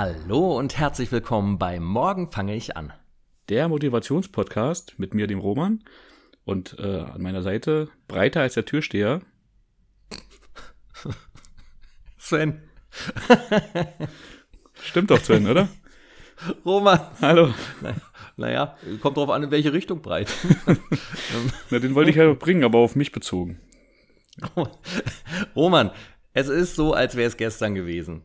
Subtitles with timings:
[0.00, 2.92] Hallo und herzlich willkommen bei Morgen fange ich an.
[3.48, 5.82] Der Motivationspodcast mit mir, dem Roman.
[6.44, 9.22] Und äh, an meiner Seite, breiter als der Türsteher.
[12.16, 12.62] Sven.
[14.84, 15.68] Stimmt doch, Sven, oder?
[16.64, 17.00] Roman.
[17.20, 17.52] Hallo.
[18.36, 20.32] Naja, kommt drauf an, in welche Richtung breit.
[21.70, 23.58] Na, den wollte ich ja bringen, aber auf mich bezogen.
[25.56, 25.90] Roman,
[26.34, 28.22] es ist so, als wäre es gestern gewesen.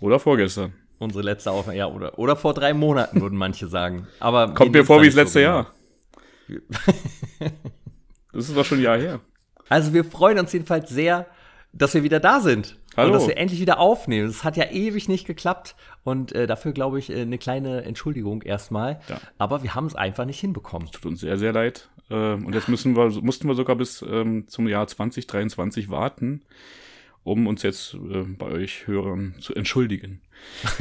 [0.00, 0.72] Oder vorgestern.
[0.98, 4.06] Unsere letzte Aufnahme, ja, oder, oder vor drei Monaten, würden manche sagen.
[4.18, 5.74] Aber Kommt mir vor wie das letzte so Jahr.
[8.32, 9.20] das ist doch schon ein Jahr her.
[9.68, 11.26] Also wir freuen uns jedenfalls sehr,
[11.72, 12.76] dass wir wieder da sind.
[12.96, 13.08] Hallo.
[13.08, 14.28] Und dass wir endlich wieder aufnehmen.
[14.28, 15.76] Es hat ja ewig nicht geklappt.
[16.02, 19.00] Und äh, dafür, glaube ich, äh, eine kleine Entschuldigung erstmal.
[19.08, 19.20] Ja.
[19.36, 20.86] Aber wir haben es einfach nicht hinbekommen.
[20.86, 21.90] Es tut uns sehr, sehr leid.
[22.10, 26.42] Ähm, und jetzt müssen wir, mussten wir sogar bis ähm, zum Jahr 2023 warten,
[27.26, 30.20] um uns jetzt äh, bei euch Hörern zu entschuldigen.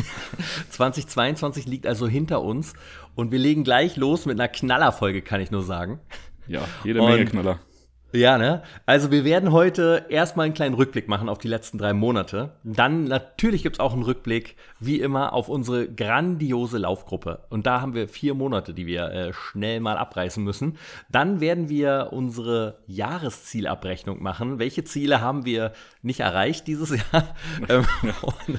[0.69, 2.73] 2022 liegt also hinter uns
[3.15, 5.99] und wir legen gleich los mit einer Knallerfolge, kann ich nur sagen.
[6.47, 7.59] Ja, jede Menge und Knaller.
[8.11, 8.63] Ja, ne?
[8.85, 12.53] Also wir werden heute erstmal einen kleinen Rückblick machen auf die letzten drei Monate.
[12.63, 17.45] Dann natürlich gibt's auch einen Rückblick, wie immer, auf unsere grandiose Laufgruppe.
[17.49, 20.77] Und da haben wir vier Monate, die wir äh, schnell mal abreißen müssen.
[21.09, 24.59] Dann werden wir unsere Jahreszielabrechnung machen.
[24.59, 27.35] Welche Ziele haben wir nicht erreicht dieses Jahr?
[27.67, 27.85] ähm,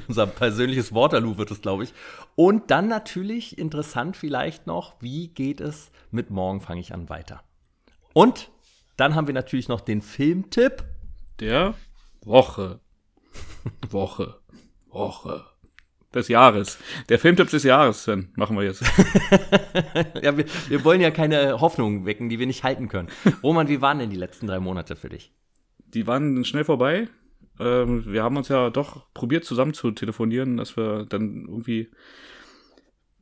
[0.07, 1.95] unser persönliches Waterloo wird es, glaube ich.
[2.35, 7.43] Und dann natürlich interessant vielleicht noch, wie geht es mit morgen fange ich an weiter.
[8.13, 8.51] Und
[8.97, 10.85] dann haben wir natürlich noch den Filmtipp.
[11.41, 11.75] Der
[12.25, 12.81] Woche.
[13.91, 14.41] Woche.
[14.89, 15.45] Woche.
[16.15, 16.79] Des Jahres.
[17.11, 18.33] Der Filmtipp des Jahres, Sven.
[18.37, 18.83] Machen wir jetzt.
[20.23, 23.09] ja, wir, wir wollen ja keine Hoffnungen wecken, die wir nicht halten können.
[23.43, 25.33] Roman, wie waren denn die letzten drei Monate für dich?
[25.93, 27.09] Die waren schnell vorbei.
[27.61, 31.91] Ähm, wir haben uns ja doch probiert zusammen zu telefonieren, dass wir dann irgendwie,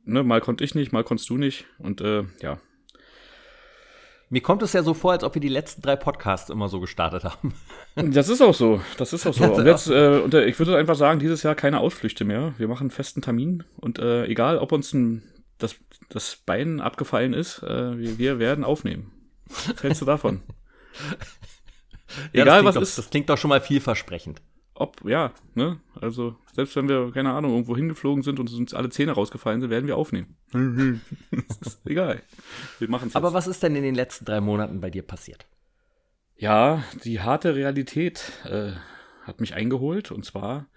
[0.05, 1.65] ne, mal konnte ich nicht, mal konntest du nicht.
[1.79, 2.59] Und äh, ja,
[4.29, 6.79] mir kommt es ja so vor, als ob wir die letzten drei Podcasts immer so
[6.79, 7.53] gestartet haben.
[7.95, 8.81] Das ist auch so.
[8.97, 9.53] Das ist auch so.
[9.53, 12.53] Und jetzt, äh, äh, ich würde einfach sagen, dieses Jahr keine Ausflüchte mehr.
[12.57, 15.23] Wir machen einen festen Termin und äh, egal, ob uns ein,
[15.59, 15.75] das,
[16.09, 19.13] das Bein abgefallen ist, äh, wir, wir werden aufnehmen.
[19.47, 20.41] Was hältst du davon?
[22.33, 22.97] ja, egal, was doch, ist.
[22.97, 24.41] Das klingt doch schon mal vielversprechend
[24.75, 25.79] ob, ja, ne?
[25.99, 29.69] Also, selbst wenn wir, keine Ahnung, irgendwo hingeflogen sind und uns alle Zähne rausgefallen sind,
[29.69, 30.35] werden wir aufnehmen.
[31.31, 32.21] das ist egal.
[32.79, 35.47] Wir machen es Aber was ist denn in den letzten drei Monaten bei dir passiert?
[36.37, 38.73] Ja, die harte Realität äh,
[39.23, 40.67] hat mich eingeholt und zwar,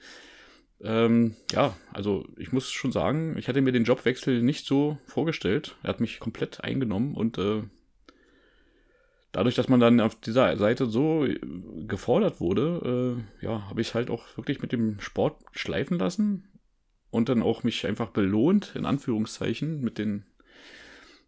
[0.80, 5.76] ähm, ja, also ich muss schon sagen, ich hatte mir den Jobwechsel nicht so vorgestellt.
[5.82, 7.62] Er hat mich komplett eingenommen und äh,
[9.38, 11.38] dadurch, dass man dann auf dieser Seite so äh,
[11.86, 16.48] gefordert wurde, äh, ja, habe ich halt auch wirklich mit dem Sport schleifen lassen
[17.10, 20.24] und dann auch mich einfach belohnt, in Anführungszeichen, mit den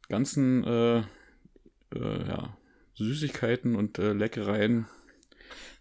[0.09, 1.05] ganzen äh, äh,
[2.29, 2.57] ja,
[2.95, 4.87] Süßigkeiten und äh, Leckereien,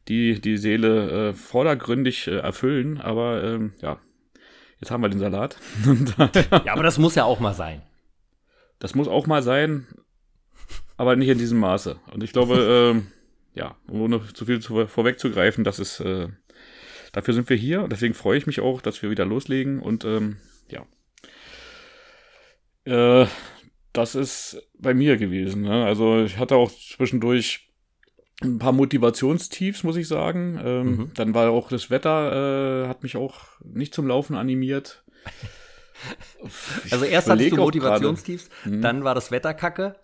[0.08, 3.02] die die Seele äh, vordergründig erfüllen.
[3.02, 4.00] Aber ähm, ja,
[4.80, 5.58] jetzt haben wir den Salat.
[6.64, 7.82] ja, aber das muss ja auch mal sein.
[8.78, 9.88] Das muss auch mal sein
[11.00, 11.98] aber nicht in diesem Maße.
[12.12, 12.94] Und ich glaube,
[13.56, 16.28] äh, ja, ohne zu viel zu, vorwegzugreifen, das ist, äh,
[17.14, 20.36] dafür sind wir hier deswegen freue ich mich auch, dass wir wieder loslegen und ähm,
[20.68, 20.86] ja.
[22.84, 23.28] Äh,
[23.94, 25.62] das ist bei mir gewesen.
[25.62, 25.86] Ne?
[25.86, 27.70] Also ich hatte auch zwischendurch
[28.42, 30.60] ein paar Motivationstiefs, muss ich sagen.
[30.62, 31.12] Ähm, mhm.
[31.14, 35.06] Dann war auch das Wetter, äh, hat mich auch nicht zum Laufen animiert.
[36.92, 38.82] Also erst hattest du Motivationstiefs, mhm.
[38.82, 39.96] dann war das Wetter kacke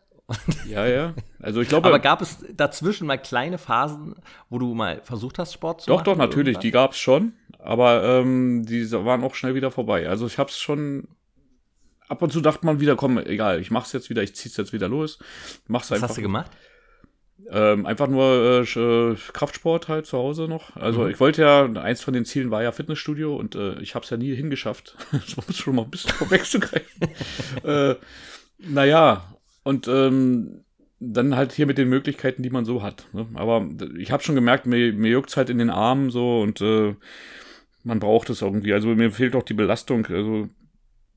[0.68, 1.14] ja, ja.
[1.40, 1.88] Also ich glaube.
[1.88, 4.16] Aber gab es dazwischen mal kleine Phasen,
[4.50, 6.06] wo du mal versucht hast, Sport zu doch, machen?
[6.06, 6.62] Doch, doch, natürlich, irgendwas?
[6.62, 7.34] die gab es schon.
[7.60, 10.08] Aber ähm, die waren auch schnell wieder vorbei.
[10.10, 11.08] Also ich habe es schon.
[12.08, 14.74] Ab und zu dachte man wieder, komm, egal, ich mach's jetzt wieder, ich zieh's jetzt
[14.74, 15.18] wieder los.
[15.68, 16.10] Mach's Was einfach.
[16.10, 16.52] hast du gemacht?
[17.50, 20.76] Ähm, einfach nur äh, äh, Kraftsport halt zu Hause noch.
[20.76, 21.10] Also mhm.
[21.10, 24.10] ich wollte ja, eins von den Zielen war ja Fitnessstudio und äh, ich habe es
[24.10, 24.96] ja nie hingeschafft.
[25.12, 27.10] das muss schon mal ein bisschen vorwegzugreifen.
[27.64, 27.96] äh,
[28.60, 29.35] naja,
[29.66, 30.62] und ähm,
[31.00, 33.08] dann halt hier mit den Möglichkeiten, die man so hat.
[33.12, 33.28] Ne?
[33.34, 33.68] Aber
[33.98, 36.96] ich habe schon gemerkt, mir, mir juckt halt in den Armen so und äh,
[37.84, 38.74] man braucht es irgendwie.
[38.74, 40.50] Also mir fehlt auch die Belastung, also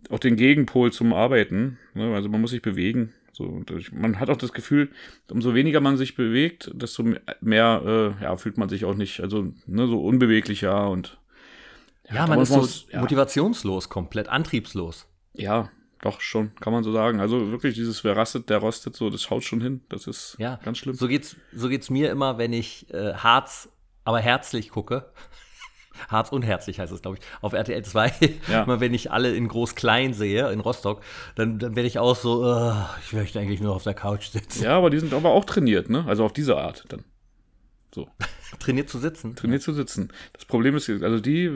[0.08, 1.78] auch den Gegenpol zum Arbeiten.
[1.94, 2.14] Ne?
[2.14, 3.12] Also man muss sich bewegen.
[3.32, 4.90] So, und man hat auch das Gefühl,
[5.30, 7.04] umso weniger man sich bewegt, desto
[7.40, 11.20] mehr äh, ja, fühlt man sich auch nicht, also ne, so unbeweglicher und
[12.08, 13.00] ja, ja man ist so ja.
[13.00, 15.06] motivationslos, komplett antriebslos.
[15.34, 17.20] Ja, doch, schon, kann man so sagen.
[17.20, 19.80] Also wirklich dieses, wer rastet, der rostet so, das schaut schon hin.
[19.88, 20.94] Das ist ja, ganz schlimm.
[20.94, 23.68] So geht's, so geht's mir immer, wenn ich äh, Harz,
[24.04, 25.10] aber herzlich gucke.
[26.08, 28.12] Harz und herzlich heißt es, glaube ich, auf RTL 2.
[28.48, 28.62] Ja.
[28.62, 31.02] Immer wenn ich alle in groß-klein sehe, in Rostock,
[31.34, 32.74] dann, dann werde ich auch so, uh,
[33.04, 34.62] ich möchte eigentlich nur auf der Couch sitzen.
[34.62, 36.04] Ja, aber die sind aber auch trainiert, ne?
[36.06, 37.04] Also auf diese Art dann.
[37.94, 38.08] So.
[38.58, 39.36] Trainiert zu sitzen.
[39.36, 40.12] Trainiert zu sitzen.
[40.32, 41.50] Das Problem ist, also die,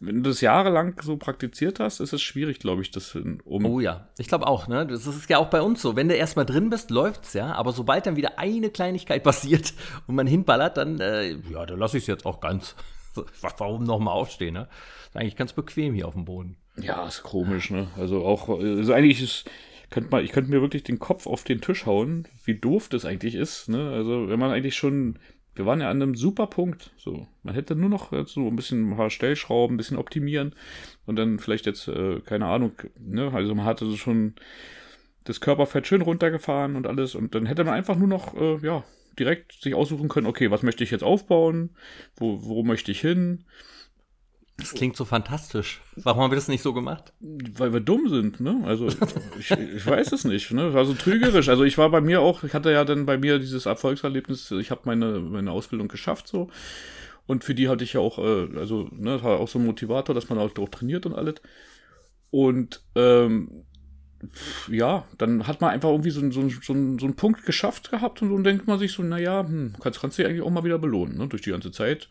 [0.00, 3.64] wenn du das jahrelang so praktiziert hast, ist es schwierig, glaube ich, das um.
[3.64, 4.86] Oh ja, ich glaube auch, ne?
[4.86, 5.96] Das ist ja auch bei uns so.
[5.96, 7.52] Wenn du erstmal drin bist, läuft's ja.
[7.54, 9.74] Aber sobald dann wieder eine Kleinigkeit passiert
[10.06, 12.74] und man hinballert, dann, äh, ja, dann lasse ich es jetzt auch ganz.
[13.58, 14.68] Warum nochmal aufstehen, ne?
[15.08, 16.56] Ist eigentlich ganz bequem hier auf dem Boden.
[16.76, 17.88] Ja, ist komisch, ne?
[17.96, 19.50] Also auch, also eigentlich ist,
[19.90, 23.04] könnte man, ich könnte mir wirklich den Kopf auf den Tisch hauen, wie doof das
[23.04, 23.90] eigentlich ist, ne?
[23.90, 25.18] Also wenn man eigentlich schon,
[25.54, 27.26] wir waren ja an einem super Punkt, so.
[27.42, 30.54] Man hätte nur noch so ein bisschen ein paar Stellschrauben, ein bisschen optimieren
[31.06, 33.32] und dann vielleicht jetzt, äh, keine Ahnung, ne?
[33.32, 34.34] Also man hatte schon
[35.24, 38.84] das Körperfett schön runtergefahren und alles und dann hätte man einfach nur noch, äh, ja,
[39.18, 41.70] direkt sich aussuchen können, okay, was möchte ich jetzt aufbauen,
[42.16, 43.44] wo, wo möchte ich hin,
[44.60, 45.80] Das klingt so fantastisch.
[45.96, 47.12] Warum haben wir das nicht so gemacht?
[47.20, 48.60] weil wir dumm sind, ne?
[48.64, 48.88] Also
[49.38, 50.72] ich, ich weiß es nicht, ne?
[50.74, 51.48] War so trügerisch.
[51.48, 54.70] Also ich war bei mir auch, ich hatte ja dann bei mir dieses Erfolgserlebnis, ich
[54.70, 56.48] habe meine, meine Ausbildung geschafft so.
[57.26, 59.66] Und für die hatte ich ja auch, äh, also, ne, das war auch so ein
[59.66, 61.36] Motivator, dass man halt auch trainiert und alles.
[62.30, 63.64] Und ähm,
[64.70, 68.20] ja, dann hat man einfach irgendwie so, einen- so, so, so einen Punkt geschafft gehabt
[68.22, 70.64] und dann denkt man sich so, naja, hm, kannst, kannst du dich eigentlich auch mal
[70.64, 72.08] wieder belohnen, ne, durch die ganze Zeit.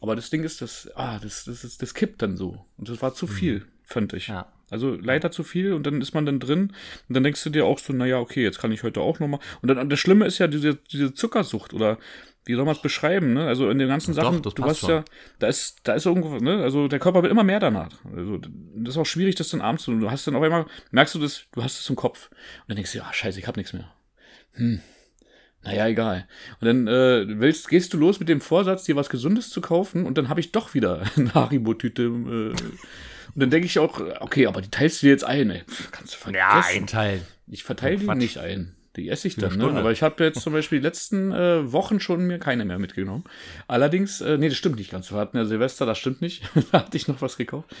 [0.00, 2.64] Aber das Ding ist, das, ah, das, das, das, das kippt dann so.
[2.76, 4.28] Und das war zu viel, fand ich.
[4.28, 4.52] Ja.
[4.70, 6.72] Also leider zu viel und dann ist man dann drin
[7.08, 9.40] und dann denkst du dir auch so, naja, okay, jetzt kann ich heute auch nochmal.
[9.62, 11.98] Und dann das Schlimme ist ja diese, diese Zuckersucht oder
[12.44, 13.46] wie soll man es beschreiben, ne?
[13.46, 14.90] Also in den ganzen Doch, Sachen, du hast schon.
[14.90, 15.04] ja,
[15.38, 16.62] da ist, da ist irgendwo, ne?
[16.62, 17.90] Also der Körper will immer mehr danach.
[18.14, 19.94] Also das ist auch schwierig, das dann abends zu.
[19.98, 22.30] Du hast dann auf einmal, merkst du das, du hast es im Kopf.
[22.30, 23.92] Und dann denkst du, ja, scheiße, ich hab nichts mehr.
[24.52, 24.80] Hm.
[25.64, 26.26] Naja, egal.
[26.60, 30.06] Und dann äh, willst, gehst du los mit dem Vorsatz, dir was Gesundes zu kaufen
[30.06, 32.02] und dann habe ich doch wieder eine Haribo-Tüte.
[32.02, 35.62] Äh, und dann denke ich auch, okay, aber die teilst du dir jetzt ein, ey.
[35.90, 36.86] Kannst du vergessen.
[36.86, 37.20] Teil.
[37.46, 38.16] Ich verteile die Quatsch.
[38.16, 38.74] nicht ein.
[38.96, 39.70] Die esse ich dann, ne?
[39.70, 43.22] Aber ich habe jetzt zum Beispiel die letzten äh, Wochen schon mir keine mehr mitgenommen.
[43.68, 45.12] Allerdings, äh, nee, das stimmt nicht ganz.
[45.12, 46.42] Wir hatten ja Silvester, das stimmt nicht.
[46.72, 47.72] da hatte ich noch was gekauft.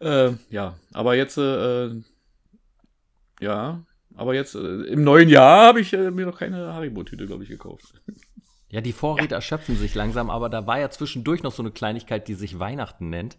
[0.00, 2.02] Äh, ja, aber jetzt, äh, äh,
[3.40, 3.84] ja,
[4.16, 7.48] aber jetzt äh, im neuen Jahr habe ich äh, mir noch keine Haribo-Tüte, glaube ich,
[7.48, 7.94] gekauft.
[8.68, 12.26] Ja, die Vorräte erschöpfen sich langsam, aber da war ja zwischendurch noch so eine Kleinigkeit,
[12.28, 13.38] die sich Weihnachten nennt.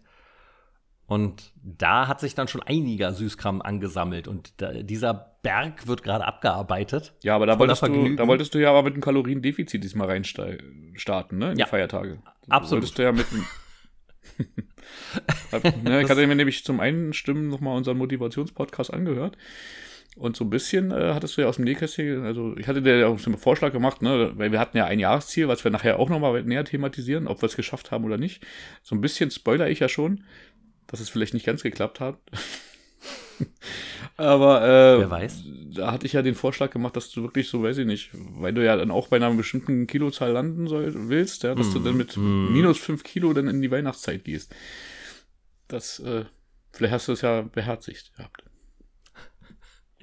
[1.06, 6.24] Und da hat sich dann schon einiger Süßkram angesammelt und da, dieser Berg wird gerade
[6.24, 7.12] abgearbeitet.
[7.22, 11.38] Ja, aber da wolltest, du, da wolltest du ja aber mit einem Kaloriendefizit diesmal reinstarten,
[11.38, 11.52] ne?
[11.52, 11.66] In Ja.
[11.66, 12.22] die Feiertage.
[12.48, 12.84] Absolut.
[12.84, 13.26] Wolltest du ja mit
[15.84, 19.36] ne, ich hatte mir nämlich zum Einstimmen nochmal unseren Motivationspodcast angehört.
[20.16, 22.98] Und so ein bisschen äh, hattest du ja aus dem Nähkästchen, also ich hatte dir
[22.98, 25.72] ja auch so einen Vorschlag gemacht, ne, weil wir hatten ja ein Jahresziel, was wir
[25.72, 28.46] nachher auch nochmal näher thematisieren, ob wir es geschafft haben oder nicht.
[28.82, 30.22] So ein bisschen spoiler ich ja schon,
[30.86, 32.18] dass es vielleicht nicht ganz geklappt hat.
[34.16, 35.42] Aber äh, Wer weiß.
[35.74, 38.54] da hatte ich ja den Vorschlag gemacht, dass du wirklich so, weiß ich nicht, weil
[38.54, 41.96] du ja dann auch bei einer bestimmten Kilozahl landen soll, willst, ja, dass du dann
[41.96, 44.54] mit minus 5 Kilo dann in die Weihnachtszeit gehst.
[45.66, 46.24] Das, äh,
[46.72, 48.44] vielleicht hast du es ja beherzigt gehabt.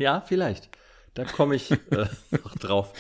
[0.02, 0.70] Ja, vielleicht.
[1.14, 1.78] Da komme ich äh,
[2.44, 2.94] noch drauf.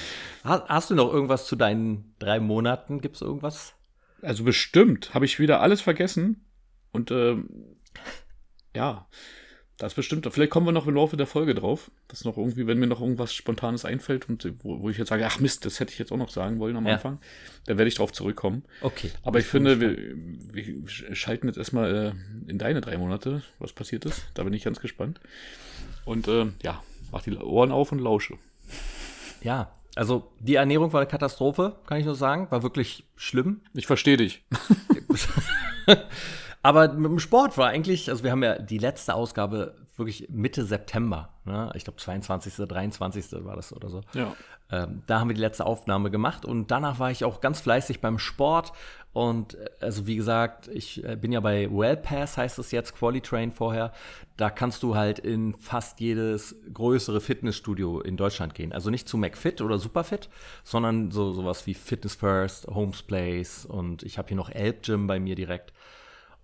[0.43, 3.01] Hast, hast du noch irgendwas zu deinen drei Monaten?
[3.01, 3.73] Gibt es irgendwas?
[4.21, 6.45] Also bestimmt habe ich wieder alles vergessen
[6.91, 7.49] und ähm,
[8.75, 9.07] ja,
[9.77, 10.27] das bestimmt.
[10.31, 11.89] Vielleicht kommen wir noch im Laufe der Folge drauf.
[12.07, 15.25] Das noch irgendwie, wenn mir noch irgendwas Spontanes einfällt und wo, wo ich jetzt sage,
[15.25, 16.93] ach Mist, das hätte ich jetzt auch noch sagen wollen am Ja.
[16.93, 17.19] Anfang,
[17.65, 18.63] dann werde ich drauf zurückkommen.
[18.81, 19.09] Okay.
[19.23, 19.97] Aber ich finde, wir,
[20.53, 22.13] wir schalten jetzt erstmal
[22.47, 24.27] äh, in deine drei Monate, was passiert ist.
[24.35, 25.19] Da bin ich ganz gespannt.
[26.05, 28.37] Und äh, ja, mach die Ohren auf und lausche.
[29.41, 32.47] Ja, also die Ernährung war eine Katastrophe, kann ich nur sagen.
[32.49, 33.61] War wirklich schlimm.
[33.73, 34.45] Ich verstehe dich.
[36.63, 40.63] Aber mit dem Sport war eigentlich, also wir haben ja die letzte Ausgabe wirklich Mitte
[40.63, 41.29] September.
[41.43, 41.71] Ne?
[41.75, 43.43] Ich glaube 22., 23.
[43.43, 44.01] war das oder so.
[44.13, 44.33] Ja.
[44.71, 47.99] Ähm, da haben wir die letzte Aufnahme gemacht und danach war ich auch ganz fleißig
[47.99, 48.71] beim Sport.
[49.13, 53.51] Und äh, also wie gesagt, ich äh, bin ja bei Wellpass, heißt es jetzt, Qualitrain
[53.51, 53.91] vorher.
[54.37, 58.73] Da kannst du halt in fast jedes größere Fitnessstudio in Deutschland gehen.
[58.73, 60.29] Also nicht zu McFit oder Superfit,
[60.63, 65.07] sondern so sowas wie Fitness First, Homes Place und ich habe hier noch Elb Gym
[65.07, 65.73] bei mir direkt.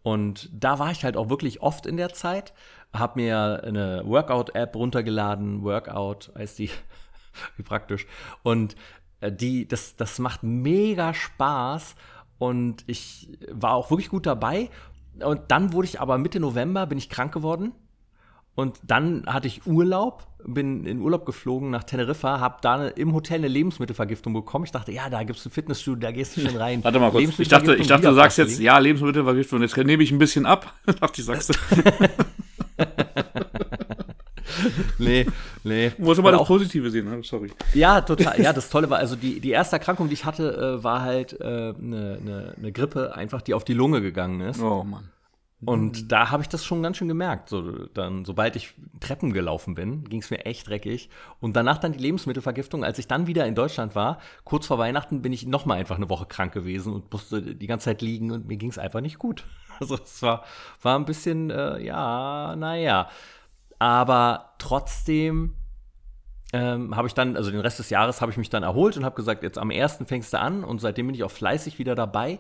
[0.03, 2.53] Und da war ich halt auch wirklich oft in der Zeit,
[2.93, 6.69] habe mir eine Workout-App runtergeladen, Workout heißt die,
[7.57, 8.05] wie praktisch.
[8.43, 8.75] Und
[9.19, 11.95] äh, die, das, das macht mega Spaß
[12.37, 14.69] und ich war auch wirklich gut dabei.
[15.23, 17.71] Und dann wurde ich aber Mitte November, bin ich krank geworden
[18.53, 23.13] Und dann hatte ich Urlaub, bin in Urlaub geflogen nach Teneriffa, habe da eine, im
[23.13, 24.65] Hotel eine Lebensmittelvergiftung bekommen.
[24.65, 26.81] Ich dachte, ja, da gibt es ein Fitnessstudio, da gehst du schon rein.
[26.83, 27.39] Warte mal kurz.
[27.39, 30.73] Ich dachte, ich dachte du sagst jetzt, ja, Lebensmittelvergiftung, jetzt nehme ich ein bisschen ab.
[30.85, 31.53] dachte ich, sagst du.
[34.97, 35.25] nee,
[35.63, 35.91] nee.
[35.97, 37.21] Muss aber das Positive sehen, ne?
[37.23, 37.51] sorry.
[37.73, 38.41] Ja, total.
[38.41, 41.39] Ja, das Tolle war, also die, die erste Erkrankung, die ich hatte, äh, war halt
[41.41, 44.61] eine äh, ne, ne, ne Grippe, einfach die auf die Lunge gegangen ist.
[44.61, 45.09] Oh Mann.
[45.65, 46.07] Und mhm.
[46.07, 47.49] da habe ich das schon ganz schön gemerkt.
[47.49, 51.09] So, dann, sobald ich Treppen gelaufen bin, ging es mir echt dreckig.
[51.39, 52.83] Und danach dann die Lebensmittelvergiftung.
[52.83, 55.95] Als ich dann wieder in Deutschland war, kurz vor Weihnachten, bin ich noch mal einfach
[55.95, 59.01] eine Woche krank gewesen und musste die ganze Zeit liegen und mir ging es einfach
[59.01, 59.45] nicht gut.
[59.79, 60.43] Also es war,
[60.81, 63.09] war ein bisschen, äh, ja, naja.
[63.79, 65.55] Aber trotzdem
[66.53, 69.05] ähm, habe ich dann, also den Rest des Jahres habe ich mich dann erholt und
[69.05, 71.95] habe gesagt, jetzt am ersten fängst du an und seitdem bin ich auch fleißig wieder
[71.95, 72.39] dabei.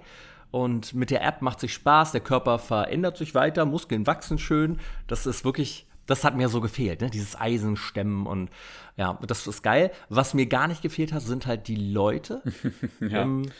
[0.49, 4.79] Und mit der App macht sich Spaß, der Körper verändert sich weiter, Muskeln wachsen schön.
[5.05, 7.09] Das ist wirklich, das hat mir so gefehlt, ne?
[7.09, 8.49] dieses Eisenstemmen und
[8.95, 9.91] ja, das ist geil.
[10.07, 12.41] Was mir gar nicht gefehlt hat, sind halt die Leute.
[13.01, 13.23] ja.
[13.23, 13.51] ähm,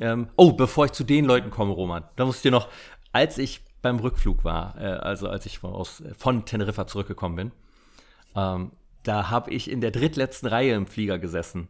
[0.00, 2.68] ähm, oh, bevor ich zu den Leuten komme, Roman, da muss ich dir noch,
[3.12, 7.52] als ich beim Rückflug war, äh, also als ich von, aus, von Teneriffa zurückgekommen bin,
[8.34, 8.70] ähm,
[9.02, 11.68] da habe ich in der drittletzten Reihe im Flieger gesessen.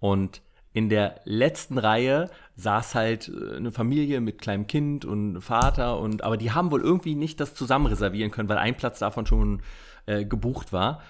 [0.00, 5.98] Und in der letzten Reihe saß halt äh, eine Familie mit kleinem Kind und Vater
[5.98, 9.24] und aber die haben wohl irgendwie nicht das zusammen reservieren können, weil ein Platz davon
[9.26, 9.62] schon
[10.04, 11.00] äh, gebucht war.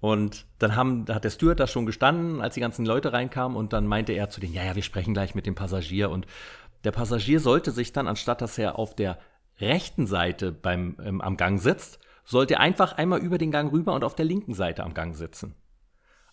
[0.00, 3.56] Und dann haben, da hat der Steward da schon gestanden, als die ganzen Leute reinkamen
[3.56, 6.26] und dann meinte er zu denen, ja, ja, wir sprechen gleich mit dem Passagier und
[6.82, 9.18] der Passagier sollte sich dann, anstatt dass er auf der
[9.62, 13.94] rechten Seite beim, ähm, am Gang sitzt, sollte er einfach einmal über den Gang rüber
[13.94, 15.54] und auf der linken Seite am Gang sitzen.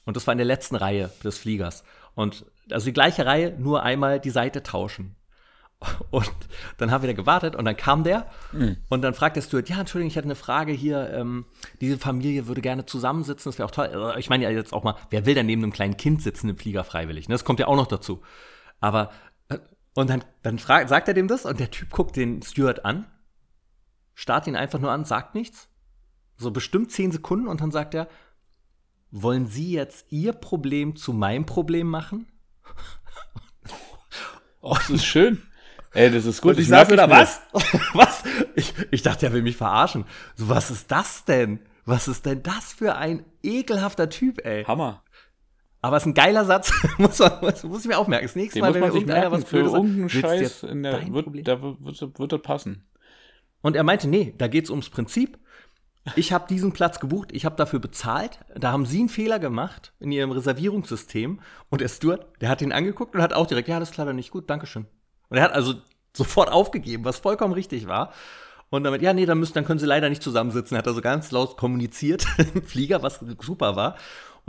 [0.05, 1.83] Und das war in der letzten Reihe des Fliegers.
[2.15, 5.15] Und also die gleiche Reihe, nur einmal die Seite tauschen.
[6.11, 6.31] Und
[6.77, 8.75] dann haben wir da gewartet und dann kam der mhm.
[8.89, 11.45] und dann fragt der Steward, ja, Entschuldigung, ich hätte eine Frage hier, ähm,
[11.79, 13.85] diese Familie würde gerne zusammensitzen, das wäre auch toll.
[13.85, 16.49] Also, ich meine ja jetzt auch mal, wer will denn neben einem kleinen Kind sitzen
[16.49, 17.29] im Flieger freiwillig?
[17.29, 17.35] Ne?
[17.35, 18.21] Das kommt ja auch noch dazu.
[18.81, 19.11] Aber,
[19.47, 19.57] äh,
[19.93, 23.05] und dann, dann fragt, sagt er dem das und der Typ guckt den Steward an,
[24.19, 25.69] starrt ihn einfach nur an, sagt nichts.
[26.35, 28.09] So bestimmt zehn Sekunden und dann sagt er,
[29.11, 32.27] wollen Sie jetzt Ihr Problem zu meinem Problem machen?
[34.61, 35.41] Oh, das ist schön.
[35.93, 36.57] Ey, das ist gut.
[36.57, 37.39] Und ich sage wieder, was?
[37.93, 38.25] was?
[38.55, 40.03] Ich, ich dachte, er will mich verarschen.
[40.35, 41.61] So, was ist das denn?
[41.85, 44.65] Was ist denn das für ein ekelhafter Typ, ey?
[44.65, 45.01] Hammer.
[45.79, 48.25] Aber es ist ein geiler Satz, muss, man, muss, ich mir auch merken.
[48.25, 51.61] Das nächste Den Mal, wenn mir irgendeiner was für irgendeinen Scheiß in der, wird, da
[51.61, 52.83] wird, wird das passen.
[53.61, 55.37] Und er meinte, nee, da geht's ums Prinzip.
[56.15, 58.39] Ich habe diesen Platz gebucht, ich habe dafür bezahlt.
[58.55, 61.39] Da haben sie einen Fehler gemacht in ihrem Reservierungssystem.
[61.69, 64.13] Und der Steward, der hat ihn angeguckt und hat auch direkt, ja, das ist leider
[64.13, 64.85] nicht gut, Dankeschön.
[65.29, 65.75] Und er hat also
[66.15, 68.13] sofort aufgegeben, was vollkommen richtig war.
[68.69, 70.75] Und damit, ja, nee, dann müssen, dann können sie leider nicht zusammensitzen.
[70.75, 73.95] Er hat also ganz laut kommuniziert im Flieger, was super war.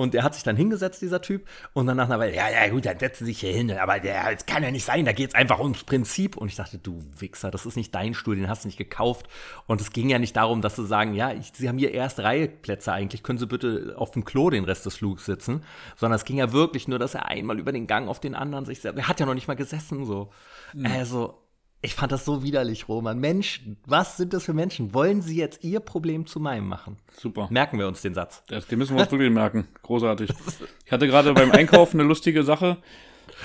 [0.01, 2.69] Und er hat sich dann hingesetzt, dieser Typ, und dann nach einer Weile, ja, ja,
[2.71, 5.13] gut, dann setzen Sie sich hier hin, aber der, das kann ja nicht sein, da
[5.13, 6.39] geht es einfach ums Prinzip.
[6.39, 9.27] Und ich dachte, du Wichser, das ist nicht dein Stuhl, den hast du nicht gekauft.
[9.67, 12.25] Und es ging ja nicht darum, dass sie sagen, ja, ich, Sie haben hier erste
[12.25, 15.65] Reihe Plätze eigentlich, können Sie bitte auf dem Klo den Rest des Flugs sitzen.
[15.97, 18.65] Sondern es ging ja wirklich nur, dass er einmal über den Gang auf den anderen
[18.65, 20.31] sich, er hat ja noch nicht mal gesessen, so.
[20.73, 20.87] Mhm.
[20.87, 21.35] Also,
[21.83, 23.19] ich fand das so widerlich, Roman.
[23.19, 24.93] Menschen, was sind das für Menschen?
[24.93, 26.99] Wollen sie jetzt ihr Problem zu meinem machen?
[27.17, 27.49] Super.
[27.51, 28.43] Merken wir uns den Satz.
[28.49, 29.69] Das, den müssen wir uns wirklich merken.
[29.83, 30.31] Großartig.
[30.85, 32.79] Ich hatte gerade beim Einkaufen eine lustige Sache.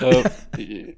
[0.00, 0.24] Äh,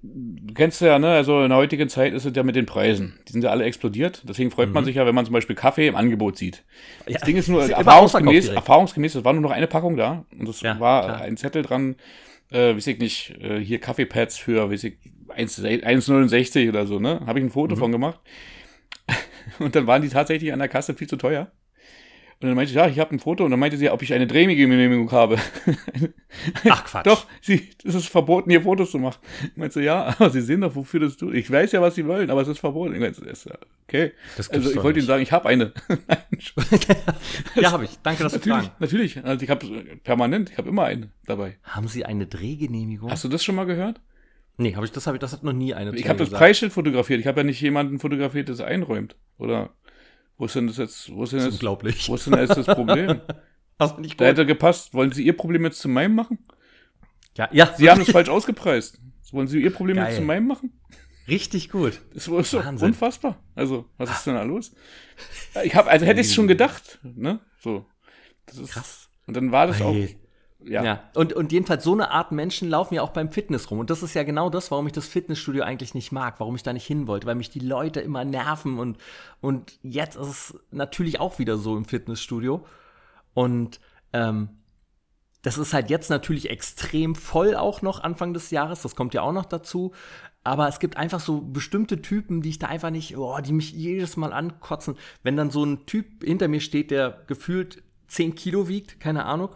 [0.03, 1.11] du kennst ja, ne?
[1.11, 3.19] Also in der heutigen Zeit ist es ja mit den Preisen.
[3.29, 4.23] Die sind ja alle explodiert.
[4.27, 4.75] Deswegen freut mhm.
[4.75, 6.65] man sich ja, wenn man zum Beispiel Kaffee im Angebot sieht.
[7.05, 10.25] Das ja, Ding ist nur, erfahrungsgemäß, erfahrungsgemäß, es war nur noch eine Packung da.
[10.37, 11.21] Und es ja, war klar.
[11.21, 11.97] ein Zettel dran,
[12.51, 14.99] äh, weiß ich nicht, äh, hier Kaffeepads für, weiß ich,
[15.39, 17.21] 1,69 oder so, ne?
[17.27, 17.79] Habe ich ein Foto mhm.
[17.79, 18.21] von gemacht.
[19.59, 21.51] Und dann waren die tatsächlich an der Kasse viel zu teuer.
[22.41, 23.45] Und dann meinte ich, ja, ich habe ein Foto.
[23.45, 25.39] Und dann meinte sie, ob ich eine Drehgenehmigung habe.
[26.69, 27.05] Ach Quatsch.
[27.05, 29.19] Doch, sie, es ist verboten, hier Fotos zu machen.
[29.43, 31.35] Ich meinte, ja, aber sie sehen doch, wofür das tut.
[31.35, 32.95] Ich weiß ja, was sie wollen, aber es ist verboten.
[32.95, 33.23] Ich meinte,
[33.89, 34.13] okay.
[34.37, 35.73] also ich wollte ihnen sagen, ich habe eine.
[37.57, 37.99] ja, habe ich.
[38.05, 38.71] Danke, dass du fragen.
[38.79, 39.67] Natürlich, also ich habe
[40.05, 41.57] permanent, ich habe immer eine dabei.
[41.65, 43.11] Haben Sie eine Drehgenehmigung?
[43.11, 44.01] Hast du das schon mal gehört?
[44.61, 45.95] Nee, habe ich das habe ich das hat noch nie eine.
[45.95, 47.21] Ich habe das Preisschild fotografiert.
[47.21, 49.71] Ich habe ja nicht jemanden fotografiert, das einräumt, oder?
[50.37, 51.13] Wo ist denn das jetzt?
[51.15, 51.55] Wo ist denn das?
[51.55, 52.09] Unglaublich.
[52.09, 53.21] Wo ist denn jetzt das Problem?
[53.79, 54.23] Hast nicht gut.
[54.23, 54.93] Da hätte gepasst.
[54.95, 56.39] Wollen Sie Ihr Problem jetzt zu meinem machen?
[57.37, 57.73] Ja, ja.
[57.77, 59.01] Sie haben es falsch ausgepreist.
[59.31, 60.07] Wollen Sie Ihr Problem Geil.
[60.07, 60.73] jetzt zu meinem machen?
[61.29, 62.01] Richtig gut.
[62.15, 63.41] Das ist so unfassbar.
[63.55, 64.75] Also, was ist denn da los?
[65.63, 67.41] Ich habe, also hätte ich es schon gedacht, ne?
[67.61, 67.87] So.
[68.47, 69.09] Das ist krass.
[69.27, 70.09] Und dann war das Weil, auch.
[70.65, 70.83] Ja.
[70.83, 73.79] Ja, und, und jedenfalls so eine Art Menschen laufen ja auch beim Fitness rum.
[73.79, 76.65] Und das ist ja genau das, warum ich das Fitnessstudio eigentlich nicht mag, warum ich
[76.65, 78.79] da nicht hin wollte, weil mich die Leute immer nerven.
[78.79, 78.99] Und,
[79.41, 82.67] und jetzt ist es natürlich auch wieder so im Fitnessstudio.
[83.35, 83.79] Und
[84.13, 84.49] ähm,
[85.43, 88.83] das ist halt jetzt natürlich extrem voll auch noch Anfang des Jahres.
[88.83, 89.93] Das kommt ja auch noch dazu.
[90.43, 93.73] Aber es gibt einfach so bestimmte Typen, die ich da einfach nicht, oh, die mich
[93.73, 94.97] jedes Mal ankotzen.
[95.23, 99.51] Wenn dann so ein Typ hinter mir steht, der gefühlt 10 Kilo wiegt, keine Ahnung,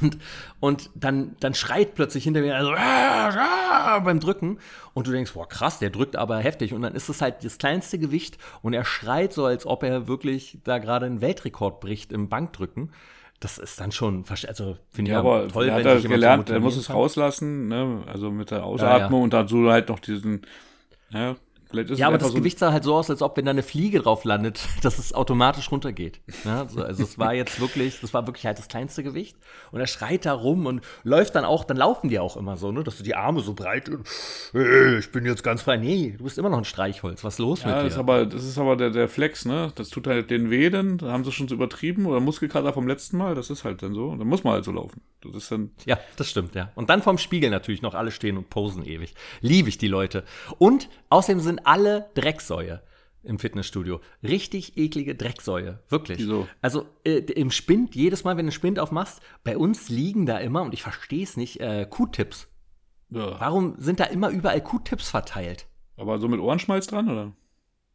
[0.00, 0.18] und,
[0.60, 4.58] und dann, dann schreit plötzlich hinter mir also, ah, ah, beim Drücken
[4.92, 6.72] und du denkst, boah, krass, der drückt aber heftig.
[6.72, 10.08] Und dann ist es halt das kleinste Gewicht und er schreit so, als ob er
[10.08, 12.90] wirklich da gerade einen Weltrekord bricht im Bankdrücken.
[13.40, 16.76] Das ist dann schon, also finde ich Ja, aber toll, hat er gelernt, er muss
[16.76, 18.02] es rauslassen, ne?
[18.06, 19.24] also mit der Ausatmung Ja, ja.
[19.24, 20.42] und dann so halt noch diesen,
[21.10, 21.36] ja,
[21.72, 24.00] Ja, aber das so, Gewicht sah halt so aus, als ob wenn da eine Fliege
[24.00, 26.20] drauf landet, dass es automatisch runtergeht.
[26.44, 29.36] Ja, so, also es war jetzt wirklich, das war wirklich halt das kleinste Gewicht.
[29.72, 32.70] Und er schreit da rum und läuft dann auch, dann laufen die auch immer so,
[32.72, 34.06] ne, dass du die Arme so breit und
[34.54, 35.76] äh, ich bin jetzt ganz frei.
[35.76, 37.24] Nee, du bist immer noch ein Streichholz.
[37.24, 37.88] Was ist los Ja, mit das dir?
[37.88, 39.72] ist aber, das ist aber der, der Flex, ne?
[39.74, 42.86] Das tut halt den weh, dann da haben sie schon so übertrieben oder Muskelkater vom
[42.86, 44.08] letzten Mal, das ist halt dann so.
[44.08, 45.00] Und dann muss man halt so laufen.
[45.22, 46.70] Das ist dann, Ja, das stimmt, ja.
[46.74, 49.14] Und dann vorm Spiegel natürlich noch alle stehen und posen ewig.
[49.40, 50.24] Liebe ich die Leute.
[50.58, 52.82] Und außerdem sind alle Drecksäue
[53.22, 54.00] im Fitnessstudio.
[54.22, 55.80] Richtig eklige Drecksäue.
[55.88, 56.18] Wirklich.
[56.18, 56.46] Wieso?
[56.60, 60.62] Also äh, im Spind, jedes Mal, wenn du Spind aufmachst, bei uns liegen da immer,
[60.62, 62.48] und ich verstehe es nicht, äh, Q-Tips.
[63.10, 63.40] ja.
[63.40, 65.66] Warum sind da immer überall Q-Tips verteilt?
[65.96, 67.32] Aber so mit Ohrenschmalz dran, oder?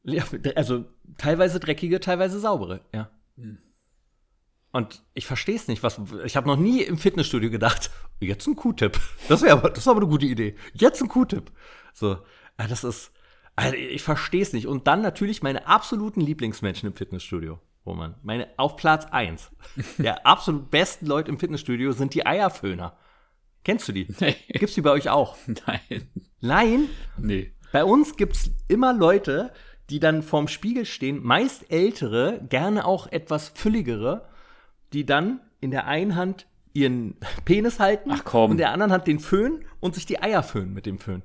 [0.03, 0.23] Ja,
[0.55, 0.85] also
[1.17, 3.11] teilweise dreckige, teilweise saubere, ja.
[3.35, 3.59] Hm.
[4.71, 5.81] Und ich verstehe es nicht.
[5.81, 8.99] Was, ich habe noch nie im Fitnessstudio gedacht, jetzt ein Q-Tip.
[9.27, 10.55] Das wäre aber, das aber eine gute Idee.
[10.73, 11.51] Jetzt ein Q-Tip.
[11.93, 12.17] So,
[12.57, 13.11] ah, das ist,
[13.59, 14.67] also ich verstehe es nicht.
[14.67, 18.15] Und dann natürlich meine absoluten Lieblingsmenschen im Fitnessstudio, Roman.
[18.23, 19.51] Meine auf Platz 1.
[19.97, 22.97] Der absolut besten Leute im Fitnessstudio sind die Eierföhner.
[23.63, 24.07] Kennst du die?
[24.19, 24.35] Nee.
[24.49, 25.35] Gibt's die bei euch auch?
[25.67, 26.09] Nein.
[26.41, 26.89] Nein?
[27.17, 27.53] Nee.
[27.71, 29.51] Bei uns gibt's immer Leute,
[29.89, 34.27] die dann vorm Spiegel stehen, meist ältere, gerne auch etwas fülligere,
[34.93, 38.45] die dann in der einen Hand ihren Penis halten Ach komm.
[38.45, 41.23] und in der anderen Hand den Föhn und sich die Eier föhnen mit dem Föhn.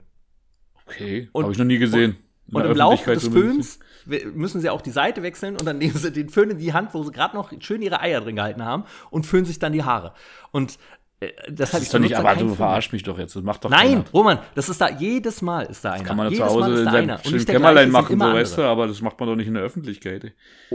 [0.87, 1.31] Okay.
[1.35, 2.17] Habe ich noch nie gesehen.
[2.51, 3.29] Und im Laufe des.
[3.29, 3.79] Föhns
[4.35, 6.95] müssen sie auch die Seite wechseln und dann nehmen sie den Föhn in die Hand,
[6.95, 9.85] wo sie gerade noch schön ihre Eier drin gehalten haben und föhnen sich dann die
[9.85, 10.13] Haare.
[10.51, 10.79] Und
[11.27, 13.37] äh, Das ich ist doch nicht, aber du verarsch mich doch jetzt.
[13.37, 14.05] Das macht doch Nein, keiner.
[14.13, 16.05] Roman, das ist da jedes Mal ist da einer.
[16.05, 18.63] Kann man zu jedes Hause Mal ist in seinem schönen Kämmerlein machen, so weißt du,
[18.63, 20.33] aber das macht man doch nicht in der Öffentlichkeit.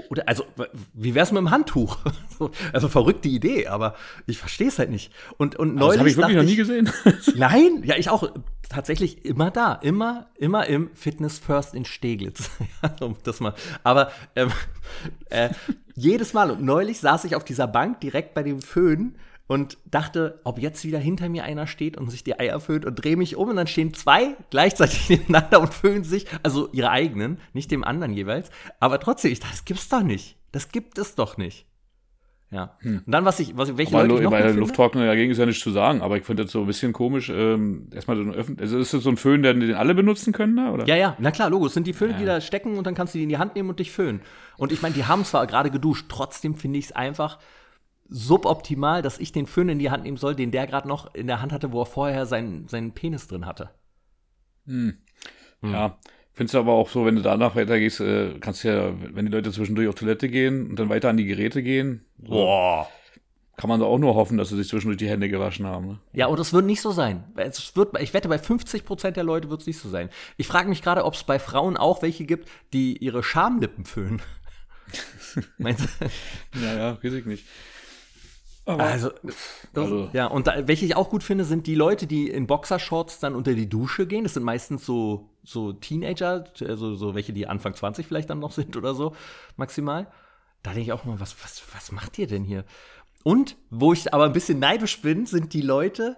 [0.10, 0.46] Oder also,
[0.94, 1.98] wie wär's mit dem Handtuch?
[2.38, 5.12] So, also verrückte Idee, aber ich verstehe es halt nicht.
[5.38, 6.90] Und, und Also Das neulich habe ich wirklich noch nie gesehen.
[7.36, 8.32] Nein, ja, ich auch
[8.70, 12.50] tatsächlich immer da, immer, immer im Fitness First in Steglitz.
[13.02, 13.54] Um das mal.
[13.84, 14.52] Aber ähm,
[15.30, 15.50] äh,
[15.96, 19.16] jedes Mal und neulich saß ich auf dieser Bank direkt bei dem Föhn
[19.50, 23.04] und dachte, ob jetzt wieder hinter mir einer steht und sich die Eier föhnt und
[23.04, 27.40] drehe mich um und dann stehen zwei gleichzeitig nebeneinander und föhnen sich, also ihre eigenen,
[27.54, 28.52] nicht dem anderen jeweils.
[28.80, 30.38] Aber trotzdem, ich dachte, das gibt's doch nicht.
[30.52, 31.66] Das gibt es doch nicht.
[32.52, 32.78] Ja.
[32.84, 34.60] Und dann, was ich, was, welche Aber Leute ich finde?
[34.60, 37.32] Lufttrockner dagegen ist ja nichts zu sagen, aber ich finde das so ein bisschen komisch.
[37.34, 40.32] Ähm, erstmal so ein öffentlich, also ist das so ein Föhn, den, den alle benutzen
[40.32, 40.72] können da?
[40.72, 40.86] Oder?
[40.86, 41.66] Ja, ja, na klar, Logo.
[41.66, 43.56] Es sind die Föhne, die da stecken und dann kannst du die in die Hand
[43.56, 44.22] nehmen und dich föhnen.
[44.58, 47.40] Und ich meine, die haben zwar gerade geduscht, trotzdem finde ich es einfach
[48.10, 51.28] suboptimal, dass ich den Föhn in die Hand nehmen soll, den der gerade noch in
[51.28, 53.70] der Hand hatte, wo er vorher seinen, seinen Penis drin hatte.
[54.66, 54.98] Hm.
[55.62, 55.98] Ja.
[56.34, 59.32] Findest du aber auch so, wenn du danach weitergehst, äh, kannst du ja, wenn die
[59.32, 62.88] Leute zwischendurch auf Toilette gehen und dann weiter an die Geräte gehen, so, Boah.
[63.58, 65.88] kann man da auch nur hoffen, dass sie sich zwischendurch die Hände gewaschen haben.
[65.88, 66.00] Ne?
[66.14, 67.26] Ja, und es wird nicht so sein.
[67.36, 70.10] Es wird, ich wette, bei 50% der Leute wird es nicht so sein.
[70.38, 74.22] Ich frage mich gerade, ob es bei Frauen auch welche gibt, die ihre Schamlippen föhnen.
[75.58, 76.60] Meinst du?
[76.64, 77.46] Ja, ja, weiß ich nicht.
[78.70, 79.12] Aber Also,
[79.74, 83.20] Also- ja, und da, welche ich auch gut finde, sind die Leute, die in Boxershorts
[83.20, 84.24] dann unter die Dusche gehen.
[84.24, 88.52] Das sind meistens so, so Teenager, also so welche, die Anfang 20 vielleicht dann noch
[88.52, 89.16] sind oder so,
[89.58, 90.08] maximal.
[90.64, 92.64] Da denke ich auch mal, was, was, was macht ihr denn hier?
[93.24, 96.18] Und wo ich aber ein bisschen neidisch bin, sind die Leute,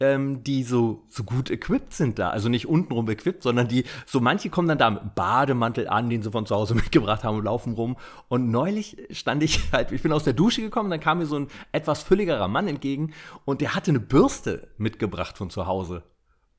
[0.00, 2.30] ähm, die so, so gut equipped sind da.
[2.30, 6.22] Also nicht untenrum equipped, sondern die, so manche kommen dann da mit Bademantel an, den
[6.22, 7.96] sie von zu Hause mitgebracht haben und laufen rum.
[8.28, 11.36] Und neulich stand ich halt, ich bin aus der Dusche gekommen, dann kam mir so
[11.36, 13.12] ein etwas fülligerer Mann entgegen
[13.44, 16.02] und der hatte eine Bürste mitgebracht von zu Hause.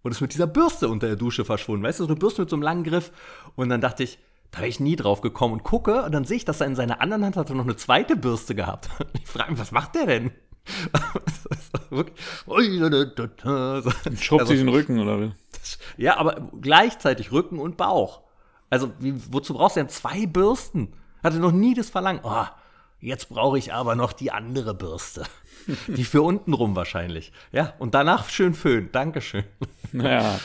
[0.01, 1.85] Und ist mit dieser Bürste unter der Dusche verschwunden.
[1.85, 3.11] Weißt du, so eine Bürste mit so einem langen Griff.
[3.55, 4.19] Und dann dachte ich,
[4.51, 6.75] da wäre ich nie drauf gekommen und gucke und dann sehe ich, dass er in
[6.75, 8.89] seiner anderen Hand hat er noch eine zweite Bürste gehabt.
[8.99, 10.31] Und ich frage mich, was macht der denn?
[13.81, 13.91] So.
[14.15, 15.31] schrubbt Also, sich den Rücken oder wie?
[15.97, 18.21] ja, aber gleichzeitig Rücken und Bauch.
[18.69, 20.93] Also, wie, wozu brauchst du denn zwei Bürsten?
[21.23, 22.21] Hatte noch nie das Verlangen.
[22.23, 22.45] Oh,
[23.03, 25.25] Jetzt brauche ich aber noch die andere Bürste.
[25.87, 27.33] Die für unten rum wahrscheinlich.
[27.51, 28.89] Ja, und danach schön Föhn.
[28.93, 29.43] Dankeschön.
[29.91, 30.39] Naja.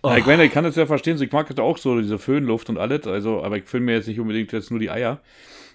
[0.00, 0.14] Oh.
[0.16, 1.20] ich meine, ich kann das ja verstehen.
[1.20, 3.08] Ich mag das auch so, diese Föhnluft und alles.
[3.08, 5.20] Also, aber ich föhne mir jetzt nicht unbedingt jetzt nur die Eier.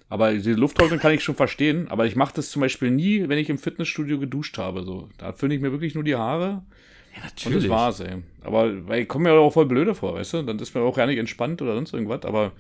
[0.10, 1.88] Aber diese Lufttrocknen kann ich schon verstehen.
[1.90, 4.84] Aber ich mache das zum Beispiel nie, wenn ich im Fitnessstudio geduscht habe.
[4.84, 6.64] So, da föhne ich mir wirklich nur die Haare.
[7.16, 7.58] Ja, natürlich.
[7.58, 8.24] Und das war's, ey.
[8.42, 10.42] Aber weil ich komme mir auch voll blöde vor, weißt du?
[10.42, 12.26] Dann ist mir auch gar nicht entspannt oder sonst irgendwas.
[12.26, 12.54] Aber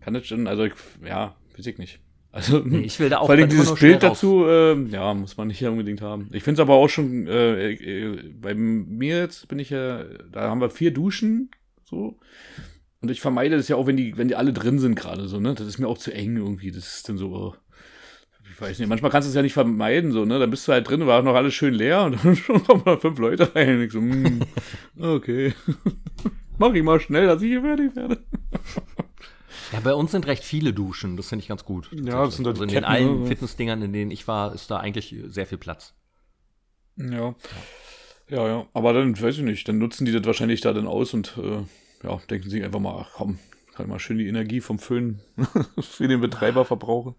[0.00, 0.72] kann das schon, also ich,
[1.04, 2.00] ja, weiß ich nicht.
[2.32, 5.48] Also, nee, ich will da auch vor allem dieses Bild dazu, äh, ja, muss man
[5.48, 6.28] nicht unbedingt haben.
[6.32, 10.42] Ich finde es aber auch schon, äh, äh, bei mir jetzt bin ich ja, da
[10.42, 11.50] haben wir vier Duschen,
[11.84, 12.18] so.
[13.02, 15.40] Und ich vermeide das ja auch, wenn die, wenn die alle drin sind gerade, so,
[15.40, 15.54] ne?
[15.54, 16.70] Das ist mir auch zu eng irgendwie.
[16.70, 17.54] Das ist dann so, oh,
[18.52, 20.38] ich weiß nicht, manchmal kannst du es ja nicht vermeiden, so, ne?
[20.38, 22.98] Dann bist du halt drin, war noch alles schön leer und dann schon kommen mal
[22.98, 24.40] fünf Leute rein und ich so, mm,
[24.98, 25.54] okay.
[26.58, 28.22] Mach ich mal schnell, dass ich hier fertig werde.
[29.72, 31.88] Ja, bei uns sind recht viele Duschen, das finde ich ganz gut.
[31.92, 33.26] Ja, das sind also in Ketten, den allen ne?
[33.28, 35.94] Fitnessdingern, in denen ich war, ist da eigentlich sehr viel Platz.
[36.96, 37.34] Ja.
[38.28, 38.66] Ja, ja.
[38.74, 41.62] Aber dann, weiß ich nicht, dann nutzen die das wahrscheinlich da dann aus und äh,
[42.02, 43.38] ja, denken sich einfach mal, ach komm,
[43.74, 45.20] kann mal schön die Energie vom Föhn
[45.80, 47.14] für den Betreiber verbrauchen.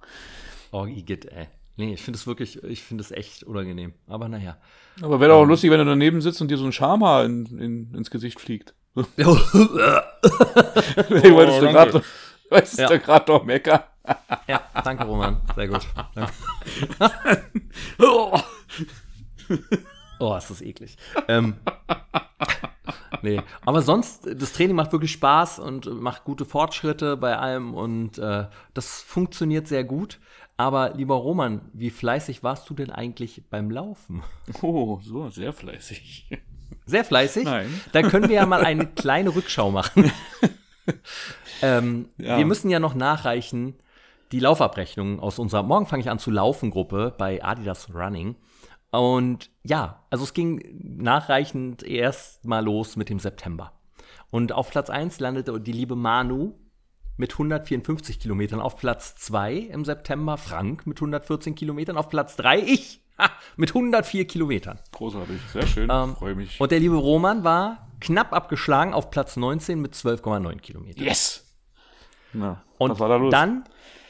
[0.72, 1.48] Oh, Igitt, ey.
[1.78, 3.94] Nee, ich finde es wirklich, ich finde es echt unangenehm.
[4.08, 4.58] Aber naja.
[5.02, 5.50] Aber wäre doch auch ähm.
[5.50, 8.76] lustig, wenn du daneben sitzt und dir so ein Schamhaar in, in, ins Gesicht fliegt.
[8.96, 12.04] ich wollte oh, gerade
[12.52, 12.88] Weißt ja.
[12.90, 13.88] du gerade doch mecker?
[14.46, 15.42] ja, danke, Roman.
[15.56, 15.88] Sehr gut.
[20.20, 20.98] oh, ist das eklig.
[21.30, 21.56] Ähm,
[23.22, 28.18] nee, aber sonst, das Training macht wirklich Spaß und macht gute Fortschritte bei allem und
[28.18, 30.20] äh, das funktioniert sehr gut.
[30.58, 34.22] Aber lieber Roman, wie fleißig warst du denn eigentlich beim Laufen?
[34.62, 36.30] Oh, so, sehr fleißig.
[36.86, 37.46] Sehr fleißig?
[37.46, 37.82] Nein.
[37.94, 40.12] Da können wir ja mal eine kleine Rückschau machen.
[41.62, 42.40] Ähm, ja.
[42.40, 43.76] Wir müssen ja noch nachreichen
[44.32, 48.36] die Laufabrechnung aus unserer Morgen fange ich an zu laufen Gruppe bei Adidas Running.
[48.92, 53.72] Und ja, also es ging nachreichend erst mal los mit dem September.
[54.30, 56.54] Und auf Platz 1 landete die liebe Manu
[57.18, 58.60] mit 154 Kilometern.
[58.60, 61.98] Auf Platz 2 im September Frank mit 114 Kilometern.
[61.98, 64.80] Auf Platz 3 ich ha, mit 104 Kilometern.
[64.92, 66.60] Großartig, sehr schön, ähm, freue mich.
[66.60, 71.04] Und der liebe Roman war knapp abgeschlagen auf Platz 19 mit 12,9 Kilometern.
[71.04, 71.48] Yes!
[72.34, 73.66] Na, und da dann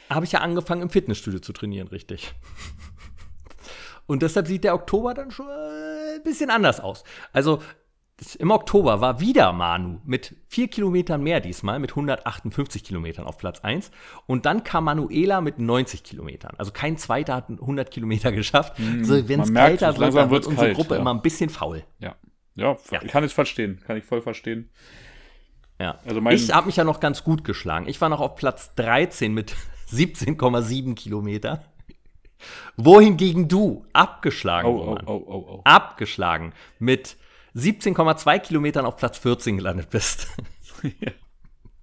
[0.08, 2.34] habe ich ja angefangen, im Fitnessstudio zu trainieren, richtig.
[4.06, 7.04] Und deshalb sieht der Oktober dann schon äh, ein bisschen anders aus.
[7.32, 7.60] Also
[8.38, 13.60] im Oktober war wieder Manu mit vier Kilometern mehr diesmal, mit 158 Kilometern auf Platz
[13.60, 13.90] 1.
[14.26, 16.54] Und dann kam Manuela mit 90 Kilometern.
[16.58, 18.78] Also kein Zweiter hat 100 Kilometer geschafft.
[18.78, 21.00] Mm, also wenn es kälter wird, dann wird unsere kalt, Gruppe ja.
[21.00, 21.84] immer ein bisschen faul.
[21.98, 22.14] Ja.
[22.54, 23.80] ja, ja, ich kann es verstehen.
[23.86, 24.70] Kann ich voll verstehen.
[25.80, 25.98] Ja.
[26.06, 27.88] Also ich habe mich ja noch ganz gut geschlagen.
[27.88, 29.56] Ich war noch auf Platz 13 mit
[29.92, 31.64] 17,7 Kilometer.
[32.76, 37.16] Wohingegen du abgeschlagen oh, oh, oh, abgeschlagen mit
[37.54, 40.28] 17,2 Kilometern auf Platz 14 gelandet bist.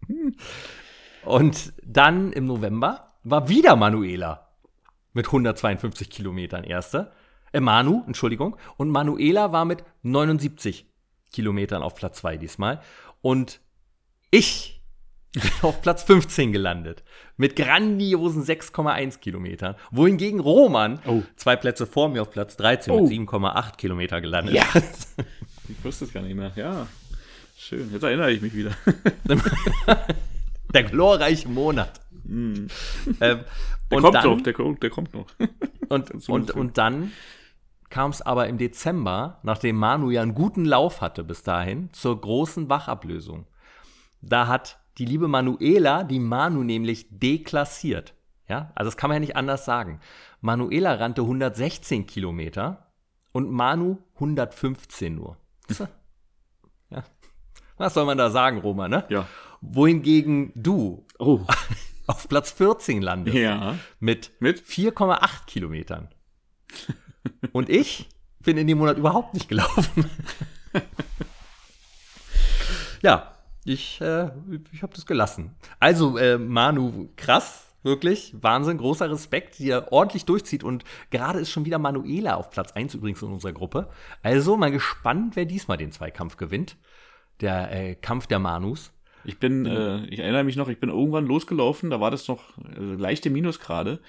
[1.23, 4.49] Und dann im November war wieder Manuela
[5.13, 7.11] mit 152 Kilometern erste.
[7.51, 8.57] Äh, Manu, Entschuldigung.
[8.77, 10.85] Und Manuela war mit 79
[11.31, 12.81] Kilometern auf Platz 2 diesmal.
[13.21, 13.59] Und
[14.31, 14.78] ich
[15.61, 17.03] auf Platz 15 gelandet.
[17.37, 19.75] Mit grandiosen 6,1 Kilometern.
[19.91, 21.23] Wohingegen Roman oh.
[21.35, 23.01] zwei Plätze vor mir auf Platz 13 oh.
[23.01, 24.63] mit 7,8 Kilometer gelandet ja.
[25.69, 26.51] ich wusste es gar nicht mehr.
[26.55, 26.87] Ja.
[27.57, 27.91] Schön.
[27.91, 28.71] Jetzt erinnere ich mich wieder.
[30.73, 32.01] der glorreiche Monat.
[32.23, 32.67] Mm.
[33.21, 33.39] Ähm,
[33.91, 35.27] der kommt dann, noch, der, der kommt noch.
[35.89, 37.11] und, und, und dann
[37.89, 42.19] kam es aber im Dezember, nachdem Manu ja einen guten Lauf hatte bis dahin, zur
[42.19, 43.45] großen Wachablösung.
[44.21, 48.13] Da hat die liebe Manuela die Manu nämlich deklassiert.
[48.47, 50.01] Ja, also das kann man ja nicht anders sagen.
[50.41, 52.91] Manuela rannte 116 Kilometer
[53.31, 55.37] und Manu 115 nur.
[56.89, 57.03] Ja.
[57.77, 59.05] Was soll man da sagen, Roma, ne?
[59.09, 59.27] Ja.
[59.61, 61.41] Wohingegen du oh.
[62.07, 63.37] auf Platz 14 landest.
[63.37, 63.77] Ja.
[63.99, 64.61] Mit, mit?
[64.61, 66.09] 4,8 Kilometern.
[67.53, 68.09] und ich
[68.39, 70.09] bin in dem Monat überhaupt nicht gelaufen.
[73.01, 74.29] ja, ich, äh,
[74.71, 75.55] ich habe das gelassen.
[75.79, 77.65] Also, äh, Manu, krass.
[77.81, 80.65] Wirklich, Wahnsinn, großer Respekt, die er ordentlich durchzieht.
[80.65, 83.89] Und gerade ist schon wieder Manuela auf Platz 1 übrigens in unserer Gruppe.
[84.21, 86.75] Also mal gespannt, wer diesmal den Zweikampf gewinnt.
[87.39, 88.91] Der äh, Kampf der Manus.
[89.23, 92.57] Ich bin, äh, ich erinnere mich noch, ich bin irgendwann losgelaufen, da war das noch
[92.57, 93.99] äh, leichte Minusgrade.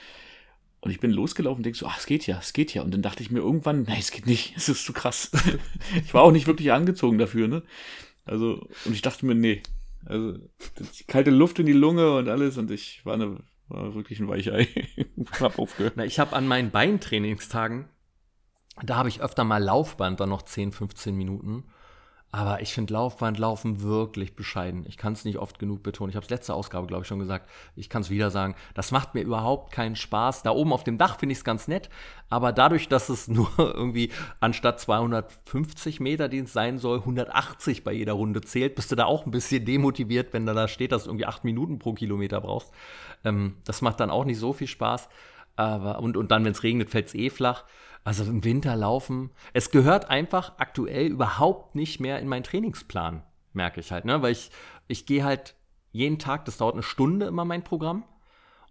[0.81, 2.83] Und ich bin losgelaufen und denke so, ach, es geht ja, es geht ja.
[2.83, 5.31] Und dann dachte ich mir irgendwann, nein, es geht nicht, es ist zu krass.
[6.05, 7.63] ich war auch nicht wirklich angezogen dafür, ne?
[8.25, 9.63] Also, und ich dachte mir, nee.
[10.05, 10.39] Also,
[11.07, 14.69] kalte Luft in die Lunge und alles und ich war eine, war wirklich ein Weichei.
[15.41, 15.95] hab aufgehört.
[15.97, 17.89] Na, ich habe an meinen Beintrainingstagen,
[18.83, 21.65] da habe ich öfter mal Laufband, dann noch 10, 15 Minuten.
[22.33, 24.85] Aber ich finde Laufbandlaufen wirklich bescheiden.
[24.87, 26.11] Ich kann es nicht oft genug betonen.
[26.11, 27.51] Ich habe es letzte Ausgabe, glaube ich, schon gesagt.
[27.75, 28.55] Ich kann es wieder sagen.
[28.75, 30.45] Das macht mir überhaupt keinen Spaß.
[30.45, 31.91] Da oben auf dem Dach finde ich es ganz nett.
[32.29, 37.93] Aber dadurch, dass es nur irgendwie anstatt 250 Meter, die es sein soll, 180 bei
[37.93, 41.05] jeder Runde zählt, bist du da auch ein bisschen demotiviert, wenn da, da steht, dass
[41.05, 42.71] du irgendwie acht Minuten pro Kilometer brauchst.
[43.25, 45.09] Ähm, das macht dann auch nicht so viel Spaß.
[45.57, 47.65] Aber, und, und dann, wenn es regnet, fällt es eh flach.
[48.05, 49.31] Also im Winter laufen.
[49.53, 54.23] Es gehört einfach aktuell überhaupt nicht mehr in meinen Trainingsplan, merke ich halt, ne?
[54.23, 54.51] Weil ich,
[54.89, 55.55] ich gehe halt
[55.93, 58.05] jeden Tag, das dauert eine Stunde immer mein Programm.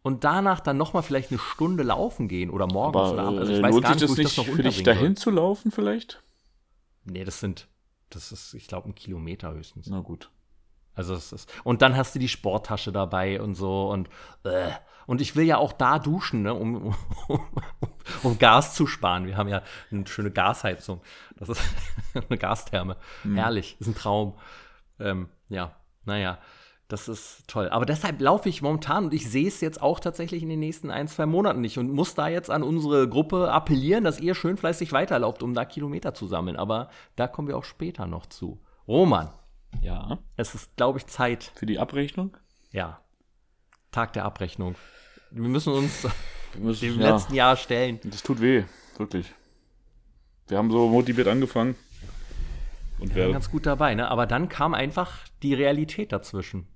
[0.01, 3.39] Und danach dann nochmal vielleicht eine Stunde laufen gehen oder morgens Aber oder abends.
[3.41, 5.29] Also äh, ich weiß lohnt gar nicht, das nicht das noch für dich dahin zu
[5.29, 6.11] laufen vielleicht?
[6.13, 7.13] soll.
[7.13, 7.67] Nee, das sind,
[8.09, 9.87] das ist, ich glaube, ein Kilometer höchstens.
[9.87, 10.31] Na gut.
[10.95, 14.09] Also es ist, und dann hast du die Sporttasche dabei und so und
[14.43, 14.71] äh.
[15.07, 16.95] und ich will ja auch da duschen, ne, um,
[17.27, 17.39] um,
[18.23, 19.25] um Gas zu sparen.
[19.25, 21.01] Wir haben ja eine schöne Gasheizung.
[21.37, 21.61] Das ist
[22.29, 22.97] eine Gastherme.
[23.33, 24.37] Herrlich, ist ein Traum.
[24.99, 25.75] Ähm, ja,
[26.05, 26.39] naja,
[26.89, 27.69] das ist toll.
[27.69, 30.89] Aber deshalb laufe ich momentan und ich sehe es jetzt auch tatsächlich in den nächsten
[30.89, 34.57] ein, zwei Monaten nicht und muss da jetzt an unsere Gruppe appellieren, dass ihr schön
[34.57, 36.57] fleißig weiterlauft, um da Kilometer zu sammeln.
[36.57, 38.59] Aber da kommen wir auch später noch zu.
[38.87, 39.29] Roman,
[39.81, 40.19] Ja.
[40.35, 41.51] es ist, glaube ich, Zeit.
[41.55, 42.35] Für die Abrechnung?
[42.71, 43.01] Ja.
[43.91, 44.75] Tag der Abrechnung.
[45.31, 46.03] Wir müssen uns
[46.53, 47.99] Wir müssen, dem ja, letzten Jahr stellen.
[48.03, 48.63] das tut weh,
[48.97, 49.31] wirklich.
[50.47, 51.75] Wir haben so motiviert angefangen.
[52.99, 54.09] Und Wir waren ganz gut dabei, ne?
[54.09, 56.67] Aber dann kam einfach die Realität dazwischen.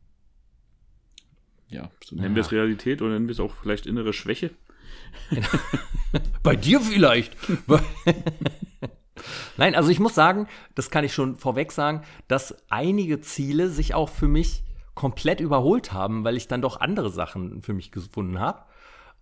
[1.70, 4.52] ja, so nennen wir es Realität oder nennen wir es auch vielleicht innere Schwäche.
[6.44, 7.36] Bei dir vielleicht.
[9.58, 13.94] Nein, also ich muss sagen, das kann ich schon vorweg sagen, dass einige Ziele sich
[13.94, 14.64] auch für mich
[14.96, 18.64] komplett überholt haben, weil ich dann doch andere Sachen für mich gefunden habe.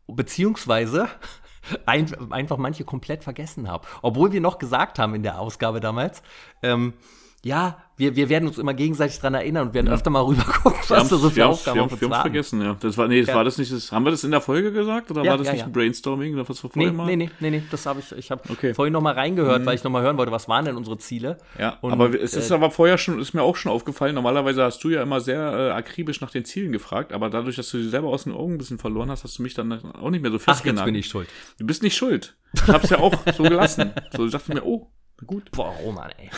[0.08, 1.08] Beziehungsweise
[1.86, 3.88] ein, einfach manche komplett vergessen habe.
[4.02, 6.24] Obwohl wir noch gesagt haben in der Ausgabe damals,
[6.62, 6.94] ähm,
[7.43, 10.80] ja, wir, wir werden uns immer gegenseitig dran erinnern und werden öfter mal rüber gucken,
[10.88, 12.21] Wir was da so für haben Aufgaben wir auf haben uns wir warten.
[12.21, 12.75] vergessen, ja.
[12.80, 13.36] Das war, nee, das Ja.
[13.36, 15.47] war das nicht, das, haben wir das in der Folge gesagt oder Ja, war das
[15.47, 15.65] ja, nicht ja.
[15.67, 17.06] ein Brainstorming oder was wir Nee, vorher mal?
[17.08, 18.69] nee, nee, nee, nee, das habe ich, ich habe Okay.
[18.69, 18.75] Mhm.
[18.75, 21.38] vorhin noch mal reingehört, weil ich noch mal hören wollte, was waren denn unsere Ziele?
[21.60, 24.63] Ja, Und, aber es ist äh, aber vorher schon, ist mir auch schon aufgefallen, normalerweise
[24.63, 27.77] hast du ja immer sehr äh, akribisch nach den Zielen gefragt, aber dadurch, dass du
[27.82, 30.21] sie selber aus den Augen ein bisschen verloren hast, hast du mich dann auch nicht
[30.21, 30.80] mehr so Ach, festgenagelt.
[30.80, 31.30] jetzt bin ich schuld.
[31.60, 32.36] Du bist nicht schuld.
[32.54, 33.91] Ich hab's ja auch so gelassen.
[34.15, 34.91] So, ich dachte mir, oh,
[35.25, 35.51] gut.
[35.51, 36.29] Boah, Roman, ey.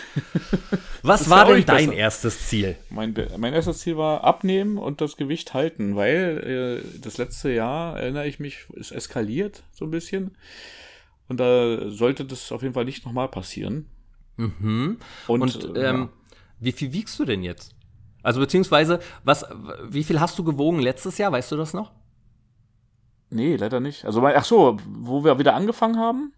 [1.03, 1.99] Was war denn dein besser.
[1.99, 2.75] erstes Ziel?
[2.89, 7.99] Mein, mein erstes Ziel war abnehmen und das Gewicht halten, weil äh, das letzte Jahr,
[7.99, 10.37] erinnere ich mich, ist eskaliert so ein bisschen.
[11.27, 13.87] Und da sollte das auf jeden Fall nicht nochmal passieren.
[14.37, 14.99] Mhm.
[15.27, 16.09] Und, Und äh, ähm,
[16.59, 17.75] wie viel wiegst du denn jetzt?
[18.21, 19.45] Also beziehungsweise, was,
[19.89, 21.31] wie viel hast du gewogen letztes Jahr?
[21.31, 21.91] Weißt du das noch?
[23.33, 24.05] nee, leider nicht.
[24.05, 26.33] Also, ach so, wo wir wieder angefangen haben?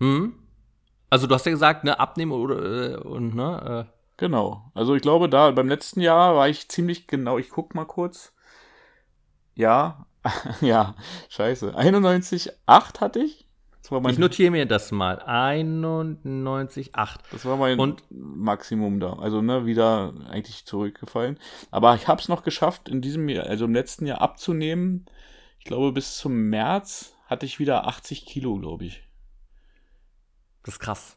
[0.00, 0.34] Hm?
[1.10, 4.70] Also du hast ja gesagt, ne, abnehmen oder äh, und ne, äh, Genau.
[4.74, 7.36] Also ich glaube, da beim letzten Jahr war ich ziemlich genau.
[7.38, 8.32] Ich guck mal kurz.
[9.54, 10.06] Ja,
[10.60, 10.94] ja,
[11.28, 11.76] scheiße.
[11.76, 13.46] 91,8 hatte ich.
[14.08, 15.20] Ich notiere mir das mal.
[15.22, 17.18] 91,8.
[17.30, 19.12] das war mein Und- Maximum da.
[19.14, 21.38] Also ne, wieder eigentlich zurückgefallen.
[21.70, 25.06] Aber ich habe es noch geschafft, in diesem Jahr, also im letzten Jahr abzunehmen.
[25.60, 29.05] Ich glaube, bis zum März hatte ich wieder 80 Kilo, glaube ich.
[30.66, 31.16] Das ist krass.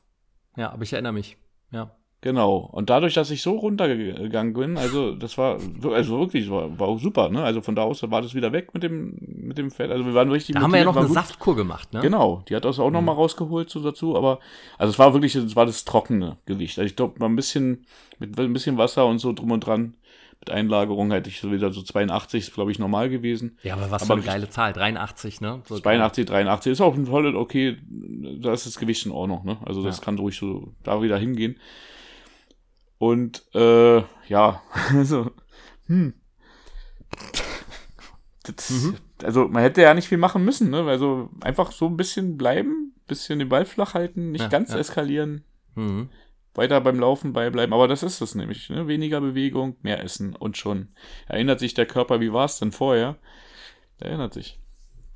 [0.55, 1.35] Ja, aber ich erinnere mich.
[1.71, 1.91] Ja.
[2.21, 2.57] Genau.
[2.57, 5.57] Und dadurch, dass ich so runtergegangen bin, also das war,
[5.89, 7.41] also wirklich, war, war auch super, ne?
[7.43, 9.89] Also von da aus war das wieder weg mit dem, mit dem Fett.
[9.89, 12.01] Also wir waren richtig Da haben wir ja noch eine gut- Saftkur gemacht, ne?
[12.01, 14.39] Genau, die hat das auch noch mal rausgeholt so dazu, aber
[14.77, 16.77] also es war wirklich, es war das trockene Gewicht.
[16.77, 17.85] Also ich glaube, mal ein bisschen
[18.19, 19.93] mit ein bisschen Wasser und so drum und dran
[20.39, 23.57] mit Einlagerung hätte ich so wieder so 82 ist glaube ich normal gewesen.
[23.63, 24.73] Ja, aber was Aber für eine geile Zahl.
[24.73, 25.61] 83, ne?
[25.67, 27.77] So 82, 83 ist auch ein tolle, okay,
[28.41, 29.57] da ist das Gewicht in Ordnung, ne?
[29.65, 30.03] Also das Ja.
[30.05, 31.57] kann ruhig so da wieder hingehen.
[32.97, 33.97] Und äh,
[34.27, 34.61] ja,
[34.93, 35.31] also
[35.87, 36.13] hm.
[38.43, 38.95] Das, Mhm.
[39.23, 40.83] Also man hätte ja nicht viel machen müssen, ne?
[40.85, 44.77] Also einfach so ein bisschen bleiben, bisschen den Ball flach halten, nicht Ja, ganz ja.
[44.79, 45.43] eskalieren,
[45.75, 46.09] Mhm.
[46.53, 47.73] Weiter beim Laufen beibleiben.
[47.73, 48.87] Aber das ist es nämlich, ne?
[48.87, 50.89] Weniger Bewegung, mehr Essen und schon
[51.27, 53.17] erinnert sich der Körper, wie war es denn vorher?
[53.99, 54.59] Der erinnert sich.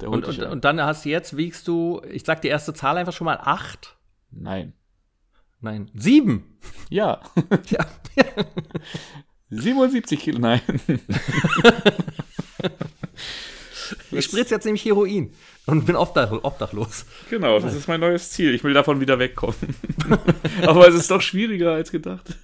[0.01, 2.97] Der Und, und, und dann hast du jetzt, wiegst du, ich sag die erste Zahl
[2.97, 3.97] einfach schon mal 8.
[4.31, 4.73] Nein.
[5.61, 6.43] Nein, 7.
[6.89, 7.21] Ja.
[7.69, 7.85] Ja.
[9.49, 10.61] 77 Kilo, nein.
[14.11, 15.33] Ich spritze jetzt nämlich Heroin
[15.65, 17.05] und bin obdach, obdachlos.
[17.29, 18.53] Genau, das ist mein neues Ziel.
[18.53, 19.55] Ich will davon wieder wegkommen.
[20.61, 22.35] Aber es ist doch schwieriger als gedacht.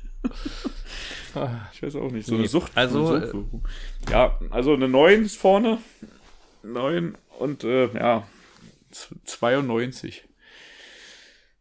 [1.74, 2.26] Ich weiß auch nicht.
[2.28, 2.72] So eine Sucht.
[2.76, 3.64] also, eine Suchtwirkung.
[4.10, 5.78] ja, also eine 9 ist vorne.
[6.64, 8.28] 9 und äh, ja,
[8.92, 10.26] z- 92.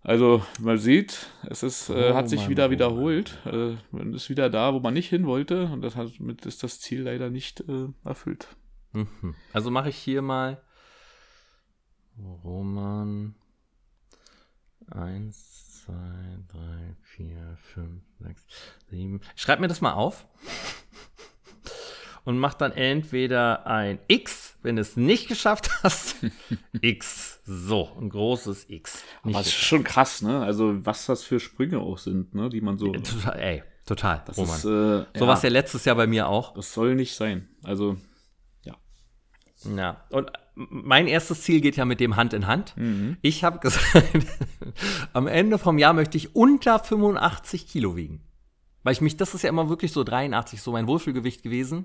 [0.02, 3.38] Also man sieht, es ist, äh, Oh hat sich Mann, wieder oh wiederholt.
[3.44, 5.64] Äh, man ist wieder da, wo man nicht hin wollte.
[5.66, 8.48] Und das hat, mit ist das Ziel leider nicht äh, erfüllt.
[8.92, 9.34] Mhm.
[9.52, 10.62] Also mache ich hier mal
[12.44, 13.34] Roman
[14.90, 15.92] 1, 2,
[16.48, 18.46] 3, 4, 5, 6,
[18.90, 19.20] 7.
[19.36, 20.26] Ich schreibe mir das mal auf
[22.24, 26.16] und mach dann entweder ein X, wenn du es nicht geschafft hast.
[26.80, 27.40] X.
[27.44, 29.02] So, ein großes X.
[29.24, 30.42] Nicht Aber es ist schon krass, ne?
[30.42, 32.50] Also was das für Sprünge auch sind, ne?
[32.50, 32.92] Die man so.
[32.92, 34.22] total, ey, total.
[34.26, 34.56] Das Roman.
[34.56, 36.52] ist, äh, so ja, war es ja letztes Jahr bei mir auch.
[36.54, 37.48] Das soll nicht sein.
[37.62, 37.96] Also
[39.64, 42.76] Ja, und mein erstes Ziel geht ja mit dem Hand in Hand.
[42.76, 43.16] Mhm.
[43.22, 44.08] Ich habe gesagt,
[45.12, 48.22] am Ende vom Jahr möchte ich unter 85 Kilo wiegen.
[48.82, 51.84] Weil ich mich, das ist ja immer wirklich so 83, so mein Wohlfühlgewicht gewesen.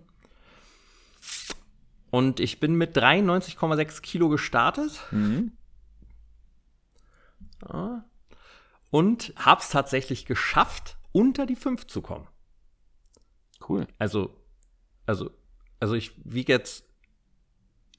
[2.11, 4.99] Und ich bin mit 93,6 Kilo gestartet.
[5.11, 5.53] Mhm.
[7.67, 8.05] Ja.
[8.91, 12.27] Und hab's tatsächlich geschafft, unter die 5 zu kommen.
[13.67, 13.87] cool.
[13.97, 14.35] Also,
[15.07, 15.31] also,
[15.79, 16.85] also ich wiege jetzt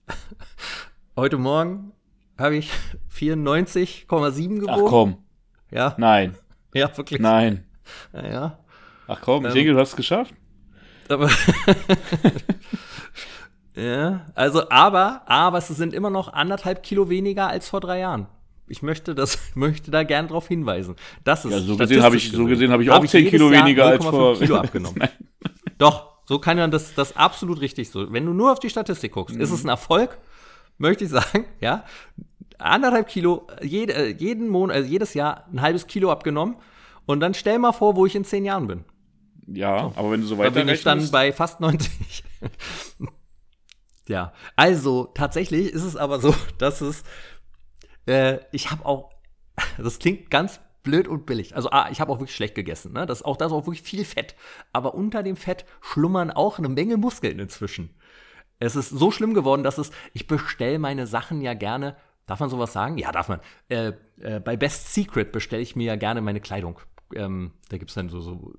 [1.16, 1.92] heute Morgen
[2.38, 2.70] habe ich
[3.16, 4.68] 94,7 gewogen.
[4.68, 5.18] Ach komm.
[5.70, 6.34] Ja, Nein.
[6.74, 7.20] ja, wirklich.
[7.20, 7.64] Nein.
[8.12, 8.58] Ja, ja.
[9.06, 10.34] Ach komm, ich Ähm, denke, du hast es geschafft.
[11.08, 11.28] Aber
[13.76, 18.26] ja, also, aber, aber es sind immer noch anderthalb Kilo weniger als vor drei Jahren.
[18.66, 20.96] Ich möchte das, möchte da gern drauf hinweisen.
[21.22, 23.30] Das ist Ja, so gesehen habe ich, so gesehen habe ich Hab auch 10 jedes
[23.32, 24.38] Kilo Jahr weniger als 0,5 vor.
[24.38, 25.02] Kilo abgenommen.
[25.76, 28.12] Doch, so kann man das, das absolut richtig so.
[28.12, 30.18] Wenn du nur auf die Statistik guckst, ist es ein Erfolg,
[30.78, 31.84] möchte ich sagen, ja.
[32.58, 36.56] Anderthalb Kilo, jede, äh, jeden Monat, also jedes Jahr ein halbes Kilo abgenommen.
[37.06, 38.84] Und dann stell mal vor, wo ich in zehn Jahren bin.
[39.46, 42.24] Ja, aber wenn du so Da weiter bin ich dann bei fast 90.
[44.08, 47.02] ja, also tatsächlich ist es aber so, dass es,
[48.06, 49.10] äh, ich habe auch,
[49.76, 51.56] das klingt ganz blöd und billig.
[51.56, 52.92] Also ah, ich habe auch wirklich schlecht gegessen.
[52.92, 53.06] Ne?
[53.06, 54.36] Das auch, da ist auch wirklich viel Fett.
[54.72, 57.90] Aber unter dem Fett schlummern auch eine Menge Muskeln inzwischen.
[58.60, 61.96] Es ist so schlimm geworden, dass es, ich bestelle meine Sachen ja gerne.
[62.26, 62.96] Darf man sowas sagen?
[62.98, 63.40] Ja, darf man.
[63.68, 66.78] Äh, äh, bei Best Secret bestelle ich mir ja gerne meine Kleidung.
[67.14, 68.54] Ähm, da gibt es dann so, so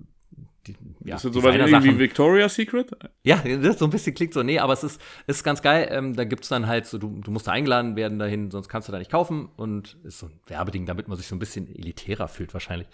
[0.68, 1.86] die, ja, Ist das so was Designer-Sachen.
[1.86, 2.92] irgendwie Victoria's Secret?
[3.24, 5.88] Ja, das so ein bisschen klingt so, nee, aber es ist, es ist ganz geil.
[5.92, 8.88] Ähm, da gibt's dann halt so, du, du musst da eingeladen werden dahin, sonst kannst
[8.88, 9.50] du da nicht kaufen.
[9.56, 12.88] Und ist so ein Werbeding, damit man sich so ein bisschen elitärer fühlt wahrscheinlich.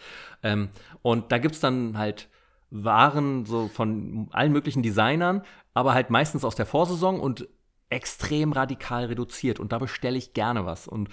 [0.44, 0.70] Ähm,
[1.02, 2.30] und da gibt's dann halt
[2.74, 5.42] Waren so von allen möglichen Designern,
[5.74, 7.50] aber halt meistens aus der Vorsaison und
[7.90, 9.60] extrem radikal reduziert.
[9.60, 10.88] Und da bestelle ich gerne was.
[10.88, 11.10] Und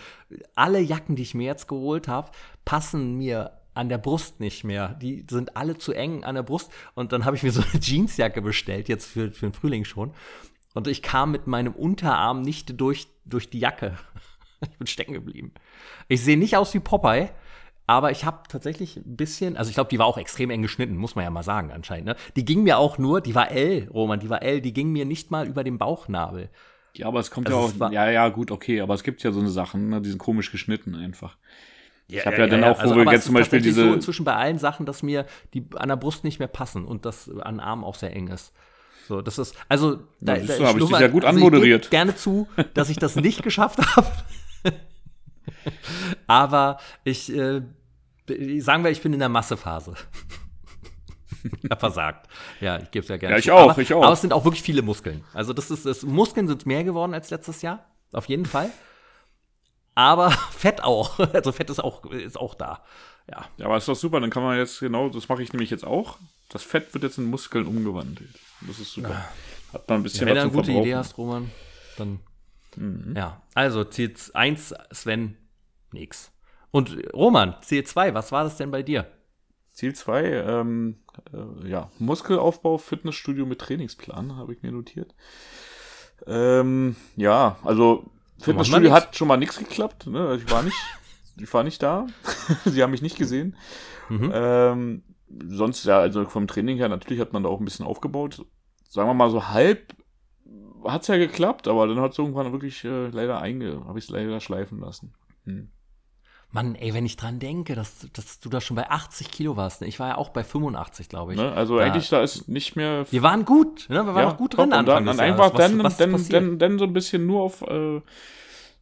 [0.54, 2.30] alle Jacken, die ich mir jetzt geholt habe,
[2.64, 4.96] passen mir an der Brust nicht mehr.
[5.00, 6.70] Die sind alle zu eng an der Brust.
[6.94, 10.12] Und dann habe ich mir so eine Jeansjacke bestellt, jetzt für, für den Frühling schon.
[10.74, 13.96] Und ich kam mit meinem Unterarm nicht durch, durch die Jacke.
[14.60, 15.52] Ich bin stecken geblieben.
[16.08, 17.30] Ich sehe nicht aus wie Popeye,
[17.86, 20.96] aber ich habe tatsächlich ein bisschen, also ich glaube, die war auch extrem eng geschnitten,
[20.96, 22.06] muss man ja mal sagen anscheinend.
[22.06, 22.16] Ne?
[22.34, 25.04] Die ging mir auch nur, die war L, Roman, die war L, die ging mir
[25.04, 26.50] nicht mal über den Bauchnabel.
[26.96, 27.92] Ja, aber es kommt Also ja auch.
[27.92, 30.50] Ja, ja, gut, okay, aber es gibt ja so eine Sachen, ne, die sind komisch
[30.50, 31.36] geschnitten einfach.
[32.10, 34.24] Ja, hab ja dann auch, wo wir aber jetzt es zum Beispiel diese- so inzwischen
[34.24, 37.56] bei allen Sachen, dass mir die an der Brust nicht mehr passen und das an
[37.56, 38.52] den Armen auch sehr eng ist.
[39.06, 41.44] So, das ist, also, da, siehst da du, hab ich dich ja gut also ich
[41.44, 41.82] anmoderiert.
[41.82, 44.06] geb gerne zu, dass ich das nicht geschafft habe.
[46.26, 47.62] Aber ich, äh,
[48.58, 49.94] sagen wir, ich bin in der Massephase.
[51.62, 52.26] Ich versagt.
[52.60, 53.34] Ja, ich gebe es ja gerne.
[53.34, 53.52] Ja, ich zu.
[53.52, 54.02] auch, aber, ich auch.
[54.02, 55.24] Aber es sind auch wirklich viele Muskeln.
[55.32, 57.86] Also das ist, das, Muskeln sind mehr geworden als letztes Jahr.
[58.12, 58.70] Auf jeden Fall.
[59.98, 61.18] Aber Fett auch.
[61.18, 62.84] Also Fett ist auch, ist auch da.
[63.28, 63.46] Ja.
[63.56, 65.84] Ja, aber ist doch super, dann kann man jetzt, genau, das mache ich nämlich jetzt
[65.84, 66.18] auch.
[66.50, 68.30] Das Fett wird jetzt in Muskeln umgewandelt.
[68.60, 69.28] Das ist super.
[69.72, 70.86] Hat man ein bisschen Wenn du eine gute Verbrauchen.
[70.86, 71.50] Idee hast, Roman,
[71.96, 72.20] dann.
[72.76, 73.14] Mhm.
[73.16, 73.42] Ja.
[73.54, 75.36] Also, Ziel 1, Sven,
[75.90, 76.30] nix.
[76.70, 79.10] Und Roman, Ziel 2, was war das denn bei dir?
[79.72, 81.00] Ziel 2, ähm,
[81.32, 85.16] äh, ja, Muskelaufbau, Fitnessstudio mit Trainingsplan, habe ich mir notiert.
[86.24, 88.08] Ähm, ja, also
[88.40, 90.06] Fitnessstudio hat schon mal nichts geklappt.
[90.06, 90.36] Ne?
[90.36, 90.76] Ich war nicht,
[91.36, 92.06] ich war nicht da.
[92.64, 93.56] Sie haben mich nicht gesehen.
[94.08, 94.30] Mhm.
[94.32, 95.02] Ähm,
[95.48, 98.44] sonst, ja, also vom Training her, natürlich hat man da auch ein bisschen aufgebaut.
[98.88, 99.94] Sagen wir mal so halb
[100.84, 104.04] hat es ja geklappt, aber dann hat es irgendwann wirklich äh, leider einge, habe ich
[104.04, 105.14] es leider schleifen lassen.
[105.44, 105.70] Hm.
[106.50, 109.82] Mann, ey, wenn ich dran denke, dass, dass du da schon bei 80 Kilo warst.
[109.82, 109.86] Ne?
[109.86, 111.38] Ich war ja auch bei 85, glaube ich.
[111.38, 111.52] Ne?
[111.52, 114.04] Also Da- eigentlich, da ist nicht mehr Wir waren gut, ne?
[114.06, 116.32] Wir waren auch gut drin und dann, dann einfach Was- dann, was dann, passiert?
[116.42, 118.00] dann, dann so ein bisschen nur auf äh,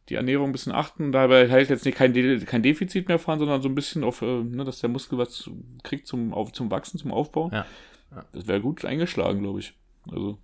[0.07, 3.39] die Ernährung ein bisschen achten, dabei halt jetzt nicht kein, De kein Defizit mehr fahren,
[3.39, 5.49] sondern so ein bisschen auf, äh, ne, dass der Muskel was
[5.83, 7.49] kriegt zum, auf, zum Wachsen, zum Aufbau.
[7.51, 7.65] Ja.
[8.31, 9.73] Das wäre gut eingeschlagen, glaube ich.
[10.09, 10.37] Also.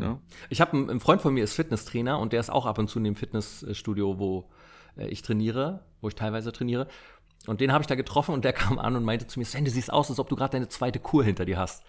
[0.00, 0.18] Ja.
[0.48, 2.98] Ich habe einen, Freund von mir ist Fitnesstrainer und der ist auch ab und zu
[2.98, 4.48] in dem Fitnessstudio, wo
[5.08, 6.86] ich trainiere, wo ich teilweise trainiere.
[7.46, 9.64] Und den habe ich da getroffen und der kam an und meinte zu mir, Sven,
[9.64, 11.84] du siehst aus, als ob du gerade deine zweite Kur hinter dir hast.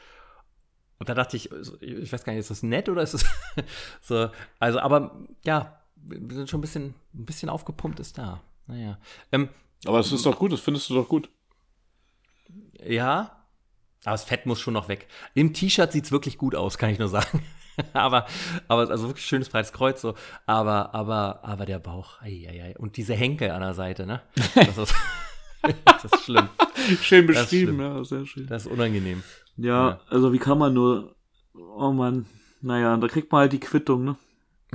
[0.99, 1.51] Und da dachte ich,
[1.81, 3.25] ich weiß gar nicht, ist das nett oder ist das
[4.01, 4.29] so?
[4.59, 8.41] Also, aber ja, wir sind schon ein bisschen, ein bisschen aufgepumpt ist da.
[8.67, 8.99] Naja.
[9.31, 9.49] Ähm,
[9.85, 11.29] aber es ist doch gut, das findest du doch gut.
[12.83, 13.45] Ja,
[14.03, 15.07] aber das Fett muss schon noch weg.
[15.33, 17.43] Im T-Shirt sieht es wirklich gut aus, kann ich nur sagen.
[17.93, 18.25] aber,
[18.67, 20.15] aber also wirklich schönes breites Kreuz so.
[20.45, 22.75] Aber, aber, aber der Bauch, ei, ei, ei.
[22.77, 24.21] und diese Henkel an der Seite, ne?
[24.55, 24.95] Das ist,
[25.85, 26.49] das ist schlimm.
[27.01, 28.47] Schön beschrieben, ja, sehr schön.
[28.47, 29.23] Das ist unangenehm.
[29.57, 31.15] Ja, ja, also wie kann man nur,
[31.53, 32.25] oh Mann,
[32.61, 34.15] naja, da kriegt man halt die Quittung, ne?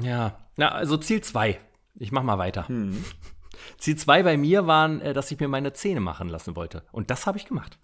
[0.01, 1.61] Ja, na, also Ziel 2.
[1.99, 2.69] Ich mach mal weiter.
[2.69, 3.05] Hm.
[3.79, 6.85] Ziel 2 bei mir waren, äh, dass ich mir meine Zähne machen lassen wollte.
[6.93, 7.79] Und das habe ich gemacht.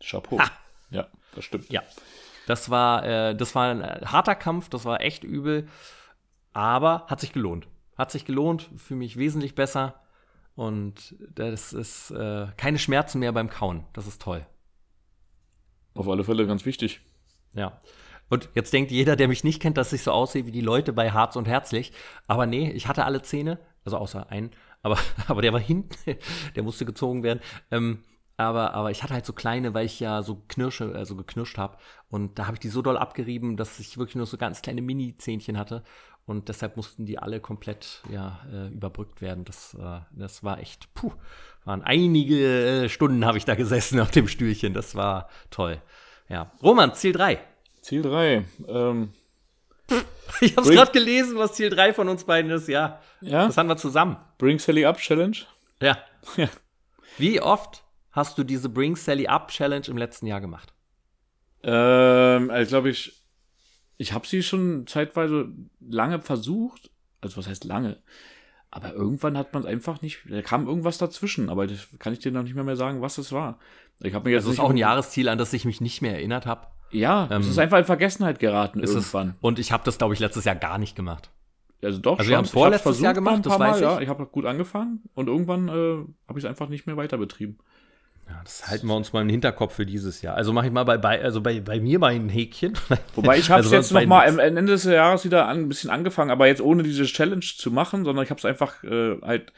[0.00, 0.38] Chapeau.
[0.38, 0.50] Ha.
[0.90, 1.70] Ja, das stimmt.
[1.70, 1.82] Ja.
[2.46, 5.68] Das war, äh, das war ein äh, harter Kampf, das war echt übel,
[6.52, 7.68] aber hat sich gelohnt.
[7.96, 10.00] Hat sich gelohnt, für mich wesentlich besser.
[10.54, 13.84] Und das ist äh, keine Schmerzen mehr beim Kauen.
[13.92, 14.46] Das ist toll.
[15.94, 17.00] Auf alle Fälle ganz wichtig.
[17.54, 17.80] Ja.
[18.28, 20.92] Und jetzt denkt jeder, der mich nicht kennt, dass ich so aussehe wie die Leute
[20.92, 21.92] bei Harz und Herzlich.
[22.26, 24.50] Aber nee, ich hatte alle Zähne, also außer einen,
[24.82, 25.94] aber, aber der war hinten,
[26.54, 27.40] der musste gezogen werden.
[27.70, 28.02] Ähm,
[28.36, 31.78] aber, aber ich hatte halt so kleine, weil ich ja so knirsche, also geknirscht habe.
[32.10, 34.82] Und da habe ich die so doll abgerieben, dass ich wirklich nur so ganz kleine
[34.82, 35.82] Mini-Zähnchen hatte.
[36.26, 39.44] Und deshalb mussten die alle komplett ja, äh, überbrückt werden.
[39.44, 41.12] Das, äh, das war echt, puh,
[41.64, 44.74] waren einige äh, Stunden habe ich da gesessen auf dem Stühlchen.
[44.74, 45.80] Das war toll.
[46.28, 46.52] Ja.
[46.62, 47.38] Roman, Ziel 3.
[47.80, 48.44] Ziel 3.
[48.68, 49.12] Ähm,
[50.40, 52.68] ich habe es gerade gelesen, was Ziel 3 von uns beiden ist.
[52.68, 53.00] Ja.
[53.20, 53.46] ja.
[53.46, 54.16] Das haben wir zusammen.
[54.36, 55.36] Bring Sally Up Challenge.
[55.80, 55.96] Ja.
[56.36, 56.48] ja.
[57.18, 57.84] Wie oft
[58.16, 60.72] hast du diese Bring Sally Up Challenge im letzten Jahr gemacht?
[61.62, 63.22] Ähm, also glaube ich,
[63.98, 65.48] ich habe sie schon zeitweise
[65.80, 66.90] lange versucht.
[67.20, 68.02] Also was heißt lange?
[68.70, 70.20] Aber irgendwann hat man es einfach nicht.
[70.28, 73.16] Da kam irgendwas dazwischen, aber das kann ich dir noch nicht mehr, mehr sagen, was
[73.18, 73.58] es war.
[74.00, 74.46] Ich habe mir jetzt.
[74.46, 76.66] Das ist auch ein Jahresziel, an das ich mich nicht mehr erinnert habe.
[76.90, 79.28] Ja, ähm, es ist einfach in Vergessenheit geraten irgendwann.
[79.30, 81.30] Es, und ich habe das, glaube ich, letztes Jahr gar nicht gemacht.
[81.82, 83.82] Also doch, also wir haben es vorletztes Jahr gemacht, das weiß ich.
[83.82, 85.72] Ja, ich habe gut angefangen und irgendwann äh,
[86.28, 87.58] habe ich es einfach nicht mehr weiter betrieben.
[88.28, 90.36] Ja, das halten wir uns mal im Hinterkopf für dieses Jahr.
[90.36, 92.74] Also mache ich mal bei, bei, also bei, bei mir mal ein Häkchen.
[93.14, 95.90] Wobei ich habe es also jetzt noch mal am Ende des Jahres wieder ein bisschen
[95.90, 99.52] angefangen, aber jetzt ohne diese Challenge zu machen, sondern ich habe es einfach äh, halt,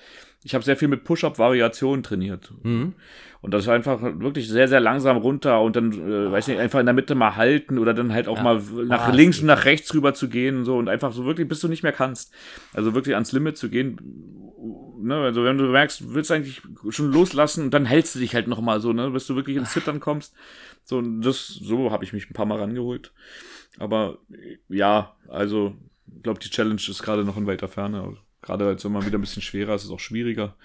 [0.44, 2.52] ich habe sehr viel mit Push-Up-Variationen trainiert.
[2.62, 2.94] Mhm.
[3.40, 6.80] Und das ist einfach wirklich sehr, sehr langsam runter und dann, äh, weiß nicht, einfach
[6.80, 8.42] in der Mitte mal halten oder dann halt auch ja.
[8.42, 11.24] mal nach oh, links und nach rechts rüber zu gehen und so und einfach so
[11.24, 12.34] wirklich, bis du nicht mehr kannst.
[12.74, 13.98] Also wirklich ans Limit zu gehen
[14.98, 18.48] ne, also wenn du merkst, du willst eigentlich schon loslassen dann hältst du dich halt
[18.48, 20.34] noch mal so, ne, bis du wirklich ins Zittern kommst.
[20.84, 23.12] So, das, so habe ich mich ein paar Mal rangeholt.
[23.78, 24.18] Aber
[24.68, 25.76] ja, also,
[26.06, 28.16] ich glaube, die Challenge ist gerade noch in weiter Ferne.
[28.42, 30.56] Gerade als wenn man wieder ein bisschen schwerer ist, ist es auch schwieriger.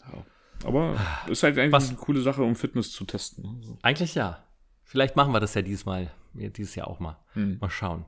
[0.00, 0.24] Ja.
[0.64, 0.96] Aber
[1.28, 1.88] ist halt eigentlich Was?
[1.88, 3.44] eine coole Sache, um Fitness zu testen.
[3.44, 3.60] Ne?
[3.62, 3.78] So.
[3.82, 4.44] Eigentlich ja.
[4.84, 7.18] Vielleicht machen wir das ja diesmal, dieses Jahr auch mal.
[7.32, 7.58] Hm.
[7.60, 8.04] Mal schauen.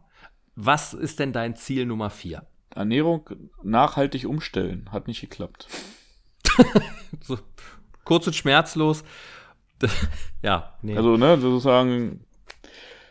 [0.54, 2.46] Was ist denn dein Ziel Nummer vier?
[2.78, 3.28] Ernährung
[3.62, 4.88] nachhaltig umstellen.
[4.92, 5.68] Hat nicht geklappt.
[7.20, 7.38] so,
[8.04, 9.04] kurz und schmerzlos.
[10.42, 10.96] ja, nee.
[10.96, 12.24] Also, ne, sozusagen,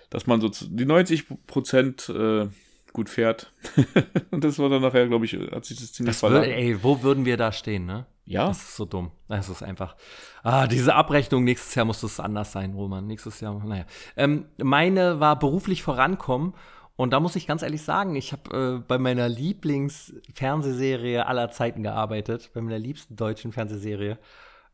[0.10, 2.48] dass man so die 90 Prozent äh,
[2.94, 3.54] gut fährt.
[4.32, 7.26] und das war dann nachher, glaube ich, hat sich das ziemlich das Ey, wo würden
[7.26, 8.06] wir da stehen, ne?
[8.26, 8.48] Ja.
[8.48, 9.12] Das ist so dumm.
[9.30, 9.96] Das ist einfach.
[10.44, 13.08] Ah, diese Abrechnung, nächstes Jahr muss das anders sein, Roman.
[13.08, 13.86] Nächstes Jahr, naja.
[14.18, 16.54] Ähm, meine war beruflich vorankommen
[16.98, 21.84] und da muss ich ganz ehrlich sagen, ich habe äh, bei meiner Lieblingsfernsehserie aller Zeiten
[21.84, 24.18] gearbeitet, bei meiner liebsten deutschen Fernsehserie.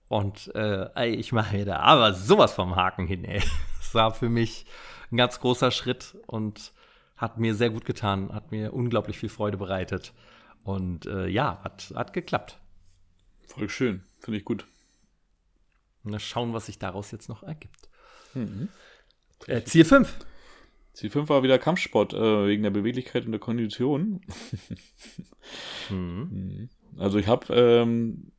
[0.08, 3.44] Und äh, ich mache mir da aber sowas vom Haken hin, ey.
[3.80, 4.66] Das war für mich
[5.12, 6.72] ein ganz großer Schritt und
[7.18, 10.14] hat mir sehr gut getan, hat mir unglaublich viel Freude bereitet.
[10.64, 12.58] Und äh, ja, hat, hat geklappt.
[13.46, 14.66] Voll schön, finde ich gut.
[16.04, 17.90] Mal schauen, was sich daraus jetzt noch ergibt.
[18.34, 18.70] Mhm.
[19.46, 20.18] Äh, Ziel 5.
[20.94, 24.22] Ziel 5 war wieder Kampfsport, äh, wegen der Beweglichkeit und der Kondition.
[25.90, 26.30] mhm.
[26.32, 26.70] mhm.
[26.98, 28.32] Also ich habe, ähm,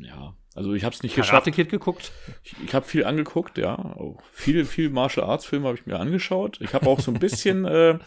[0.00, 1.54] ja, also ich habe es nicht Karate geschafft.
[1.54, 2.12] Kid geguckt?
[2.42, 3.76] Ich, ich habe viel angeguckt, ja.
[3.78, 6.58] Auch viel, viel Martial Arts Filme habe ich mir angeschaut.
[6.60, 7.98] Ich habe auch so ein bisschen, äh,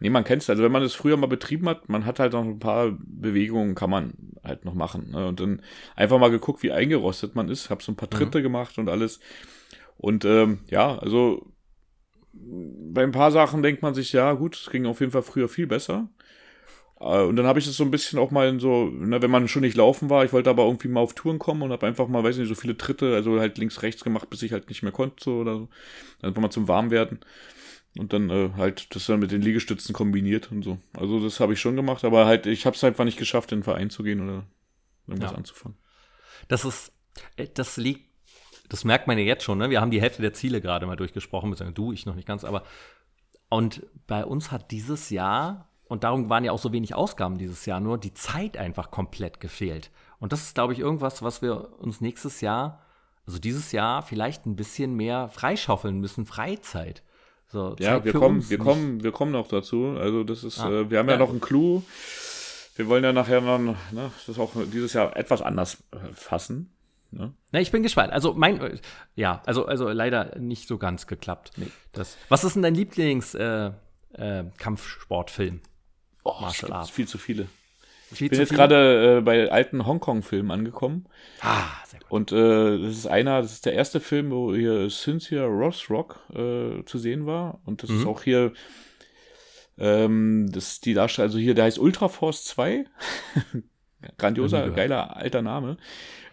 [0.00, 2.32] nee, man kennt es, also wenn man es früher mal betrieben hat, man hat halt
[2.32, 5.10] noch ein paar Bewegungen, kann man halt noch machen.
[5.10, 5.28] Ne?
[5.28, 5.60] Und dann
[5.94, 7.68] einfach mal geguckt, wie eingerostet man ist.
[7.68, 8.44] Habe so ein paar Tritte mhm.
[8.44, 9.20] gemacht und alles.
[9.98, 11.52] Und ähm, ja, also
[12.32, 15.48] bei ein paar Sachen denkt man sich, ja, gut, es ging auf jeden Fall früher
[15.48, 16.08] viel besser.
[17.00, 19.48] Äh, und dann habe ich das so ein bisschen auch mal so, ne, wenn man
[19.48, 22.08] schon nicht laufen war, ich wollte aber irgendwie mal auf Touren kommen und habe einfach
[22.08, 24.82] mal, weiß nicht, so viele Tritte, also halt links, rechts gemacht, bis ich halt nicht
[24.82, 25.68] mehr konnte so, oder so.
[26.22, 27.20] Einfach mal zum Warmwerden.
[27.98, 30.78] Und dann äh, halt das dann mit den Liegestützen kombiniert und so.
[30.96, 33.58] Also das habe ich schon gemacht, aber halt, ich habe es einfach nicht geschafft, in
[33.58, 34.46] den Verein zu gehen oder
[35.06, 35.36] irgendwas Ja.
[35.36, 35.76] anzufangen.
[36.48, 36.92] Das ist,
[37.36, 38.11] äh, das liegt,
[38.72, 39.68] das merkt man ja jetzt schon, ne?
[39.70, 42.62] Wir haben die Hälfte der Ziele gerade mal durchgesprochen, du, ich noch nicht ganz, aber
[43.50, 47.66] und bei uns hat dieses Jahr, und darum waren ja auch so wenig Ausgaben dieses
[47.66, 49.90] Jahr, nur die Zeit einfach komplett gefehlt.
[50.20, 52.80] Und das ist, glaube ich, irgendwas, was wir uns nächstes Jahr,
[53.26, 57.02] also dieses Jahr, vielleicht ein bisschen mehr freischaufeln müssen, Freizeit.
[57.48, 59.96] So, Ja, wir kommen, wir nicht- kommen, wir kommen noch dazu.
[59.98, 61.18] Also das ist, Ah, äh, wir haben ja, ja.
[61.18, 61.82] noch einen Clou.
[62.76, 63.58] Wir wollen ja nachher noch,
[63.92, 66.72] ne, das auch dieses Jahr etwas anders äh, fassen.
[67.12, 67.34] Ne?
[67.52, 68.12] Na, ich bin gespannt.
[68.12, 68.80] Also mein,
[69.14, 71.52] ja, also, also leider nicht so ganz geklappt.
[71.92, 73.70] Das, was ist denn dein Lieblings äh,
[74.14, 74.44] äh?
[76.24, 76.90] Oh, Martial Arts.
[76.90, 77.48] viel zu viele.
[78.12, 81.06] Viel Ich bin jetzt gerade äh, bei alten Hongkong-Filmen angekommen.
[81.40, 82.10] Ah, sehr gut.
[82.10, 86.84] Und äh, das ist einer, das ist der erste Film, wo hier Cynthia Rothrock äh,
[86.84, 87.60] zu sehen war.
[87.64, 88.52] Und das ist auch hier,
[89.78, 92.84] ähm, das ist die Darstellung, also hier, der heißt Ultra Force 2.
[94.18, 95.76] Grandioser, geiler, alter Name.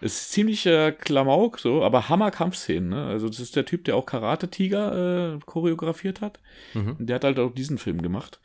[0.02, 3.06] Es ist ziemlich äh, Klamauk, so, aber Hammer-Kampfszenen, ne?
[3.06, 6.40] Also, das ist der Typ, der auch Karate-Tiger äh, choreografiert hat.
[6.74, 6.96] Mhm.
[7.00, 8.40] Der hat halt auch diesen Film gemacht.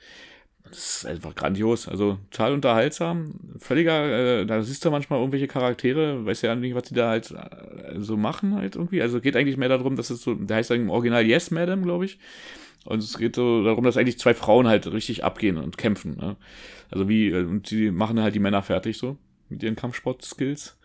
[0.69, 3.35] Das ist einfach grandios, also total unterhaltsam.
[3.59, 7.31] Völliger, äh, da siehst du manchmal irgendwelche Charaktere, weiß ja nicht, was die da halt
[7.31, 9.01] äh, so machen halt irgendwie.
[9.01, 11.85] Also geht eigentlich mehr darum, dass es so, der heißt dann im Original Yes Madam,
[11.85, 12.19] glaube ich.
[12.85, 16.17] Und es geht so darum, dass eigentlich zwei Frauen halt richtig abgehen und kämpfen.
[16.17, 16.37] Ne?
[16.91, 19.17] Also wie, äh, und die machen halt die Männer fertig so
[19.49, 20.77] mit ihren Kampfsport-Skills.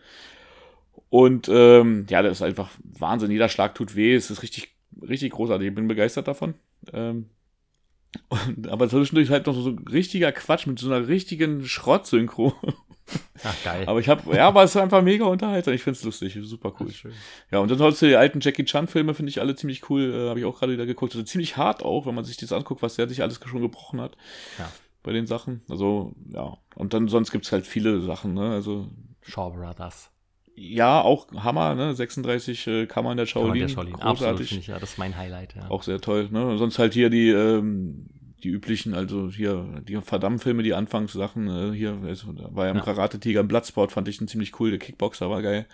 [1.08, 3.30] Und ähm, ja, das ist einfach Wahnsinn.
[3.30, 4.14] Jeder Schlag tut weh.
[4.14, 5.68] Es ist richtig, richtig großartig.
[5.68, 6.54] Ich bin begeistert davon.
[6.92, 7.26] Ähm,
[8.28, 12.54] und, aber zwischendurch halt noch so richtiger Quatsch mit so einer richtigen Schrott-Synchro.
[13.44, 13.84] Ach, geil.
[13.86, 15.74] Aber ich habe, ja, aber es ist einfach mega unterhaltsam.
[15.74, 16.90] Ich find's lustig, super cool.
[16.90, 17.12] schön.
[17.50, 20.12] Ja, und dann sonst die alten Jackie Chan-Filme finde ich alle ziemlich cool.
[20.14, 21.12] Äh, habe ich auch gerade wieder geguckt.
[21.14, 24.00] Also ziemlich hart auch, wenn man sich das anguckt, was der sich alles schon gebrochen
[24.00, 24.16] hat.
[24.58, 24.70] Ja.
[25.02, 25.62] Bei den Sachen.
[25.68, 26.58] Also, ja.
[26.74, 28.52] Und dann sonst gibt's halt viele Sachen, ne?
[28.52, 28.88] Also,
[29.22, 30.10] Shaw Brothers.
[30.54, 31.94] ja, auch Hammer, ne?
[31.94, 33.60] 36 äh, Kammern der Shaolin.
[33.62, 33.94] der Shaolin.
[33.94, 34.48] Absolut, Großartig.
[34.48, 35.54] finde ich, ja, das ist mein Highlight.
[35.56, 35.70] Ja.
[35.70, 36.58] Auch sehr toll, ne?
[36.58, 38.08] Sonst halt hier die, ähm,
[38.44, 42.78] die üblichen, also hier, die Verdammt-Filme, die Anfangssachen, äh, hier, also, da war ja im
[42.78, 42.82] Ja.
[42.84, 45.66] Karate-Tiger, im Bloodsport fand ich einen ziemlich cool, der Kickboxer war geil.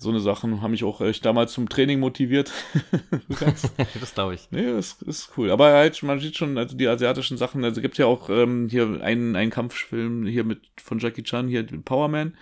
[0.00, 2.52] So eine Sachen haben mich auch echt damals zum Training motiviert.
[3.40, 4.48] Das glaube ich.
[4.52, 5.50] nee, das ist cool.
[5.50, 9.00] Aber halt, man sieht schon, also die asiatischen Sachen, also gibt ja auch ähm, hier
[9.02, 12.36] einen, einen Kampffilm hier mit von Jackie Chan, hier Power Man,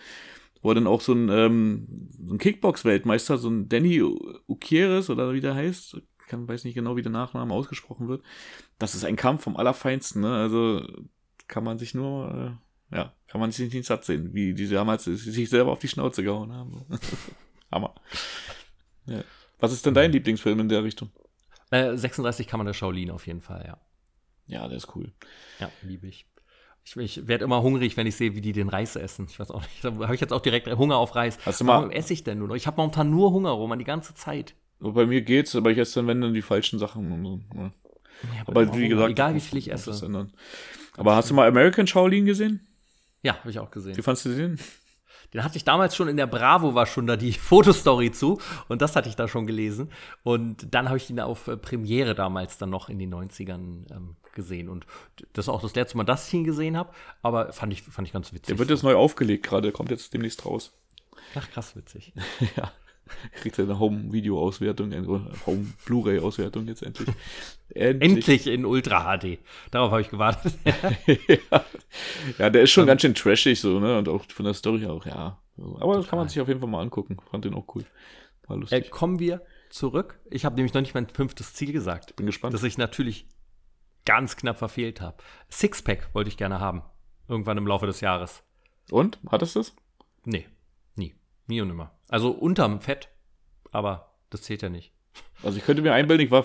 [0.61, 1.87] wo dann auch so ein, ähm,
[2.27, 5.97] so ein Kickbox-Weltmeister, so ein Danny Ukieres oder wie der heißt,
[6.27, 8.23] kann, weiß nicht genau, wie der Nachname ausgesprochen wird.
[8.79, 10.35] Das ist ein Kampf vom Allerfeinsten, ne?
[10.35, 10.87] Also
[11.49, 12.59] kann man sich nur,
[12.93, 15.89] äh, ja, kann man sich nicht satt sehen, wie die damals sich selber auf die
[15.89, 16.85] Schnauze gehauen haben.
[17.73, 17.95] Hammer.
[19.07, 19.23] Ja.
[19.59, 21.11] Was ist denn dein Lieblingsfilm in der Richtung?
[21.71, 23.79] Äh, 36 kann man der Shaolin auf jeden Fall, ja.
[24.47, 25.13] Ja, der ist cool.
[25.59, 26.27] Ja, liebe ich.
[26.85, 29.27] Ich, ich werde immer hungrig, wenn ich sehe, wie die den Reis essen.
[29.29, 29.83] Ich weiß auch nicht.
[29.83, 31.39] Da habe ich jetzt auch direkt Hunger auf Reis.
[31.45, 32.55] Hast du mal- Warum esse ich denn nur noch?
[32.55, 34.55] Ich habe momentan nur Hunger, Roman, die ganze Zeit.
[34.81, 37.11] So, Bei mir geht's, aber ich esse dann, wenn dann die falschen Sachen.
[37.13, 37.41] Und so.
[37.55, 37.73] ja.
[38.35, 40.05] Ja, Aber immer wie gesagt, egal wie viel ich esse.
[40.05, 40.33] ändern.
[40.97, 42.67] Aber hast du mal American Shaolin gesehen?
[43.23, 43.97] Ja, habe ich auch gesehen.
[43.97, 44.59] Wie fandst du den?
[45.35, 48.41] Den hatte ich damals schon in der Bravo, war schon da die Fotostory zu.
[48.69, 49.91] Und das hatte ich da schon gelesen.
[50.23, 54.17] Und dann habe ich ihn auf äh, Premiere damals dann noch in den 90ern ähm,
[54.35, 54.69] gesehen.
[54.69, 54.87] Und
[55.33, 56.91] das ist auch das letzte Mal, dass ich ihn gesehen habe.
[57.23, 58.47] Aber fand ich, fand ich ganz witzig.
[58.47, 60.73] Der wird jetzt neu aufgelegt gerade, kommt jetzt demnächst raus.
[61.35, 62.13] Ach, krass witzig.
[62.57, 62.71] ja.
[63.41, 65.07] Kriegt er eine Home-Video-Auswertung, eine
[65.47, 67.09] Home-Blu-ray-Auswertung jetzt endlich.
[67.69, 69.39] Endlich in Ultra HD.
[69.71, 70.55] Darauf habe ich gewartet.
[70.65, 71.65] ja.
[72.39, 73.99] ja, der ist schon ganz schön trashig so, ne?
[73.99, 75.39] Und auch von der Story auch, ja.
[75.59, 76.29] Aber das kann man Total.
[76.29, 77.17] sich auf jeden Fall mal angucken.
[77.31, 77.85] Fand den auch cool.
[78.47, 78.91] War äh, lustig.
[78.91, 80.21] kommen wir zurück.
[80.31, 82.17] Ich habe nämlich noch nicht mein fünftes Ziel gesagt.
[82.17, 82.55] Bin gespannt.
[82.55, 83.27] Das ich natürlich
[84.05, 85.17] ganz knapp verfehlt habe.
[85.51, 86.83] Sixpack wollte ich gerne haben.
[87.29, 88.45] Irgendwann im Laufe des Jahres.
[88.91, 89.19] Und?
[89.29, 89.75] Hattest du es?
[90.25, 90.47] Nee,
[90.95, 91.15] nie.
[91.47, 91.96] Nie und nimmer.
[92.09, 93.09] Also unterm Fett,
[93.73, 94.93] aber das zählt ja nicht.
[95.43, 96.45] Also ich könnte mir einbilden, ich war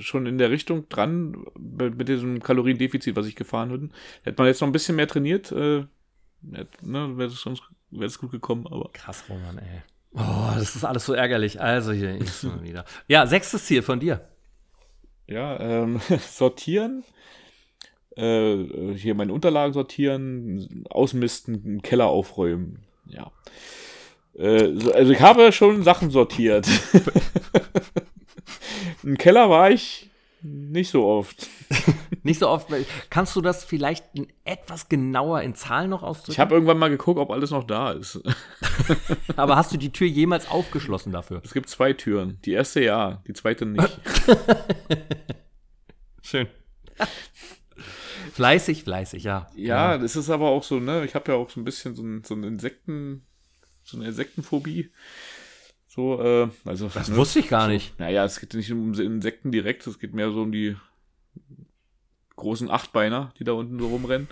[0.00, 3.88] schon in der Richtung dran mit diesem Kaloriendefizit, was ich gefahren hätte.
[4.22, 5.84] Hätte man jetzt noch ein bisschen mehr trainiert, äh,
[6.42, 9.82] ne, wäre es wäre es gut gekommen, aber Krass, Roman, ey.
[10.12, 11.60] Oh, das ist alles so ärgerlich.
[11.60, 12.84] Also hier ist mal wieder.
[13.06, 14.20] Ja, sechstes Ziel von dir.
[15.26, 17.04] ja, ähm, sortieren,
[18.16, 23.30] äh, hier meine Unterlagen sortieren, ausmisten, einen Keller aufräumen, ja.
[24.38, 26.66] Äh, so- also ich habe schon Sachen sortiert.
[29.02, 30.10] Im Keller war ich
[30.42, 31.48] Nicht so oft.
[32.22, 32.68] Nicht so oft.
[33.10, 34.04] Kannst du das vielleicht
[34.44, 36.32] etwas genauer in Zahlen noch ausdrücken?
[36.32, 38.20] Ich habe irgendwann mal geguckt, ob alles noch da ist.
[39.36, 41.40] Aber hast du die Tür jemals aufgeschlossen dafür?
[41.44, 42.38] Es gibt zwei Türen.
[42.44, 44.00] Die erste ja, die zweite nicht.
[46.22, 46.48] Schön.
[48.32, 49.46] fleißig, fleißig, ja.
[49.56, 51.04] Ja, das ist aber auch so, ne?
[51.04, 53.24] Ich habe ja auch so ein bisschen so, ein, so ein Insekten,
[53.86, 54.90] so eine Insektenphobie.
[55.86, 56.90] So, äh, also.
[56.92, 57.98] Das ne, wusste ich gar nicht.
[57.98, 60.76] Naja, es geht nicht um Insekten direkt, es geht mehr so um die
[62.36, 64.28] großen Achtbeiner, die da unten so rumrennen.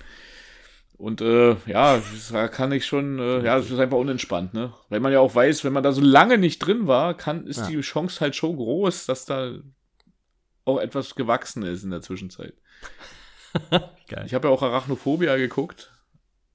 [0.97, 2.01] Und äh, ja,
[2.31, 4.73] da kann ich schon, äh, ja, das ist einfach unentspannt, ne?
[4.91, 7.61] Weil man ja auch weiß, wenn man da so lange nicht drin war, kann, ist
[7.61, 7.67] ja.
[7.69, 9.55] die Chance halt schon groß, dass da
[10.65, 12.55] auch etwas gewachsen ist in der Zwischenzeit.
[14.09, 14.25] Geil.
[14.27, 15.93] Ich habe ja auch Arachnophobia geguckt.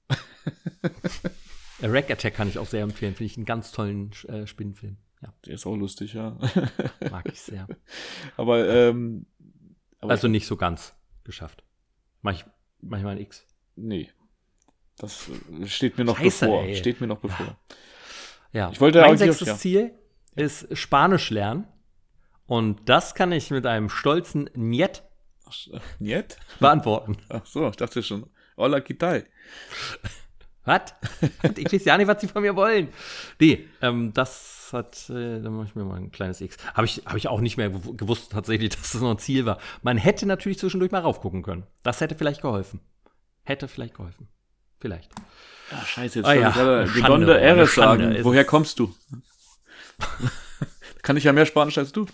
[1.82, 3.14] Rack Attack kann ich auch sehr empfehlen.
[3.14, 4.96] Finde ich einen ganz tollen äh, Spinnenfilm.
[5.22, 5.32] Ja.
[5.46, 6.38] Der ist auch lustig, ja.
[7.10, 7.66] Mag ich sehr.
[8.36, 9.26] Aber, ähm,
[10.00, 11.62] aber also nicht so ganz geschafft.
[12.22, 12.44] Manch,
[12.80, 13.46] manchmal ein X.
[13.76, 14.10] Nee.
[14.96, 15.28] Das
[15.60, 16.64] äh, steht mir noch Scheiße, bevor.
[16.64, 16.76] Ey.
[16.76, 17.58] Steht mir noch bevor.
[18.52, 18.60] Ja.
[18.60, 18.70] ja.
[18.72, 19.56] Ich wollte mein sechstes ja.
[19.56, 19.94] Ziel
[20.36, 21.66] ist Spanisch lernen.
[22.46, 25.02] Und das kann ich mit einem stolzen Niet
[25.98, 26.36] Niet?
[26.58, 27.16] beantworten.
[27.28, 28.30] Ach so, ich dachte schon.
[28.56, 29.26] Hola, ¿qué tal?
[30.64, 30.82] Was?
[31.56, 32.88] ich weiß ja nicht, was sie von mir wollen.
[33.40, 36.56] Nee, ähm, das hat, äh, da mache ich mir mal ein kleines X.
[36.74, 39.58] Habe ich, hab ich auch nicht mehr gewusst tatsächlich, dass das noch ein Ziel war.
[39.82, 41.64] Man hätte natürlich zwischendurch mal raufgucken können.
[41.82, 42.80] Das hätte vielleicht geholfen.
[43.42, 44.28] Hätte vielleicht geholfen.
[44.78, 45.10] Vielleicht.
[45.70, 46.84] Ja, scheiße, jetzt ah, ja.
[46.84, 48.16] ich Gedonde Eres sagen.
[48.22, 48.94] Woher kommst du?
[51.02, 52.06] Kann ich ja mehr Spanisch als du.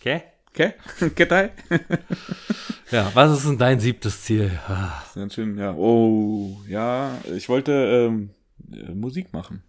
[0.00, 0.22] Okay.
[0.52, 0.74] Okay?
[1.14, 1.52] ¿Qué tal?
[2.90, 4.50] ja, was ist denn dein siebtes Ziel?
[4.66, 5.02] Ah.
[5.14, 5.74] Sehr schön, ja.
[5.74, 8.30] Oh, ja, ich wollte ähm,
[8.72, 9.62] äh, Musik machen.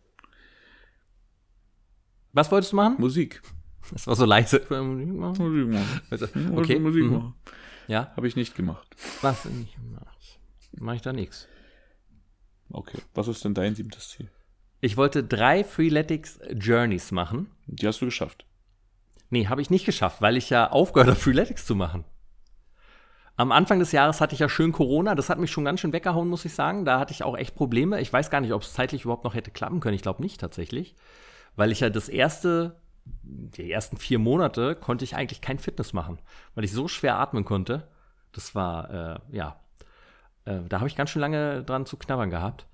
[2.33, 2.95] Was wolltest du machen?
[2.97, 3.41] Musik.
[3.91, 4.61] Das war so leise.
[4.69, 5.37] Musik machen.
[5.37, 6.01] Musik machen.
[6.09, 6.25] Also,
[6.55, 6.79] okay.
[6.79, 7.13] Musik mhm.
[7.13, 7.33] machen.
[7.87, 8.11] Ja.
[8.15, 8.95] Habe ich nicht gemacht.
[9.21, 10.39] Was nicht gemacht?
[10.79, 11.47] Mache ich da nichts.
[12.69, 12.99] Okay.
[13.13, 14.29] Was ist denn dein siebtes Ziel?
[14.79, 17.51] Ich wollte drei Freeletics Journeys machen.
[17.67, 18.45] Die hast du geschafft.
[19.31, 22.03] Nee, habe ich nicht geschafft, weil ich ja aufgehört habe, Freeletics zu machen.
[23.37, 25.93] Am Anfang des Jahres hatte ich ja schön Corona, das hat mich schon ganz schön
[25.93, 26.85] weggehauen, muss ich sagen.
[26.85, 27.99] Da hatte ich auch echt Probleme.
[28.01, 29.95] Ich weiß gar nicht, ob es zeitlich überhaupt noch hätte klappen können.
[29.95, 30.95] Ich glaube nicht tatsächlich.
[31.55, 32.75] Weil ich ja das erste,
[33.23, 36.19] die ersten vier Monate konnte ich eigentlich kein Fitness machen,
[36.53, 37.87] weil ich so schwer atmen konnte.
[38.33, 39.59] Das war, äh, ja,
[40.45, 42.67] äh, da habe ich ganz schön lange dran zu knabbern gehabt.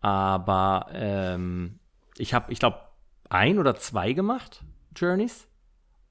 [0.00, 1.78] Aber ähm,
[2.16, 2.80] ich habe, ich glaube,
[3.28, 4.64] ein oder zwei gemacht,
[4.96, 5.46] Journeys.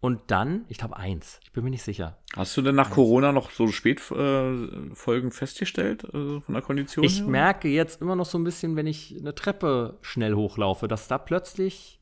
[0.01, 1.39] Und dann, ich glaube, eins.
[1.43, 2.17] Ich bin mir nicht sicher.
[2.35, 2.95] Hast du denn nach eins.
[2.95, 7.05] Corona noch so Spätfolgen äh, festgestellt, äh, von der Kondition?
[7.05, 7.27] Ich her?
[7.27, 11.19] merke jetzt immer noch so ein bisschen, wenn ich eine Treppe schnell hochlaufe, dass da
[11.19, 12.01] plötzlich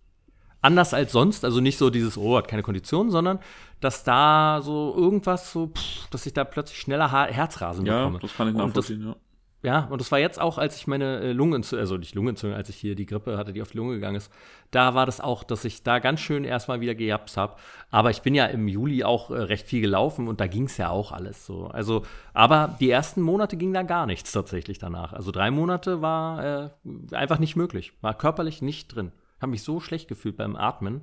[0.61, 3.39] anders als sonst, also nicht so dieses, oh, hat keine Kondition, sondern
[3.81, 8.15] dass da so irgendwas so, pff, dass ich da plötzlich schneller Herzrasen ja, bekomme.
[8.15, 9.15] Ja, das kann ich nachvollziehen, ja.
[9.61, 12.69] Ja, und das war jetzt auch, als ich meine äh, Lungenentzündung, also nicht Lungenentzündung, als
[12.69, 14.31] ich hier die Grippe hatte, die auf die Lunge gegangen ist,
[14.71, 17.57] da war das auch, dass ich da ganz schön erstmal wieder gejapst habe.
[17.91, 20.77] Aber ich bin ja im Juli auch äh, recht viel gelaufen und da ging es
[20.77, 21.67] ja auch alles so.
[21.67, 22.03] Also,
[22.33, 25.11] aber die ersten Monate ging da gar nichts tatsächlich danach.
[25.11, 26.69] Also drei Monate war äh,
[27.11, 29.11] einfach nicht möglich, war körperlich nicht drin.
[29.41, 31.01] Habe mich so schlecht gefühlt beim Atmen.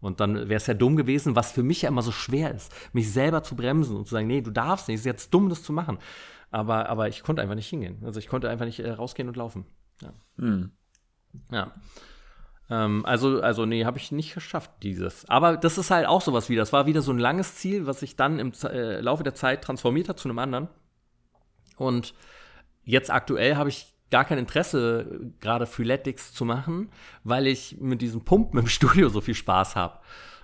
[0.00, 2.72] Und dann wäre es ja dumm gewesen, was für mich ja immer so schwer ist,
[2.92, 5.48] mich selber zu bremsen und zu sagen, nee, du darfst nicht, es ist jetzt dumm,
[5.48, 5.98] das zu machen.
[6.50, 8.02] Aber, aber ich konnte einfach nicht hingehen.
[8.04, 9.66] Also ich konnte einfach nicht äh, rausgehen und laufen.
[10.02, 10.12] Ja.
[10.36, 10.70] Mhm.
[11.50, 11.72] ja.
[12.68, 15.28] Ähm, also, also, nee, habe ich nicht geschafft, dieses.
[15.28, 18.00] Aber das ist halt auch sowas wie, das war wieder so ein langes Ziel, was
[18.00, 20.68] sich dann im äh, Laufe der Zeit transformiert hat zu einem anderen.
[21.76, 22.14] Und
[22.84, 26.90] jetzt aktuell habe ich gar kein Interesse, gerade Freeletics zu machen,
[27.24, 29.98] weil ich mit diesen Pumpen im Studio so viel Spaß habe.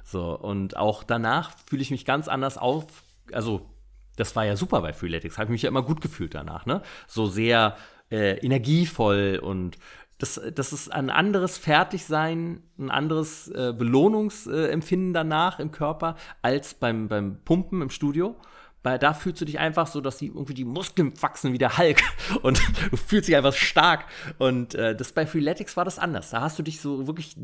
[0.05, 2.85] So, und auch danach fühle ich mich ganz anders auf,
[3.33, 3.69] also
[4.17, 5.39] das war ja super bei Freeletics.
[5.39, 6.83] Habe ich mich ja immer gut gefühlt danach, ne?
[7.07, 7.77] So sehr
[8.11, 9.79] äh, energievoll und
[10.19, 17.09] das, das ist ein anderes Fertigsein, ein anderes äh, Belohnungsempfinden danach im Körper als beim,
[17.09, 18.37] beim Pumpen im Studio.
[18.83, 21.79] Weil da fühlst du dich einfach so, dass die irgendwie die Muskeln wachsen wie der
[21.79, 22.03] Hulk
[22.43, 22.61] und
[22.91, 24.07] du fühlst dich einfach stark.
[24.39, 26.31] Und äh, das bei Freeletics war das anders.
[26.31, 27.37] Da hast du dich so wirklich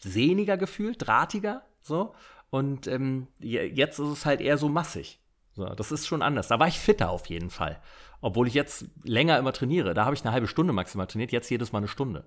[0.00, 2.14] sehniger gefühlt, drahtiger, so.
[2.50, 5.18] Und ähm, jetzt ist es halt eher so massig.
[5.54, 6.48] So, das ist schon anders.
[6.48, 7.80] Da war ich fitter auf jeden Fall.
[8.20, 9.94] Obwohl ich jetzt länger immer trainiere.
[9.94, 12.24] Da habe ich eine halbe Stunde maximal trainiert, jetzt jedes Mal eine Stunde.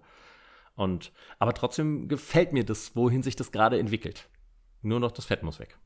[0.75, 4.30] Und, aber trotzdem gefällt mir das, wohin sich das gerade entwickelt.
[4.82, 5.78] Nur noch das Fett muss weg.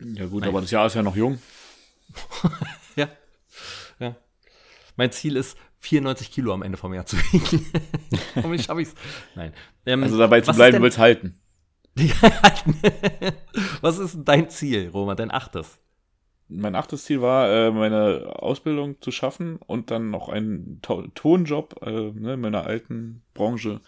[0.00, 1.38] Ja, gut, mein aber das Jahr ist ja noch jung.
[2.96, 3.08] ja.
[3.98, 4.16] ja.
[4.96, 7.66] Mein Ziel ist, 94 Kilo am Ende vom Jahr zu wiegen.
[8.36, 8.94] Hoffentlich schaffe ich es.
[9.34, 9.52] Nein.
[9.86, 11.38] Ähm, also dabei zu bleiben, du willst halten.
[13.80, 15.78] Was ist dein Ziel, Roman, dein achtes?
[16.48, 21.82] Mein achtes Ziel war, äh, meine Ausbildung zu schaffen und dann noch einen to Tonjob
[21.82, 23.80] äh, ne, in meiner alten Branche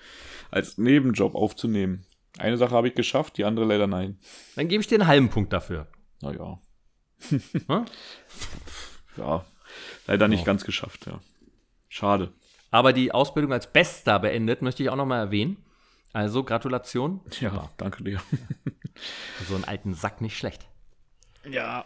[0.51, 2.05] als Nebenjob aufzunehmen.
[2.39, 4.19] Eine Sache habe ich geschafft, die andere leider nein.
[4.57, 5.87] Dann gebe ich dir einen halben Punkt dafür.
[6.21, 6.59] Naja.
[9.17, 9.45] ja,
[10.07, 10.45] leider nicht oh.
[10.45, 11.21] ganz geschafft, ja.
[11.89, 12.33] Schade.
[12.71, 15.57] Aber die Ausbildung als Bester beendet, möchte ich auch nochmal erwähnen.
[16.13, 17.21] Also Gratulation.
[17.41, 18.21] Ja, danke dir.
[19.49, 20.67] so einen alten Sack nicht schlecht.
[21.49, 21.85] Ja.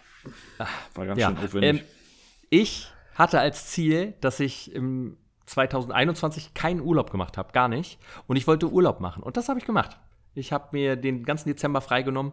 [0.95, 1.28] War ganz ja.
[1.28, 1.82] schön aufwendig.
[1.82, 1.87] Ähm,
[2.51, 5.16] ich hatte als Ziel, dass ich im
[5.47, 7.99] 2021 keinen Urlaub gemacht habe, gar nicht.
[8.26, 9.22] Und ich wollte Urlaub machen.
[9.22, 9.99] Und das habe ich gemacht.
[10.35, 12.32] Ich habe mir den ganzen Dezember freigenommen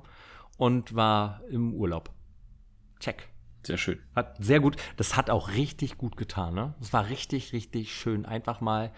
[0.62, 2.12] und war im Urlaub.
[3.00, 3.30] Check.
[3.64, 3.98] Sehr schön.
[4.16, 4.76] Hat sehr gut.
[4.96, 6.54] Das hat auch richtig gut getan.
[6.54, 6.76] Ne?
[6.80, 8.28] Das war richtig, richtig schön.
[8.28, 8.92] Einfach mal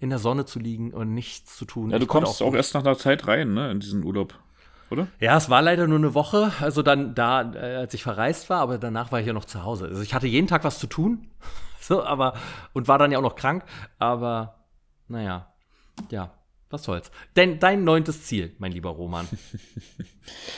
[0.00, 1.90] in der Sonne zu liegen und nichts zu tun.
[1.90, 4.34] Ja, du ich kommst auch, auch erst nach einer Zeit rein, ne, in diesen Urlaub,
[4.90, 5.06] oder?
[5.20, 8.60] Ja, es war leider nur eine Woche, also dann da, äh, als ich verreist war,
[8.60, 9.86] aber danach war ich ja noch zu Hause.
[9.86, 11.28] Also ich hatte jeden Tag was zu tun,
[11.80, 12.34] so, aber
[12.72, 13.64] und war dann ja auch noch krank,
[14.00, 14.64] aber
[15.06, 15.52] naja,
[16.10, 16.32] ja,
[16.70, 17.10] was soll's.
[17.36, 19.28] Denn dein neuntes Ziel, mein lieber Roman.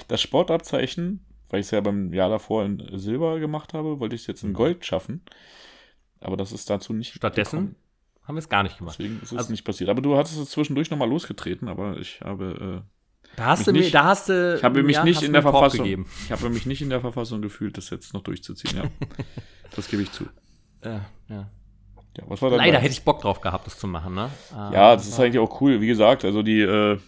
[0.09, 4.23] Das Sportabzeichen, weil ich es ja beim Jahr davor in Silber gemacht habe, wollte ich
[4.23, 5.23] es jetzt in Gold schaffen.
[6.21, 7.15] Aber das ist dazu nicht.
[7.15, 7.77] Stattdessen gekommen.
[8.25, 8.99] haben wir es gar nicht gemacht.
[8.99, 9.91] Deswegen ist es also, nicht passiert.
[9.91, 12.85] Aber du hattest es zwischendurch nochmal losgetreten, aber ich habe.
[12.85, 14.57] Äh, da hast du mir, da hast du.
[14.57, 15.85] Ich habe mich ja, nicht in der Verfassung.
[15.85, 16.07] Gegeben.
[16.25, 18.85] Ich habe mich nicht in der Verfassung gefühlt, das jetzt noch durchzuziehen, ja.
[19.77, 20.27] das gebe ich zu.
[20.85, 21.51] Ja, ja.
[22.17, 24.31] Ja, was war Leider hätte ich Bock drauf gehabt, das zu machen, ne?
[24.53, 25.81] Ja, das ist eigentlich auch cool.
[25.81, 26.99] Wie gesagt, also die, äh,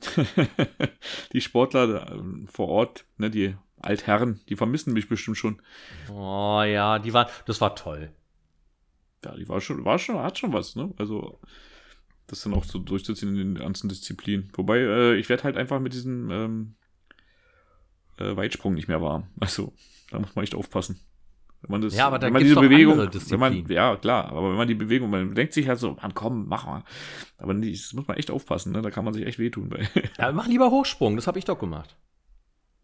[1.32, 5.62] die Sportler äh, vor Ort, ne, die Altherren, die vermissen mich bestimmt schon.
[6.12, 8.12] Oh ja, die war, das war toll.
[9.24, 10.92] Ja, die war schon, war schon, hat schon was, ne?
[10.98, 11.40] Also,
[12.26, 14.50] das dann auch so durchzuziehen in den ganzen Disziplinen.
[14.54, 16.74] Wobei, äh, ich werde halt einfach mit diesem ähm,
[18.18, 19.28] äh, Weitsprung nicht mehr warm.
[19.40, 19.72] Also,
[20.10, 21.00] da muss man echt aufpassen.
[21.66, 24.50] Wenn man das, ja, aber da wenn man diese Bewegung, wenn man, ja klar, aber
[24.50, 26.84] wenn man die Bewegung, man denkt sich halt so, man komm, mach mal.
[27.38, 28.82] Aber das muss man echt aufpassen, ne?
[28.82, 29.88] Da kann man sich echt wehtun bei.
[30.18, 31.96] Ja, mach lieber Hochsprung, das habe ich doch gemacht.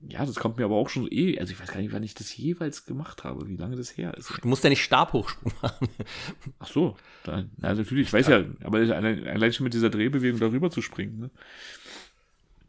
[0.01, 2.15] Ja, das kommt mir aber auch schon eh, also ich weiß gar nicht, wann ich
[2.15, 4.33] das jeweils gemacht habe, wie lange das her ist.
[4.43, 5.89] Du musst ja nicht Stabhochsprung machen.
[6.59, 10.71] Ach so, dann, ja, natürlich, ich weiß ja, aber allein schon mit dieser Drehbewegung darüber
[10.71, 11.31] zu springen, ne?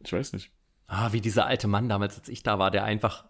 [0.04, 0.52] Ich weiß nicht.
[0.86, 3.24] Ah, wie dieser alte Mann damals, als ich da war, der einfach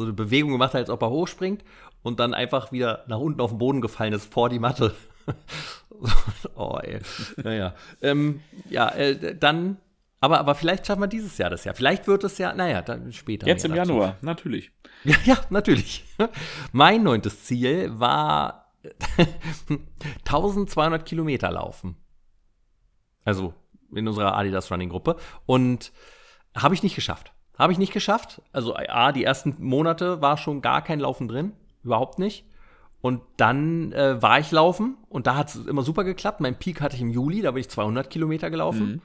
[0.00, 1.64] so eine Bewegung gemacht hat, als ob er hochspringt
[2.02, 4.94] und dann einfach wieder nach unten auf den Boden gefallen ist, vor die Matte.
[6.54, 7.00] oh, ey.
[7.42, 7.74] Naja.
[8.02, 9.78] ähm, ja, äh, dann
[10.20, 11.74] aber, aber vielleicht schaffen wir dieses Jahr das Jahr.
[11.74, 13.46] Vielleicht wird es ja, naja, dann später.
[13.46, 13.92] Jetzt im dazu.
[13.92, 14.70] Januar, natürlich.
[15.02, 16.04] Ja, ja, natürlich.
[16.72, 18.74] Mein neuntes Ziel war
[20.26, 21.96] 1200 Kilometer laufen.
[23.24, 23.54] Also
[23.94, 25.16] in unserer Adidas Running Gruppe.
[25.46, 25.92] Und
[26.54, 27.32] habe ich nicht geschafft.
[27.60, 28.40] Habe ich nicht geschafft.
[28.52, 31.52] Also A, die ersten Monate war schon gar kein Laufen drin.
[31.84, 32.44] Überhaupt nicht.
[33.02, 36.40] Und dann äh, war ich laufen und da hat es immer super geklappt.
[36.40, 38.86] Mein Peak hatte ich im Juli, da bin ich 200 Kilometer gelaufen.
[38.86, 39.02] Mhm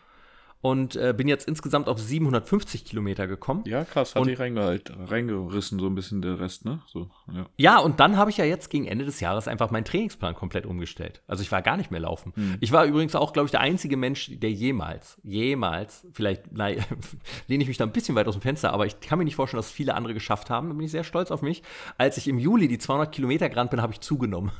[0.65, 3.61] und äh, bin jetzt insgesamt auf 750 Kilometer gekommen.
[3.67, 6.81] Ja, krass, hat dich reingerissen, so ein bisschen der Rest, ne?
[6.87, 7.45] So, ja.
[7.55, 10.65] ja, und dann habe ich ja jetzt gegen Ende des Jahres einfach meinen Trainingsplan komplett
[10.65, 11.21] umgestellt.
[11.27, 12.33] Also ich war gar nicht mehr laufen.
[12.35, 12.57] Hm.
[12.61, 17.67] Ich war übrigens auch, glaube ich, der einzige Mensch, der jemals, jemals, vielleicht lehne ich
[17.67, 19.69] mich da ein bisschen weit aus dem Fenster, aber ich kann mir nicht vorstellen, dass
[19.69, 20.69] viele andere geschafft haben.
[20.69, 21.61] Da bin ich sehr stolz auf mich.
[21.99, 24.51] Als ich im Juli die 200 Kilometer gerannt bin, habe ich zugenommen.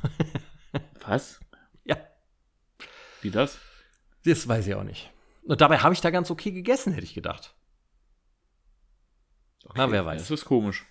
[1.04, 1.40] Was?
[1.84, 1.96] Ja.
[3.22, 3.58] Wie das?
[4.24, 5.10] Das weiß ich auch nicht.
[5.46, 7.54] Und dabei habe ich da ganz okay gegessen, hätte ich gedacht.
[9.64, 10.20] Okay, Na, wer weiß.
[10.20, 10.84] Das ist komisch.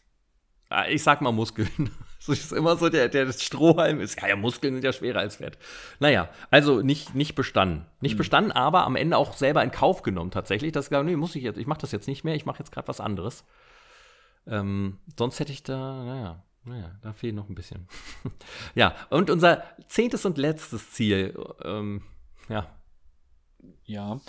[0.70, 1.92] Ah, ich sag mal Muskeln.
[2.28, 4.20] Das ist immer so, der, der Strohhalm ist.
[4.20, 5.60] Ja, ja, Muskeln sind ja schwerer als Fett.
[6.00, 7.86] Naja, also nicht, nicht bestanden.
[8.02, 8.18] Nicht hm.
[8.18, 10.72] bestanden, aber am Ende auch selber in Kauf genommen tatsächlich.
[10.72, 12.88] Das nee, muss ich jetzt, ich mache das jetzt nicht mehr, ich mache jetzt gerade
[12.88, 13.46] was anderes.
[14.48, 17.88] Ähm, sonst hätte ich da, naja, naja, da fehlt noch ein bisschen.
[18.74, 22.02] ja, und unser zehntes und letztes Ziel, ähm,
[22.50, 22.76] ja,
[23.86, 24.20] ja,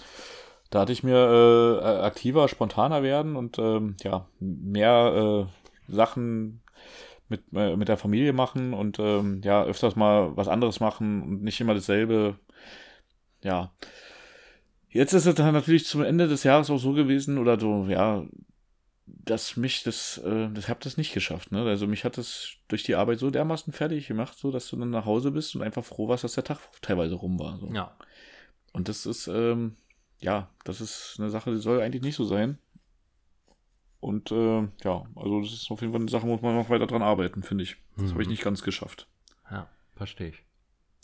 [0.71, 5.49] da hatte ich mir äh, aktiver, spontaner werden und ähm, ja, mehr
[5.89, 6.63] äh, Sachen
[7.29, 11.43] mit, äh, mit der Familie machen und ähm, ja, öfters mal was anderes machen und
[11.43, 12.39] nicht immer dasselbe.
[13.43, 13.73] Ja.
[14.91, 18.25] Jetzt ist es dann natürlich zum Ende des Jahres auch so gewesen, oder so, ja,
[19.07, 21.63] dass mich das, äh, das habe das nicht geschafft, ne?
[21.63, 24.91] Also mich hat das durch die Arbeit so dermaßen fertig gemacht, so dass du dann
[24.91, 27.59] nach Hause bist und einfach froh warst, dass der Tag teilweise rum war.
[27.59, 27.73] So.
[27.73, 27.97] Ja.
[28.77, 29.77] Und das ist, ähm,
[30.19, 32.59] ja, das ist eine Sache, die soll eigentlich nicht so sein.
[34.01, 36.87] Und äh, ja, also das ist auf jeden Fall eine Sache, wo man noch weiter
[36.87, 37.79] dran arbeiten, finde ich.
[37.97, 38.11] Das mhm.
[38.13, 39.09] habe ich nicht ganz geschafft.
[39.51, 40.45] Ja, verstehe ich.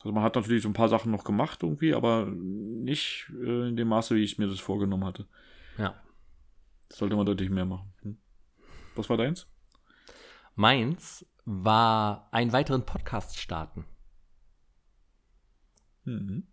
[0.00, 3.76] Also man hat natürlich so ein paar Sachen noch gemacht irgendwie, aber nicht äh, in
[3.76, 5.26] dem Maße, wie ich mir das vorgenommen hatte.
[5.78, 5.98] Ja.
[6.90, 7.90] Das sollte man deutlich mehr machen.
[8.02, 8.18] Hm.
[8.96, 9.46] Was war deins?
[10.56, 13.86] Meins war einen weiteren Podcast starten.
[16.04, 16.48] Mhm.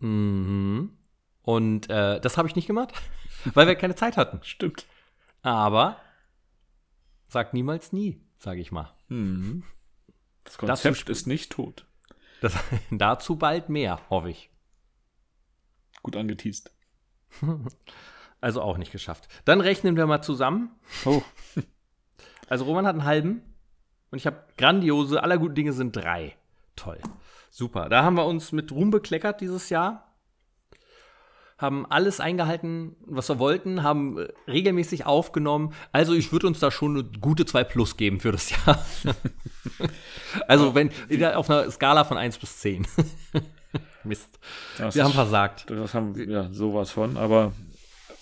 [0.00, 0.96] Mhm.
[1.42, 2.92] Und äh, das habe ich nicht gemacht,
[3.54, 4.40] weil wir keine Zeit hatten.
[4.42, 4.86] Stimmt.
[5.42, 5.96] Aber
[7.28, 8.92] sag niemals nie, sage ich mal.
[9.08, 9.62] Mhm.
[10.44, 11.86] Das Dazu Konzept sp- ist nicht tot.
[12.40, 12.54] Das,
[12.90, 14.50] dazu bald mehr, hoffe ich.
[16.02, 16.72] Gut angeteased.
[18.40, 19.26] Also auch nicht geschafft.
[19.46, 20.70] Dann rechnen wir mal zusammen.
[21.04, 21.22] Oh.
[22.48, 23.42] Also Roman hat einen halben
[24.12, 26.36] und ich habe grandiose, aller guten Dinge sind drei.
[26.76, 27.00] Toll.
[27.50, 27.88] Super.
[27.88, 30.04] Da haben wir uns mit Ruhm bekleckert dieses Jahr.
[31.56, 35.74] Haben alles eingehalten, was wir wollten, haben äh, regelmäßig aufgenommen.
[35.90, 38.84] Also ich würde uns da schon eine gute 2 plus geben für das Jahr.
[40.46, 40.90] also wenn
[41.34, 42.86] auf einer Skala von 1 bis 10.
[44.04, 44.38] Mist.
[44.78, 45.68] Das Wir haben versagt.
[45.68, 47.52] Das haben wir ja sowas von, aber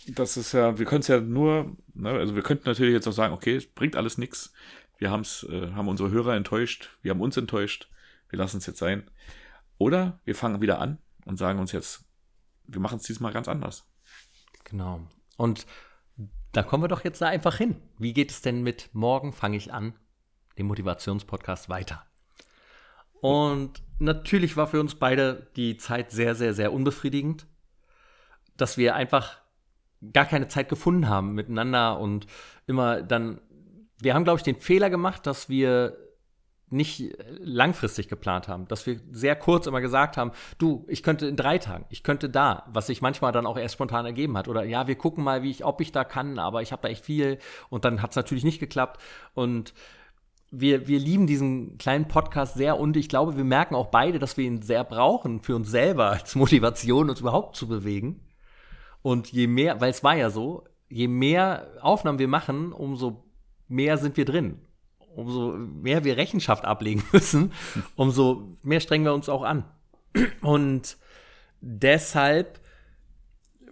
[0.08, 3.12] das ist ja, wir können es ja nur, ne, also wir könnten natürlich jetzt auch
[3.12, 4.52] sagen, okay, es bringt alles nichts.
[4.98, 7.88] Wir haben's, äh, haben unsere Hörer enttäuscht, wir haben uns enttäuscht,
[8.28, 9.10] wir lassen es jetzt sein.
[9.78, 12.04] Oder wir fangen wieder an und sagen uns jetzt,
[12.66, 13.86] wir machen es diesmal ganz anders.
[14.64, 15.00] Genau.
[15.36, 15.66] Und
[16.52, 17.76] da kommen wir doch jetzt da einfach hin.
[17.98, 19.94] Wie geht es denn mit morgen fange ich an,
[20.58, 22.06] dem Motivationspodcast weiter?
[23.20, 27.46] Und natürlich war für uns beide die Zeit sehr, sehr, sehr unbefriedigend,
[28.56, 29.40] dass wir einfach
[30.12, 32.26] gar keine Zeit gefunden haben miteinander und
[32.66, 33.40] immer dann,
[33.98, 35.96] wir haben, glaube ich, den Fehler gemacht, dass wir
[36.68, 41.36] nicht langfristig geplant haben, dass wir sehr kurz immer gesagt haben, du, ich könnte in
[41.36, 44.48] drei Tagen, ich könnte da, was sich manchmal dann auch erst spontan ergeben hat.
[44.48, 46.88] Oder ja, wir gucken mal, wie ich, ob ich da kann, aber ich habe da
[46.88, 47.38] echt viel
[47.70, 49.00] und dann hat es natürlich nicht geklappt.
[49.34, 49.74] Und
[50.50, 54.36] wir, wir lieben diesen kleinen Podcast sehr und ich glaube, wir merken auch beide, dass
[54.36, 58.22] wir ihn sehr brauchen für uns selber als Motivation, uns überhaupt zu bewegen.
[59.02, 63.24] Und je mehr, weil es war ja so, je mehr Aufnahmen wir machen, umso
[63.68, 64.65] mehr sind wir drin.
[65.16, 67.52] Umso mehr wir Rechenschaft ablegen müssen,
[67.96, 69.64] umso mehr strengen wir uns auch an.
[70.42, 70.98] Und
[71.60, 72.60] deshalb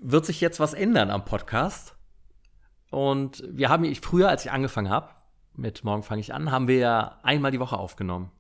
[0.01, 1.97] wird sich jetzt was ändern am Podcast.
[2.91, 5.11] Und wir haben, ich früher, als ich angefangen habe,
[5.55, 8.31] mit Morgen fange ich an, haben wir ja einmal die Woche aufgenommen.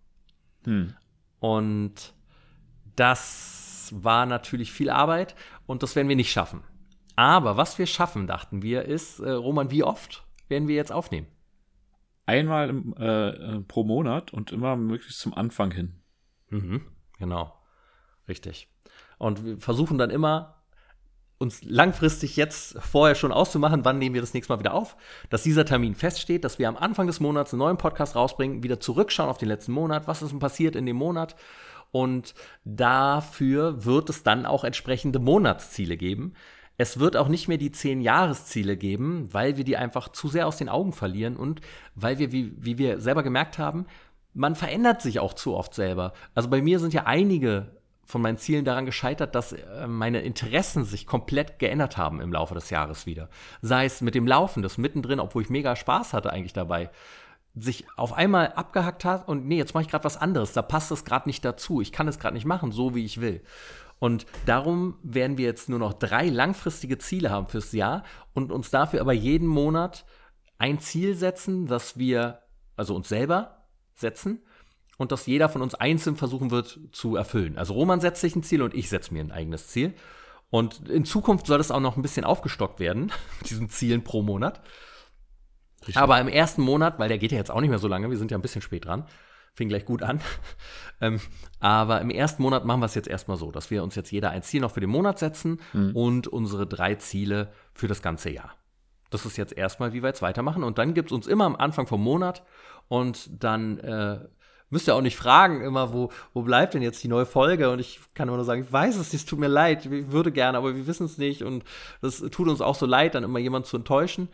[0.64, 0.94] Hm.
[1.40, 2.14] Und
[2.96, 5.34] das war natürlich viel Arbeit
[5.66, 6.62] und das werden wir nicht schaffen.
[7.16, 11.26] Aber was wir schaffen, dachten wir, ist, äh, Roman, wie oft werden wir jetzt aufnehmen?
[12.26, 16.00] Einmal im, äh, äh, pro Monat und immer möglichst zum Anfang hin.
[16.48, 16.82] Mhm,
[17.18, 17.54] genau.
[18.28, 18.68] Richtig.
[19.18, 20.54] Und wir versuchen dann immer,
[21.38, 24.96] uns langfristig jetzt vorher schon auszumachen, wann nehmen wir das nächste Mal wieder auf,
[25.30, 28.80] dass dieser Termin feststeht, dass wir am Anfang des Monats einen neuen Podcast rausbringen, wieder
[28.80, 31.36] zurückschauen auf den letzten Monat, was ist denn passiert in dem Monat.
[31.90, 36.34] Und dafür wird es dann auch entsprechende Monatsziele geben.
[36.76, 40.46] Es wird auch nicht mehr die zehn Jahresziele geben, weil wir die einfach zu sehr
[40.46, 41.60] aus den Augen verlieren und
[41.94, 43.86] weil wir, wie, wie wir selber gemerkt haben,
[44.32, 46.12] man verändert sich auch zu oft selber.
[46.34, 47.70] Also bei mir sind ja einige
[48.06, 52.54] von meinen Zielen daran gescheitert, dass äh, meine Interessen sich komplett geändert haben im Laufe
[52.54, 53.28] des Jahres wieder.
[53.62, 56.90] Sei es mit dem Laufen, das mittendrin, obwohl ich mega Spaß hatte eigentlich dabei,
[57.54, 60.90] sich auf einmal abgehackt hat und nee, jetzt mache ich gerade was anderes, da passt
[60.90, 63.42] es gerade nicht dazu, ich kann es gerade nicht machen, so wie ich will.
[63.98, 68.70] Und darum werden wir jetzt nur noch drei langfristige Ziele haben fürs Jahr und uns
[68.70, 70.04] dafür aber jeden Monat
[70.58, 72.40] ein Ziel setzen, das wir,
[72.76, 74.42] also uns selber setzen
[74.98, 77.58] und das jeder von uns einzeln versuchen wird zu erfüllen.
[77.58, 79.94] Also Roman setzt sich ein Ziel und ich setze mir ein eigenes Ziel.
[80.50, 83.06] Und in Zukunft soll es auch noch ein bisschen aufgestockt werden,
[83.40, 84.60] mit diesen Zielen pro Monat.
[85.80, 85.96] Richtig.
[85.96, 88.16] Aber im ersten Monat, weil der geht ja jetzt auch nicht mehr so lange, wir
[88.16, 89.06] sind ja ein bisschen spät dran,
[89.54, 90.20] fing gleich gut an.
[91.00, 91.20] ähm,
[91.60, 94.30] aber im ersten Monat machen wir es jetzt erstmal so, dass wir uns jetzt jeder
[94.30, 95.60] ein Ziel noch für den Monat setzen
[95.94, 98.54] und unsere drei Ziele für das ganze Jahr.
[99.10, 100.64] Das ist jetzt erstmal, wie wir jetzt weitermachen.
[100.64, 102.42] Und dann gibt es uns immer am Anfang vom Monat
[102.88, 104.18] und dann äh,
[104.70, 107.70] müsst ihr auch nicht fragen, immer, wo, wo bleibt denn jetzt die neue Folge?
[107.70, 110.10] Und ich kann immer nur sagen, ich weiß es nicht, es tut mir leid, ich
[110.10, 111.42] würde gerne, aber wir wissen es nicht.
[111.42, 111.64] Und
[112.02, 114.28] das tut uns auch so leid, dann immer jemanden zu enttäuschen.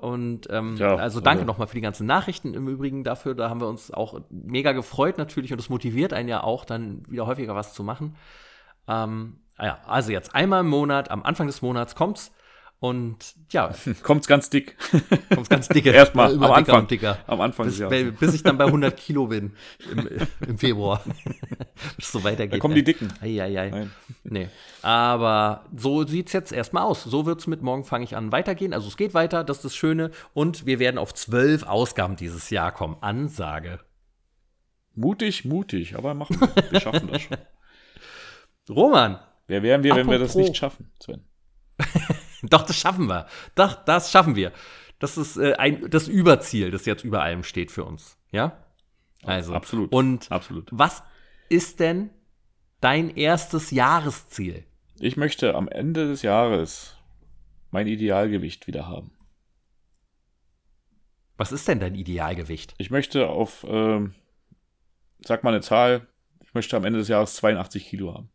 [0.00, 3.34] Und ähm, Ja, also danke also- nochmal für die ganzen Nachrichten im Übrigen dafür.
[3.34, 7.02] Da haben wir uns auch mega gefreut natürlich und das motiviert einen ja auch, dann
[7.08, 8.14] wieder häufiger was zu machen.
[8.88, 12.30] Ähm, ja, also jetzt einmal im Monat, am Anfang des Monats kommt's.
[12.78, 14.76] Und ja, Kommt's ganz dick.
[15.32, 15.90] kommt's ganz dicke.
[15.94, 16.86] Erstmal am Anfang.
[16.86, 17.18] dicker.
[17.26, 18.14] Am Anfang Bis, des Jahres.
[18.18, 19.52] bis ich dann bei 100 Kilo bin
[19.90, 20.08] im,
[20.46, 21.02] im Februar.
[21.96, 22.54] bis es so weitergeht.
[22.54, 23.12] Da kommen die Dicken.
[23.22, 23.70] Eieiei.
[23.70, 23.90] Nein.
[24.24, 24.48] Nee.
[24.82, 27.02] Aber so sieht's jetzt erstmal aus.
[27.04, 28.74] So wird's mit morgen fange ich an weitergehen.
[28.74, 30.10] Also es geht weiter, das ist das Schöne.
[30.34, 32.96] Und wir werden auf zwölf Ausgaben dieses Jahr kommen.
[33.00, 33.80] Ansage.
[34.94, 36.72] Mutig, mutig, aber machen wir.
[36.72, 37.36] Wir schaffen das schon.
[38.68, 39.18] Roman.
[39.46, 41.22] Wer wären wir, wenn wir das nicht schaffen, Sven?
[42.42, 43.26] Doch, das schaffen wir.
[43.54, 44.52] Doch, das schaffen wir.
[44.98, 48.18] Das ist äh, ein, das Überziel, das jetzt über allem steht für uns.
[48.30, 48.64] Ja?
[49.22, 49.54] Also.
[49.54, 49.92] Absolut.
[49.92, 50.68] Und Absolut.
[50.72, 51.02] was
[51.48, 52.10] ist denn
[52.80, 54.64] dein erstes Jahresziel?
[54.98, 56.96] Ich möchte am Ende des Jahres
[57.70, 59.12] mein Idealgewicht wieder haben.
[61.36, 62.74] Was ist denn dein Idealgewicht?
[62.78, 64.14] Ich möchte auf, ähm,
[65.20, 66.06] sag mal eine Zahl,
[66.42, 68.30] ich möchte am Ende des Jahres 82 Kilo haben.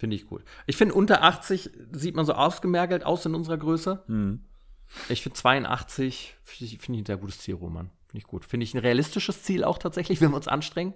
[0.00, 0.42] Finde ich gut.
[0.66, 4.02] Ich finde, unter 80 sieht man so ausgemergelt aus in unserer Größe.
[4.06, 4.40] Hm.
[5.10, 7.90] Ich finde 82, finde ich, find ich ein sehr gutes Ziel, Roman.
[8.06, 8.46] Finde ich gut.
[8.46, 10.94] Finde ich ein realistisches Ziel auch tatsächlich, wenn wir uns anstrengen.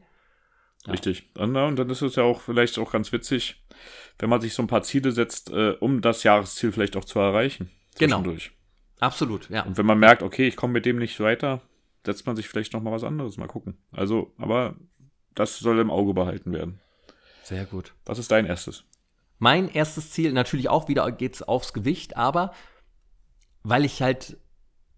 [0.87, 0.93] Ja.
[0.93, 1.29] Richtig.
[1.37, 3.63] Und, und dann ist es ja auch vielleicht auch ganz witzig,
[4.19, 7.19] wenn man sich so ein paar Ziele setzt, äh, um das Jahresziel vielleicht auch zu
[7.19, 7.71] erreichen.
[7.99, 8.17] Genau.
[8.17, 8.53] zwischendurch.
[9.01, 9.65] Absolut, ja.
[9.65, 11.61] Und wenn man merkt, okay, ich komme mit dem nicht weiter,
[12.07, 13.37] setzt man sich vielleicht noch mal was anderes.
[13.37, 13.77] Mal gucken.
[13.93, 14.77] Also, aber
[15.35, 16.81] das soll im Auge behalten werden.
[17.43, 17.93] Sehr gut.
[18.07, 18.85] Was ist dein erstes?
[19.39, 22.53] Mein erstes Ziel, natürlich auch wieder geht's aufs Gewicht, aber
[23.63, 24.37] weil ich halt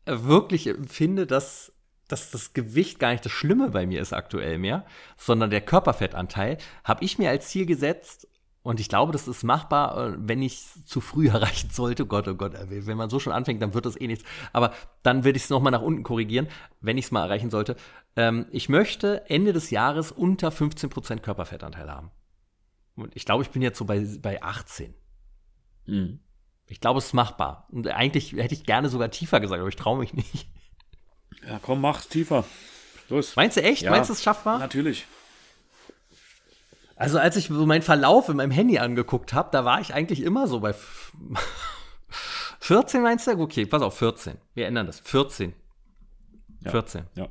[0.05, 1.73] wirklich finde, dass,
[2.09, 4.85] dass das Gewicht gar nicht das Schlimme bei mir ist aktuell mehr,
[5.17, 8.29] sondern der Körperfettanteil, habe ich mir als Ziel gesetzt,
[8.67, 12.05] und ich glaube, das ist machbar, äh, wenn ich es zu früh erreichen sollte.
[12.05, 14.25] Gott, oh Gott, äh, wenn man so schon anfängt, dann wird das eh nichts.
[14.53, 14.73] Aber
[15.05, 16.49] dann würde ich es nochmal nach unten korrigieren,
[16.81, 17.77] wenn ich es mal erreichen sollte.
[18.17, 22.11] Ähm, ich möchte Ende des Jahres unter 15% Körperfettanteil haben.
[22.97, 24.95] Und ich glaube, ich bin jetzt so bei, bei 18.
[25.87, 26.21] Mhm.
[26.69, 27.69] Ich glaube, es ist machbar.
[27.71, 30.49] Und eigentlich hätte ich gerne sogar tiefer gesagt, aber ich traue mich nicht.
[31.47, 32.45] Ja, komm, mach's tiefer.
[33.09, 33.37] Los.
[33.37, 33.83] Meinst du echt?
[33.83, 33.91] Ja.
[33.93, 34.59] Meinst du, es schaffbar?
[34.59, 35.07] Natürlich.
[36.97, 40.23] Also, als ich so meinen Verlauf in meinem Handy angeguckt habe, da war ich eigentlich
[40.23, 41.13] immer so bei f-
[42.61, 43.33] 14, meinst du?
[43.39, 44.39] Okay, pass auf, 14.
[44.55, 45.01] Wir ändern das.
[45.01, 45.53] 14.
[46.63, 46.71] Ja.
[46.71, 47.05] 14.
[47.15, 47.29] Ja.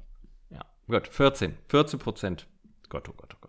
[0.51, 1.57] Ja, gut, 14.
[1.67, 2.47] 14 Prozent.
[2.89, 3.44] Gott, oh Gott, oh Gott.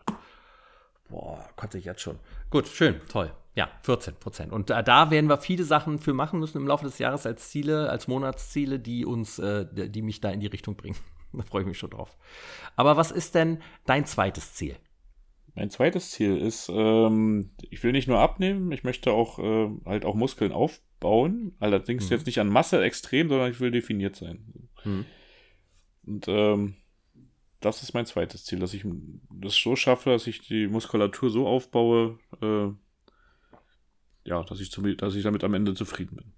[1.09, 2.19] Boah, konnte ich jetzt schon.
[2.51, 3.33] Gut, schön, toll.
[3.55, 4.53] Ja, 14 Prozent.
[4.53, 7.49] Und da, da werden wir viele Sachen für machen müssen im Laufe des Jahres als
[7.49, 10.97] Ziele, als Monatsziele, die uns, äh, die mich da in die Richtung bringen.
[11.33, 12.17] Da freue ich mich schon drauf.
[12.77, 14.77] Aber was ist denn dein zweites Ziel?
[15.55, 20.05] Mein zweites Ziel ist, ähm, ich will nicht nur abnehmen, ich möchte auch äh, halt
[20.07, 21.55] auch Muskeln aufbauen.
[21.59, 22.11] Allerdings Mhm.
[22.17, 24.69] jetzt nicht an Masse extrem, sondern ich will definiert sein.
[24.85, 25.05] Mhm.
[26.07, 26.77] Und ähm,
[27.61, 28.85] das ist mein zweites Ziel, dass ich
[29.31, 32.69] das so schaffe, dass ich die Muskulatur so aufbaue, äh,
[34.29, 36.33] ja, dass ich, zu, dass ich damit am Ende zufrieden bin.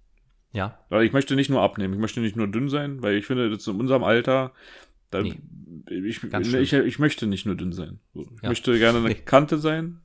[0.52, 3.26] Ja, Weil ich möchte nicht nur abnehmen, ich möchte nicht nur dünn sein, weil ich
[3.26, 4.52] finde, jetzt in unserem Alter,
[5.10, 5.38] da, Nee.
[5.90, 8.00] ich, Ganz ich, ich möchte nicht nur dünn sein.
[8.14, 8.48] So, ich Ja.
[8.48, 9.14] möchte gerne eine Nee.
[9.24, 10.00] Kante sein.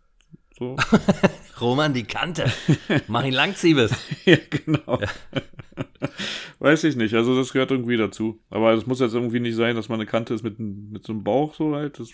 [0.58, 0.76] So.
[1.64, 2.52] Roman, die Kante.
[3.08, 3.92] Mach ihn lang, Siebes.
[4.26, 5.00] ja, genau.
[6.60, 8.40] Weiß ich nicht, also das gehört irgendwie dazu.
[8.50, 11.14] Aber es muss jetzt irgendwie nicht sein, dass man eine Kante ist mit, mit so
[11.14, 12.00] einem Bauch so halt.
[12.00, 12.10] Das,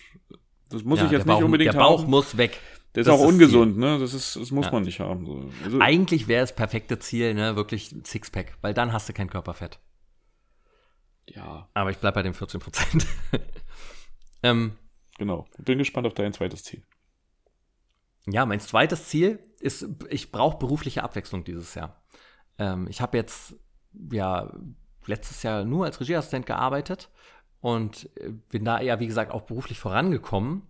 [0.70, 2.10] das muss Ja, ich jetzt der nicht Bauch, unbedingt Der Bauch haben.
[2.10, 2.60] muss weg.
[2.96, 4.00] Der ist das auch ist ungesund, ne?
[4.00, 4.72] Das, ist, das muss Ja.
[4.72, 5.26] man nicht haben.
[5.26, 5.50] So.
[5.64, 9.30] Also, Eigentlich wäre das perfekte Ziel, ne, wirklich ein Sixpack, weil dann hast du kein
[9.30, 9.80] Körperfett.
[11.28, 13.06] ja, Aber ich bleib bei den 14 Prozent.
[14.44, 14.72] ähm,
[15.20, 15.48] genau.
[15.60, 16.82] Bin gespannt auf dein zweites Ziel.
[18.32, 22.02] Ja, mein zweites Ziel ist, ich brauche berufliche Abwechslung dieses Jahr.
[22.58, 23.56] Ähm, ich habe jetzt
[24.12, 24.52] ja
[25.06, 27.10] letztes Jahr nur als Regieassistent gearbeitet
[27.62, 30.64] und äh, bin da ja, wie gesagt, auch beruflich vorangekommen.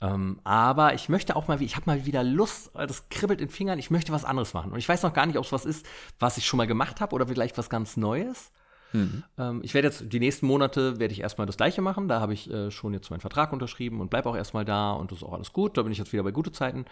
[0.00, 3.48] Ähm, aber ich möchte auch mal, ich habe mal wieder Lust, äh, das kribbelt in
[3.48, 4.72] den Fingern, ich möchte was anderes machen.
[4.72, 5.84] Und ich weiß noch gar nicht, ob es was ist,
[6.18, 8.52] was ich schon mal gemacht habe oder vielleicht was ganz Neues.
[8.92, 9.24] Mhm.
[9.36, 12.08] Ähm, ich werde jetzt, die nächsten Monate werde ich erstmal das gleiche machen.
[12.08, 15.10] Da habe ich äh, schon jetzt meinen Vertrag unterschrieben und bleibe auch erstmal da und
[15.10, 15.76] das ist auch alles gut.
[15.76, 16.86] Da bin ich jetzt wieder bei gute Zeiten.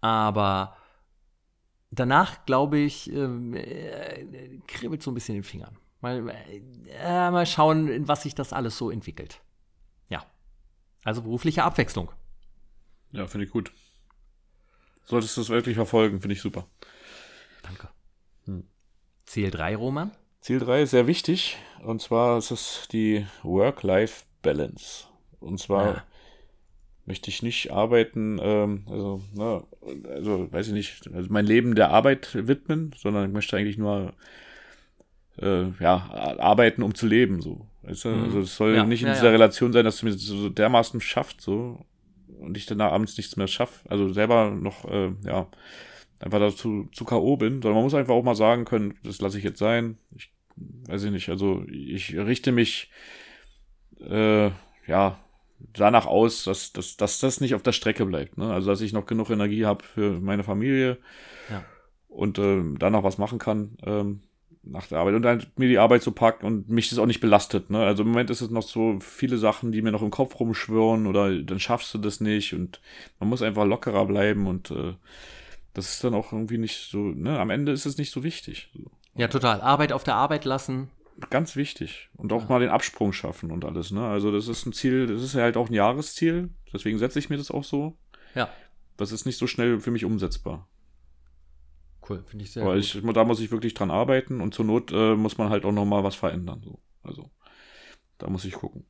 [0.00, 0.76] Aber
[1.90, 5.76] danach, glaube ich, ähm, äh, kribbelt so ein bisschen in den Fingern.
[6.00, 6.28] Mal,
[6.98, 9.40] äh, mal schauen, in was sich das alles so entwickelt.
[10.08, 10.24] Ja.
[11.04, 12.10] Also berufliche Abwechslung.
[13.12, 13.72] Ja, finde ich gut.
[15.04, 16.66] Solltest du es wirklich verfolgen, finde ich super.
[17.62, 17.88] Danke.
[18.44, 18.64] Hm.
[19.24, 20.12] Ziel 3, Roman?
[20.40, 21.58] Ziel 3 ist sehr wichtig.
[21.84, 25.04] Und zwar ist es die Work-Life-Balance.
[25.40, 26.02] Und zwar Ja.
[27.06, 29.62] möchte ich nicht arbeiten, ähm, also, ne,
[30.08, 34.12] also weiß ich nicht, also mein Leben der Arbeit widmen, sondern ich möchte eigentlich nur
[35.38, 37.40] äh, ja, arbeiten, um zu leben.
[37.40, 37.66] So.
[37.82, 38.08] Weißt du?
[38.10, 38.24] Mhm.
[38.24, 39.32] Also es soll Ja, nicht in ja, dieser.
[39.32, 41.84] Relation sein, dass es mir so dermaßen schafft, so
[42.38, 43.88] und ich dann abends nichts mehr schaffe.
[43.88, 45.46] Also selber noch, äh, ja,
[46.20, 47.36] einfach dazu zu K.O.
[47.36, 49.98] bin, sondern man muss einfach auch mal sagen können, das lasse ich jetzt sein.
[50.14, 52.90] Ich weiß ich nicht, also ich richte mich
[54.00, 54.50] äh,
[54.86, 55.18] ja
[55.72, 58.38] danach aus, dass, dass, dass das nicht auf der Strecke bleibt.
[58.38, 58.52] Ne?
[58.52, 60.98] Also dass ich noch genug Energie habe für meine Familie
[61.50, 61.64] Ja.
[62.08, 63.76] und ähm, da noch was machen kann.
[63.84, 64.20] Ähm,
[64.62, 67.20] nach der Arbeit und dann mir die Arbeit so packt und mich das auch nicht
[67.20, 67.70] belastet.
[67.70, 67.78] Ne?
[67.78, 71.06] Also im Moment ist es noch so viele Sachen, die mir noch im Kopf rumschwirren
[71.06, 72.80] oder dann schaffst du das nicht und
[73.18, 74.92] man muss einfach lockerer bleiben und äh,
[75.74, 77.38] das ist dann auch irgendwie nicht so, ne?
[77.38, 78.72] Am Ende ist es nicht so wichtig.
[79.14, 79.60] Ja, total.
[79.60, 80.90] Arbeit auf der Arbeit lassen.
[81.28, 82.08] Ganz wichtig.
[82.14, 82.48] Und auch ja.
[82.48, 84.06] mal den Absprung schaffen und alles, ne?
[84.06, 87.28] Also das ist ein Ziel, das ist ja halt auch ein Jahresziel, deswegen setze ich
[87.30, 87.98] mir das auch so.
[88.34, 88.48] Ja.
[88.96, 90.68] Das ist nicht so schnell für mich umsetzbar.
[92.08, 92.76] Cool, finde ich sehr gut.
[92.76, 95.72] Ich, da muss ich wirklich dran arbeiten und zur Not äh, muss man halt auch
[95.72, 96.62] nochmal was verändern.
[96.64, 96.80] So.
[97.02, 97.30] Also,
[98.18, 98.86] da muss ich gucken.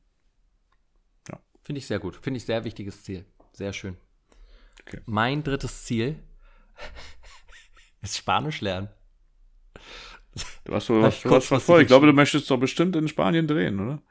[1.29, 1.39] Ja.
[1.61, 2.15] Finde ich sehr gut.
[2.15, 3.25] Finde ich sehr wichtiges Ziel.
[3.53, 3.97] Sehr schön.
[4.81, 5.01] Okay.
[5.05, 6.19] Mein drittes Ziel
[8.01, 8.89] ist Spanisch lernen.
[10.63, 11.81] Du hast so was, was, was vor.
[11.81, 14.01] Ich glaube, du möchtest doch bestimmt in Spanien drehen, oder?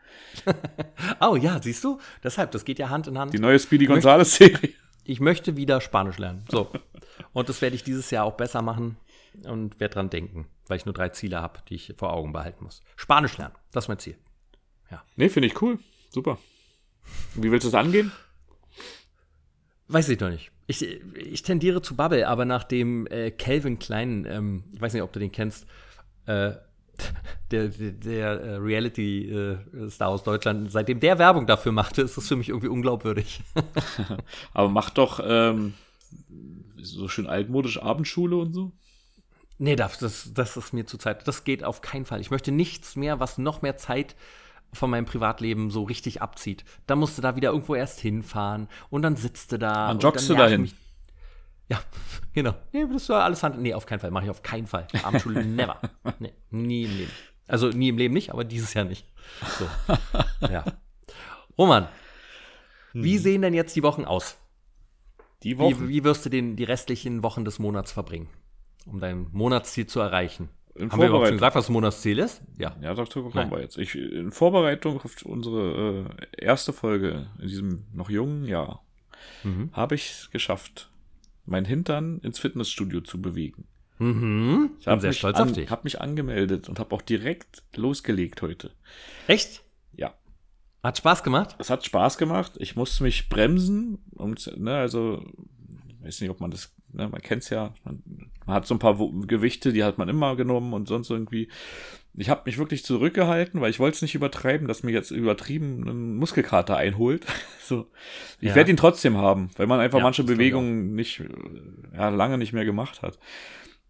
[1.20, 1.98] oh ja, siehst du?
[2.22, 3.32] Deshalb, das geht ja Hand in Hand.
[3.32, 4.74] Die neue Speedy Gonzales-Serie.
[5.02, 6.44] Ich möchte wieder Spanisch lernen.
[6.50, 6.70] So.
[7.32, 8.96] Und das werde ich dieses Jahr auch besser machen
[9.44, 12.62] und werde dran denken, weil ich nur drei Ziele habe, die ich vor Augen behalten
[12.62, 12.80] muss.
[12.94, 14.16] Spanisch lernen, das ist mein Ziel.
[14.90, 15.02] Ja.
[15.16, 15.80] Nee, finde ich cool.
[16.10, 16.38] Super.
[17.34, 18.12] Wie willst du es angehen?
[19.88, 20.52] Weiß ich noch nicht.
[20.70, 25.02] Ich, ich tendiere zu Bubble, aber nach dem äh, Calvin Klein, ähm, ich weiß nicht,
[25.02, 25.66] ob du den kennst,
[26.26, 26.52] äh,
[27.50, 32.28] der, der, der äh, Reality-Star äh, aus Deutschland, seitdem der Werbung dafür machte, ist das
[32.28, 33.42] für mich irgendwie unglaubwürdig.
[34.54, 35.74] aber macht doch ähm,
[36.76, 38.70] so schön altmodisch Abendschule und so.
[39.58, 41.26] Nee, das, das, das ist mir zu Zeit.
[41.26, 42.20] Das geht auf keinen Fall.
[42.20, 44.14] Ich möchte nichts mehr, was noch mehr Zeit
[44.72, 46.64] von meinem Privatleben so richtig abzieht.
[46.86, 49.88] Da musst du da wieder irgendwo erst hinfahren und dann sitzt du da.
[49.88, 50.62] Dann joggst du dahin.
[50.62, 50.74] Mich.
[51.68, 51.80] Ja,
[52.34, 52.54] genau.
[52.72, 53.60] Nee, das war alles Hand.
[53.60, 54.10] Nee, auf keinen Fall.
[54.10, 54.86] Mache ich auf keinen Fall.
[55.02, 55.80] Abendschule never.
[56.18, 57.10] Nee, nie im Leben.
[57.46, 59.06] Also nie im Leben nicht, aber dieses Jahr nicht.
[59.58, 59.66] So.
[60.48, 60.64] ja.
[61.58, 61.88] Roman,
[62.92, 63.04] hm.
[63.04, 64.36] wie sehen denn jetzt die Wochen aus?
[65.42, 65.88] Die Wochen?
[65.88, 68.28] Wie, wie wirst du den, die restlichen Wochen des Monats verbringen,
[68.86, 70.48] um dein Monatsziel zu erreichen?
[70.80, 72.42] In Haben wir überhaupt schon gesagt, was das Monatsziel ist?
[72.58, 72.74] Ja.
[72.80, 73.76] Ja, dazu kommen wir jetzt.
[73.78, 76.06] Ich, in Vorbereitung auf unsere
[76.38, 78.82] äh, erste Folge in diesem noch jungen Jahr
[79.44, 79.70] mhm.
[79.72, 80.90] habe ich es geschafft,
[81.46, 83.66] mein Hintern ins Fitnessstudio zu bewegen.
[83.98, 84.70] Mhm.
[84.78, 85.70] Ich bin sehr stolz an, auf dich.
[85.70, 88.70] habe mich angemeldet und habe auch direkt losgelegt heute.
[89.26, 89.62] Echt?
[89.92, 90.14] Ja.
[90.82, 91.56] Hat Spaß gemacht?
[91.58, 92.52] Es hat Spaß gemacht.
[92.56, 93.98] Ich musste mich bremsen.
[94.12, 95.22] Und, ne, also,
[96.01, 98.03] ich weiß nicht, ob man das ne, man kennt es ja, man,
[98.46, 98.96] man, hat so ein paar
[99.26, 101.48] Gewichte, die hat man immer genommen und sonst irgendwie.
[102.14, 105.88] Ich habe mich wirklich zurückgehalten, weil ich wollte es nicht übertreiben, dass mir jetzt übertrieben
[105.88, 107.24] ein Muskelkater einholt.
[107.62, 107.86] so.
[108.40, 108.55] Ich ja.
[108.57, 111.22] werde ihn trotzdem haben, weil man einfach ja, manche Bewegungen nicht,
[111.94, 113.18] ja, lange nicht mehr gemacht hat.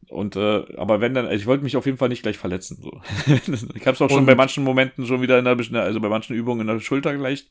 [0.09, 2.79] Und äh, aber wenn dann, ich wollte mich auf jeden Fall nicht gleich verletzen.
[2.83, 3.01] So.
[3.75, 6.37] ich habe es auch schon bei manchen Momenten schon wieder in der, also bei manchen
[6.37, 7.49] Übungen in der Schulter leicht,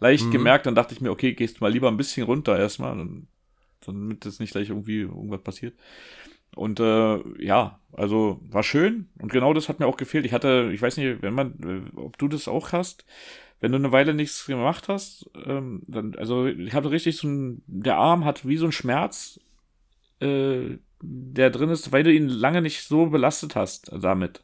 [0.00, 0.30] leicht mhm.
[0.32, 0.66] gemerkt.
[0.66, 2.96] Dann dachte ich mir, okay, gehst mal lieber ein bisschen runter erstmal.
[2.96, 3.28] Dann
[3.86, 5.74] damit es nicht gleich irgendwie irgendwas passiert.
[6.54, 10.24] Und äh, ja, also war schön und genau das hat mir auch gefehlt.
[10.24, 13.04] Ich hatte, ich weiß nicht, wenn man, äh, ob du das auch hast,
[13.60, 17.62] wenn du eine Weile nichts gemacht hast, ähm, dann, also ich hatte richtig so ein,
[17.66, 19.40] der Arm hat wie so ein Schmerz,
[20.20, 24.42] äh, der drin ist, weil du ihn lange nicht so belastet hast damit.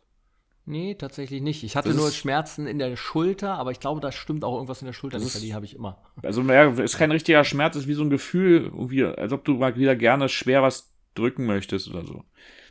[0.71, 1.65] Nee, tatsächlich nicht.
[1.65, 4.81] Ich hatte das nur Schmerzen in der Schulter, aber ich glaube, da stimmt auch irgendwas
[4.83, 5.99] in der Schulter nicht, die habe ich immer.
[6.23, 9.55] Also, ja, ist kein richtiger Schmerz, ist wie so ein Gefühl, irgendwie, als ob du
[9.55, 12.23] mal wieder gerne schwer was drücken möchtest oder so.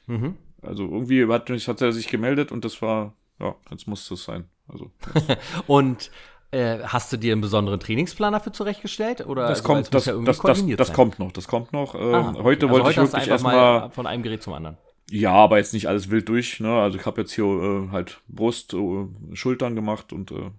[0.07, 0.37] Mhm.
[0.61, 4.45] Also, irgendwie hat, hat er sich gemeldet und das war, ja, jetzt muss es sein.
[4.69, 4.91] Also,
[5.67, 6.09] und
[6.51, 9.27] äh, hast du dir einen besonderen Trainingsplan dafür zurechtgestellt?
[9.27, 11.95] Oder das, also, kommt, das, ja das, das, das kommt noch, das kommt noch.
[11.95, 12.43] Ähm, ah, okay.
[12.43, 14.77] Heute also wollte heute ich wirklich erstmal von einem Gerät zum anderen.
[15.11, 16.59] Ja, aber jetzt nicht alles wild durch.
[16.59, 16.71] Ne?
[16.71, 20.51] Also ich habe jetzt hier äh, halt Brust, äh, Schultern gemacht und äh,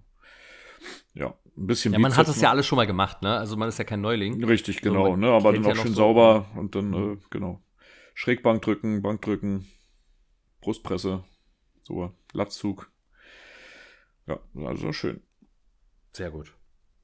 [1.13, 1.93] ja, ein bisschen.
[1.93, 3.37] Ja, man hat es ja alles schon mal gemacht, ne?
[3.37, 4.43] Also man ist ja kein Neuling.
[4.43, 5.29] Richtig, genau, so, ne?
[5.29, 7.13] Aber dann auch ja schön so sauber und dann, mhm.
[7.13, 7.61] äh, genau.
[8.13, 9.67] Schrägbank drücken, Bank drücken,
[10.61, 11.23] Brustpresse,
[11.83, 12.91] so, Latzzug.
[14.27, 15.21] Ja, also schön.
[16.13, 16.53] Sehr gut.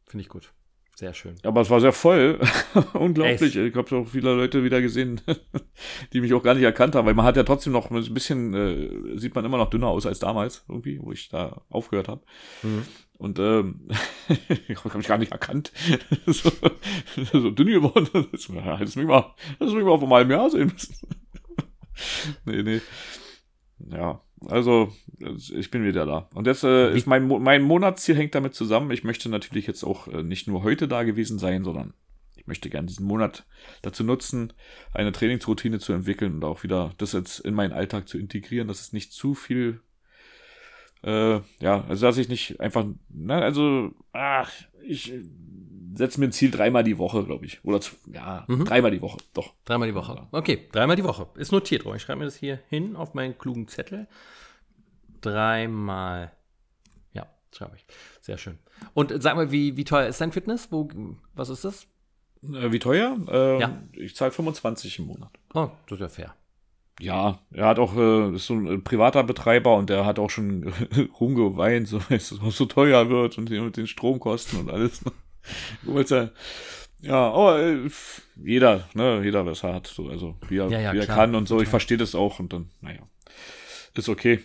[0.05, 0.53] Finde ich gut.
[0.97, 1.35] Sehr schön.
[1.43, 2.39] Aber es war sehr voll.
[2.93, 3.55] Unglaublich.
[3.55, 3.55] Echt?
[3.55, 5.21] Ich habe auch viele Leute wieder gesehen,
[6.13, 8.55] die mich auch gar nicht erkannt haben, weil man hat ja trotzdem noch ein bisschen,
[8.55, 12.23] äh, sieht man immer noch dünner aus als damals, irgendwie, wo ich da aufgehört habe.
[12.63, 12.83] Mhm.
[13.19, 13.89] Und ähm,
[14.67, 15.71] ich habe mich gar nicht erkannt.
[16.25, 16.51] so,
[17.31, 18.09] so dünn geworden.
[18.31, 20.95] Das hättest mich mal, das mich mal auf einem Jahr sehen müssen.
[22.45, 22.81] nee, nee.
[23.91, 24.93] Ja, also
[25.27, 26.29] ich bin wieder da.
[26.33, 28.91] Und jetzt äh, ist mein, mein Monatsziel hängt damit zusammen.
[28.91, 31.93] Ich möchte natürlich jetzt auch äh, nicht nur heute da gewesen sein, sondern
[32.35, 33.45] ich möchte gerne diesen Monat
[33.81, 34.53] dazu nutzen,
[34.93, 38.81] eine Trainingsroutine zu entwickeln und auch wieder das jetzt in meinen Alltag zu integrieren, dass
[38.81, 39.81] es nicht zu viel
[41.03, 44.51] äh, ja, also dass ich nicht einfach, ne, also, ach,
[44.83, 45.13] ich
[45.97, 47.63] setze mir ein Ziel dreimal die Woche, glaube ich.
[47.65, 47.79] Oder
[48.13, 48.65] ja, mhm.
[48.65, 49.53] dreimal die Woche, doch.
[49.65, 50.27] Dreimal die Woche.
[50.31, 51.27] Okay, dreimal die Woche.
[51.35, 54.07] Ist notiert, Ich schreibe mir das hier hin auf meinen klugen Zettel.
[55.21, 56.31] dreimal.
[57.13, 57.85] Ja, schreibe ich.
[58.21, 58.57] Sehr schön.
[58.93, 60.67] Und sag mal, wie, wie teuer ist dein Fitness?
[60.71, 60.89] Wo,
[61.33, 61.87] was ist das?
[62.43, 63.17] Äh, wie teuer?
[63.29, 63.81] Ähm, Ja.
[63.93, 65.31] Ich zahle 25 im Monat.
[65.53, 66.35] Oh, das ist ja fair.
[66.99, 70.29] Ja, er hat auch, äh, ist so ein äh, privater Betreiber und der hat auch
[70.29, 70.73] schon
[71.19, 75.03] rumgeweint, so, dass es so teuer wird und mit den Stromkosten und alles.
[75.83, 76.09] Weil's
[76.99, 77.89] ja, aber äh,
[78.43, 81.17] jeder, ne, jeder, was er hat, so, also wie er, Ja, ja, wie er klar.
[81.17, 81.55] kann und so.
[81.57, 81.69] Ich Total.
[81.71, 83.01] verstehe das auch und dann, naja,
[83.93, 84.39] ist okay.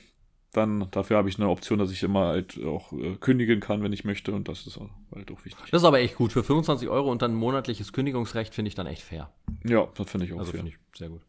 [0.52, 3.94] Dann, dafür habe ich eine Option, dass ich immer halt auch äh, kündigen kann, wenn
[3.94, 5.64] ich möchte und das ist halt auch wichtig.
[5.70, 6.30] Das ist aber echt gut.
[6.32, 9.30] Für 25 Euro und dann monatliches Kündigungsrecht finde ich dann echt fair.
[9.64, 10.60] Ja, das finde ich auch Also fair.
[10.60, 11.22] finde ich sehr gut.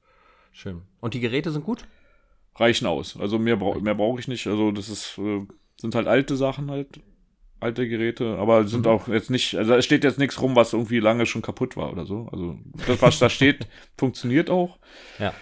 [0.51, 0.81] Schön.
[0.99, 1.85] Und die Geräte sind gut?
[2.55, 3.17] reichen aus.
[3.19, 4.45] Also mehr, brau mehr brauche ich nicht.
[4.45, 5.41] Also das ist, äh,
[5.79, 6.99] sind halt alte Sachen halt,
[7.63, 8.91] alte Geräte, aber sind Mhm.
[8.91, 11.91] auch jetzt nicht, also es steht jetzt nichts rum, was irgendwie lange schon kaputt war
[11.91, 12.27] oder so.
[12.31, 12.57] Also
[12.87, 13.67] das, was da steht,
[13.97, 14.77] funktioniert auch.
[15.19, 15.33] Ja.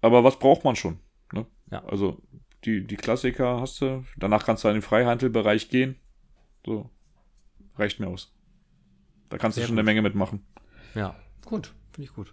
[0.00, 0.98] Aber was braucht man schon?
[1.32, 1.46] Ne?
[1.70, 1.84] Ja.
[1.86, 2.20] Also
[2.64, 5.96] die, die Klassiker hast du, danach kannst du in den Freihandelbereich gehen.
[6.64, 6.88] So,
[7.76, 8.32] reicht mir aus.
[9.30, 9.80] Da kannst Sehr du schon gut.
[9.80, 10.46] eine Menge mitmachen.
[10.94, 11.16] Ja.
[11.44, 11.72] Gut.
[11.92, 12.32] Finde ich gut.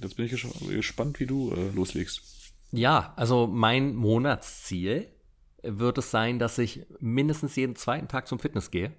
[0.00, 0.32] Jetzt bin ich
[0.70, 2.52] gespannt, wie du äh, loslegst.
[2.72, 5.08] Ja, also mein Monatsziel
[5.62, 8.92] wird es sein, dass ich mindestens jeden zweiten Tag zum Fitness gehe.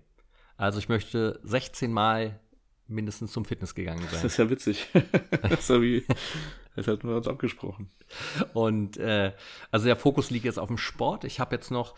[0.58, 2.40] Also ich möchte 16 Mal
[2.88, 4.26] mindestens zum Fitness gegangen Das sein.
[4.26, 4.88] ist ja witzig.
[5.42, 6.06] das ist ja wie,
[6.76, 7.90] das hatten wir uns abgesprochen.
[8.54, 9.34] Und äh,
[9.72, 11.24] also der Fokus liegt jetzt auf dem Sport.
[11.24, 11.96] Ich habe jetzt noch,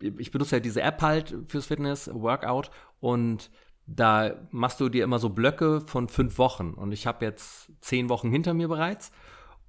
[0.00, 2.70] ich benutze ja diese App halt fürs Fitness, Workout
[3.00, 3.50] und
[3.86, 6.74] da machst du dir immer so Blöcke von fünf Wochen.
[6.74, 9.10] Und ich habe jetzt zehn Wochen hinter mir bereits.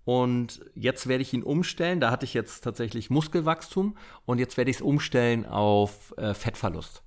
[0.10, 2.00] Und jetzt werde ich ihn umstellen.
[2.00, 3.96] Da hatte ich jetzt tatsächlich Muskelwachstum
[4.26, 7.04] und jetzt werde ich es umstellen auf äh, Fettverlust.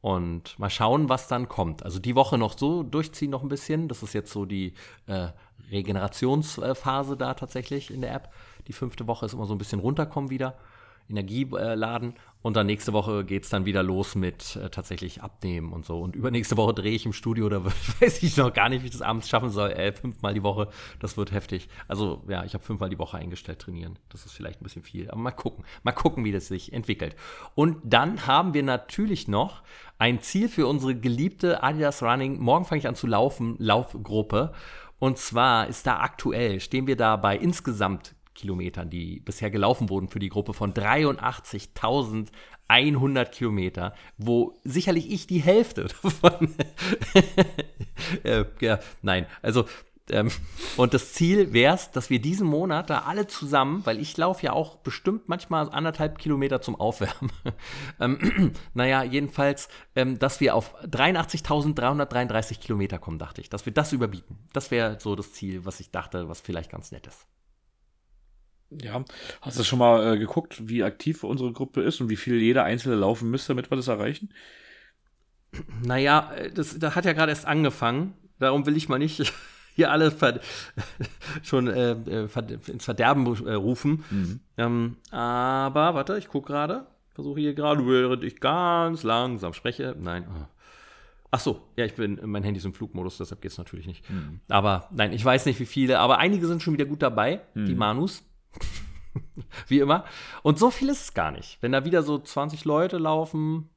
[0.00, 1.82] Und mal schauen, was dann kommt.
[1.82, 3.88] Also die Woche noch so durchziehen noch ein bisschen.
[3.88, 4.72] Das ist jetzt so die
[5.04, 5.28] äh,
[5.70, 8.32] Regenerationsphase da tatsächlich in der App.
[8.68, 10.56] Die fünfte Woche ist immer so ein bisschen runterkommen wieder,
[11.08, 12.14] Energie äh, laden.
[12.40, 16.00] Und dann nächste Woche geht es dann wieder los mit äh, tatsächlich Abnehmen und so.
[16.00, 17.64] Und übernächste Woche drehe ich im Studio, da
[18.00, 19.70] weiß ich noch gar nicht, wie ich das abends schaffen soll.
[19.72, 20.68] Äh, fünfmal die Woche,
[21.00, 21.68] das wird heftig.
[21.88, 23.98] Also ja, ich habe fünfmal die Woche eingestellt trainieren.
[24.10, 25.10] Das ist vielleicht ein bisschen viel.
[25.10, 25.64] Aber mal gucken.
[25.82, 27.16] Mal gucken, wie das sich entwickelt.
[27.54, 29.62] Und dann haben wir natürlich noch
[29.98, 32.38] ein Ziel für unsere geliebte Adidas Running.
[32.38, 34.52] Morgen fange ich an zu laufen, Laufgruppe.
[35.00, 40.08] Und zwar ist da aktuell, stehen wir da bei insgesamt Kilometern, die bisher gelaufen wurden
[40.08, 46.54] für die Gruppe von 83.100 Kilometer, wo sicherlich ich die Hälfte davon.
[48.22, 49.66] äh, ja, nein, also.
[50.10, 50.30] Ähm,
[50.78, 54.46] und das Ziel wäre es, dass wir diesen Monat da alle zusammen, weil ich laufe
[54.46, 57.30] ja auch bestimmt manchmal anderthalb Kilometer zum Aufwärmen.
[58.00, 63.50] ähm, naja, jedenfalls, ähm, dass wir auf 83.333 Kilometer kommen, dachte ich.
[63.50, 64.38] Dass wir das überbieten.
[64.54, 67.26] Das wäre so das Ziel, was ich dachte, was vielleicht ganz nett ist.
[68.70, 69.02] Ja,
[69.40, 72.64] hast du schon mal äh, geguckt, wie aktiv unsere Gruppe ist und wie viel jeder
[72.64, 74.28] Einzelne laufen müsste, damit wir das erreichen?
[75.82, 78.14] Naja, äh, das, das hat ja gerade erst angefangen.
[78.38, 79.32] Darum will ich mal nicht
[79.74, 80.40] hier alle ver
[81.42, 84.04] schon äh, äh, ver ins Verderben äh, rufen.
[84.58, 86.86] Ähm, aber, warte, ich gucke gerade.
[87.14, 89.96] Versuche hier gerade, während ich ganz langsam spreche.
[89.98, 90.26] Nein.
[91.30, 94.04] Ach so, ja, ich bin, mein Handy ist im Flugmodus, deshalb geht es natürlich nicht.
[94.48, 97.74] Aber nein, ich weiß nicht, wie viele, aber einige sind schon wieder gut dabei, die
[97.74, 98.22] Manus.
[99.68, 100.04] wie immer.
[100.42, 101.58] Und so viel ist es gar nicht.
[101.60, 103.70] Wenn da wieder so 20 Leute laufen,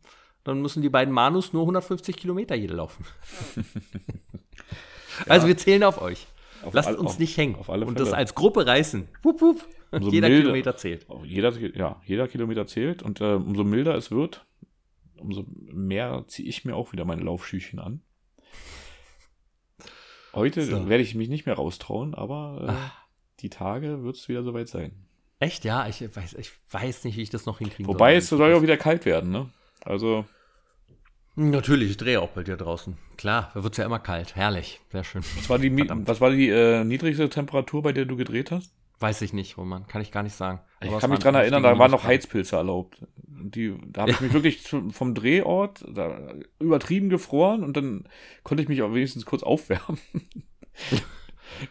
[0.44, 3.06] dann müssen die beiden Manus nur 150 Kilometer jede laufen.
[5.28, 6.26] Also wir zählen auf euch.
[6.64, 9.08] Auf Lasst all- uns auf- nicht hängen und das als Gruppe reißen.
[9.22, 9.68] Wupp, wupp.
[10.00, 11.06] Jeder milder- Kilometer zählt.
[11.10, 14.46] Oh, Jeder, ja, jeder Kilometer zählt und äh, umso milder es wird,
[15.18, 18.02] umso mehr ziehe ich mir auch wieder meine Laufschüchen an.
[20.34, 20.88] Heute So.
[20.88, 22.92] werde ich mich nicht mehr raustrauen, aber äh, Ah.
[23.42, 24.92] Die Tage wird es wieder soweit sein.
[25.40, 28.50] Echt, ja, ich weiß, ich weiß nicht, wie ich das noch hinkriegen Wobei es soll.
[28.50, 29.50] ja auch wieder kalt werden, ne?
[29.84, 30.26] Also,
[31.36, 32.98] Natürlich, ich drehe auch bei dir draußen.
[33.18, 34.36] Klar, da wird es ja immer kalt.
[34.36, 35.24] Herrlich, sehr schön.
[35.36, 35.72] was war die,
[36.06, 38.74] was war die äh, niedrigste Temperatur, bei der du gedreht hast?
[39.00, 39.88] Weiß ich nicht, Roman.
[39.88, 40.60] Kann ich gar nicht sagen.
[40.80, 42.04] Ich Aber es kann mich dran erinnern, da waren noch.
[42.04, 43.04] Heizpilze erlaubt.
[43.16, 44.62] Die, da habe ich mich wirklich
[44.92, 45.84] vom Drehort
[46.60, 48.08] übertrieben gefroren und dann
[48.44, 50.00] konnte ich mich auch wenigstens kurz aufwärmen.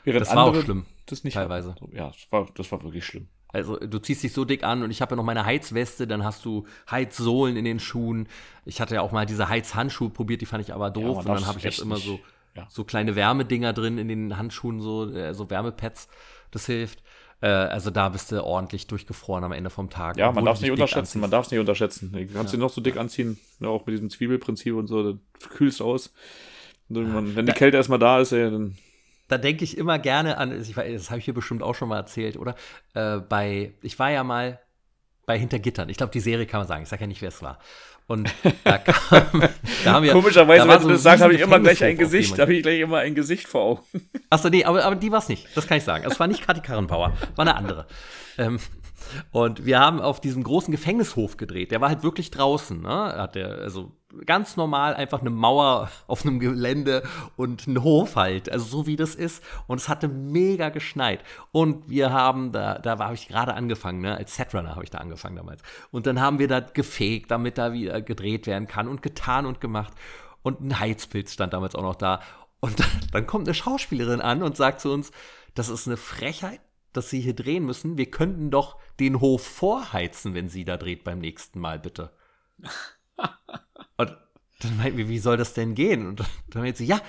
[0.04, 1.70] Während Das war auch schlimm, Das nicht teilweise.
[1.72, 1.90] hatten.
[1.94, 3.28] Ja, das war, das war wirklich schlimm.
[3.52, 6.22] Also du ziehst dich so dick an und ich habe ja noch meine Heizweste, dann
[6.22, 8.28] hast du Heizsohlen in den Schuhen.
[8.64, 11.16] Ich hatte ja auch mal diese Heizhandschuhe probiert, die fand ich aber doof.
[11.24, 12.20] man und dann habe ich jetzt immer so,
[12.56, 12.66] Ja.
[12.70, 16.08] so kleine Wärmedinger drin in den Handschuhen, so, äh, so Wärmepads.
[16.52, 17.02] Das hilft.
[17.42, 20.16] Äh, also da bist du ordentlich durchgefroren am Ende vom Tag.
[20.16, 21.18] Ja, man darf es nicht dich unterschätzen.
[21.20, 21.32] Man anziehst.
[21.32, 22.12] darf es nicht unterschätzen.
[22.12, 25.20] Du kannst ihn noch so dick anziehen, ja, auch mit diesem Zwiebelprinzip und so, dann
[25.48, 26.12] kühlst aus.
[26.88, 28.76] Und wenn die Kälte erstmal da ist, ey, dann
[29.30, 30.76] da denke ich immer gerne an, das
[31.10, 32.56] habe ich hier bestimmt auch schon mal erzählt, oder?
[32.94, 34.58] Äh, bei, ich war ja mal
[35.24, 35.88] bei Hintergittern.
[35.88, 36.82] Ich glaube, die Serie kann man sagen.
[36.82, 37.58] Ich sage ja nicht, wer es war.
[38.08, 38.28] Und
[38.64, 39.44] da, kam,
[39.84, 40.10] da haben wir.
[40.10, 42.80] Komischerweise, wenn so du das sagst, habe ich immer gleich ein Gesicht, habe ich gleich
[42.80, 43.82] immer ein Gesicht vor Augen.
[44.30, 45.46] Achso, nee, aber, aber die war es nicht.
[45.54, 46.04] Das kann ich sagen.
[46.04, 47.86] Es war nicht Kathi Karrenbauer, war eine andere.
[48.36, 48.58] Ähm,
[49.32, 51.70] und wir haben auf diesem großen Gefängnishof gedreht.
[51.70, 52.80] Der war halt wirklich draußen.
[52.80, 52.88] Ne?
[52.88, 53.92] Hat der, also
[54.26, 57.02] ganz normal einfach eine Mauer auf einem Gelände
[57.36, 58.50] und ein Hof halt.
[58.50, 59.42] Also so wie das ist.
[59.66, 61.20] Und es hatte mega geschneit.
[61.52, 64.16] Und wir haben, da, da habe ich gerade angefangen, ne?
[64.16, 65.62] als Setrunner habe ich da angefangen damals.
[65.90, 69.60] Und dann haben wir da gefegt, damit da wieder gedreht werden kann und getan und
[69.60, 69.92] gemacht.
[70.42, 72.20] Und ein Heizpilz stand damals auch noch da.
[72.60, 72.76] Und
[73.12, 75.10] dann kommt eine Schauspielerin an und sagt zu uns,
[75.54, 76.60] das ist eine Frechheit,
[76.92, 77.98] dass Sie hier drehen müssen.
[77.98, 82.12] Wir könnten doch den Hof vorheizen, wenn sie da dreht beim nächsten Mal, bitte.
[83.96, 84.16] und
[84.60, 86.06] dann meinten wir, wie soll das denn gehen?
[86.06, 87.00] Und dann meinte sie, ja,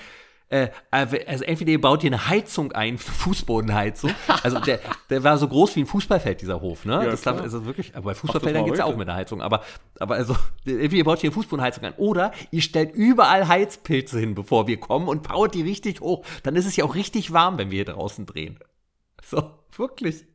[0.52, 4.12] äh, also entweder ihr baut hier eine Heizung ein, eine Fußbodenheizung.
[4.44, 4.80] Also der,
[5.10, 6.94] der war so groß wie ein Fußballfeld, dieser Hof, ne?
[6.94, 7.40] Ja, das klar.
[7.40, 9.42] also wirklich, aber bei Fußballfeldern geht es ja auch mit einer Heizung.
[9.42, 9.64] Aber,
[10.00, 10.36] aber also,
[10.66, 14.78] entweder ihr baut hier eine Fußbodenheizung ein oder ihr stellt überall Heizpilze hin, bevor wir
[14.78, 16.26] kommen und baut die richtig hoch.
[16.44, 18.60] Dann ist es ja auch richtig warm, wenn wir hier draußen drehen.
[19.24, 20.26] So, wirklich.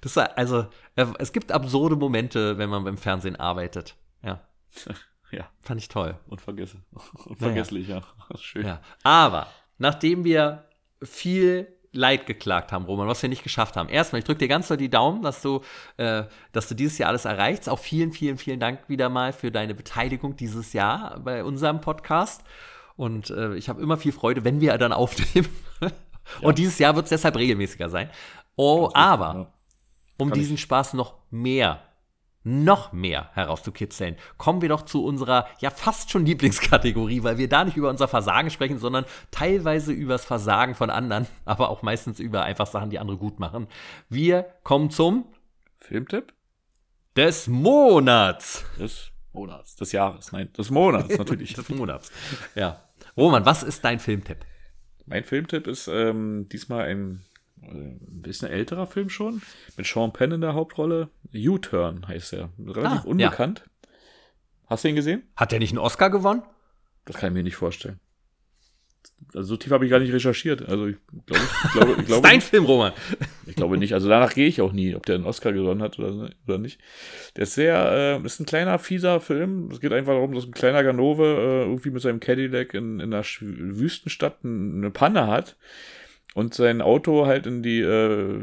[0.00, 0.66] Das war, also,
[0.96, 3.96] äh, es gibt absurde Momente, wenn man beim Fernsehen arbeitet.
[4.22, 4.40] Ja.
[5.32, 5.48] Ja.
[5.60, 6.18] Fand ich toll.
[6.26, 6.84] Unvergessen.
[7.26, 8.02] Unvergesslich, naja.
[8.30, 8.36] ja.
[8.40, 8.66] Schön.
[8.66, 8.80] Ja.
[9.04, 9.46] Aber,
[9.78, 10.64] nachdem wir
[11.04, 13.88] viel Leid geklagt haben, Roman, was wir nicht geschafft haben.
[13.88, 15.60] Erstmal, ich drücke dir ganz doll die Daumen, dass du,
[15.96, 17.68] äh, dass du dieses Jahr alles erreichst.
[17.68, 22.44] Auch vielen, vielen, vielen Dank wieder mal für deine Beteiligung dieses Jahr bei unserem Podcast.
[22.96, 25.48] Und äh, ich habe immer viel Freude, wenn wir dann aufnehmen.
[26.40, 26.46] Ja.
[26.46, 28.08] Und dieses Jahr wird es deshalb regelmäßiger sein.
[28.62, 29.52] Oh, aber ja.
[30.18, 30.60] um diesen ich.
[30.60, 31.80] Spaß noch mehr,
[32.44, 37.64] noch mehr herauszukitzeln, kommen wir doch zu unserer ja fast schon Lieblingskategorie, weil wir da
[37.64, 42.20] nicht über unser Versagen sprechen, sondern teilweise über das Versagen von anderen, aber auch meistens
[42.20, 43.66] über einfach Sachen, die andere gut machen.
[44.10, 45.24] Wir kommen zum
[45.78, 46.34] Filmtipp
[47.16, 48.66] des Monats.
[48.78, 51.54] Des Monats, des Jahres, nein, des Monats natürlich.
[51.54, 52.12] des Monats.
[52.54, 52.82] Ja.
[53.16, 54.44] Roman, was ist dein Filmtipp?
[55.06, 57.24] Mein Filmtipp ist ähm, diesmal ein
[57.62, 59.42] ein bisschen älterer Film schon,
[59.76, 61.08] mit Sean Penn in der Hauptrolle.
[61.34, 62.50] U-Turn heißt er.
[62.58, 63.62] Relativ ah, unbekannt.
[63.64, 63.88] Ja.
[64.66, 65.22] Hast du ihn gesehen?
[65.36, 66.42] Hat er nicht einen Oscar gewonnen?
[67.04, 67.98] Das kann ich mir nicht vorstellen.
[69.34, 70.68] Also so tief habe ich gar nicht recherchiert.
[70.68, 70.96] Also ich
[71.26, 72.28] glaube, ich glaube, ich glaube.
[72.28, 72.40] Dein.
[72.40, 72.92] Film, Roman.
[73.46, 73.94] Ich glaube nicht.
[73.94, 76.80] Also danach gehe ich auch nie, ob der einen Oscar gewonnen hat oder, oder nicht.
[77.36, 79.70] Der ist sehr, äh, ist ein kleiner, fieser Film.
[79.70, 83.12] Es geht einfach darum, dass ein kleiner Ganove äh, irgendwie mit seinem Cadillac in, in
[83.12, 85.56] einer Wüstenstadt eine Panne hat
[86.34, 88.40] und sein Auto halt in die äh,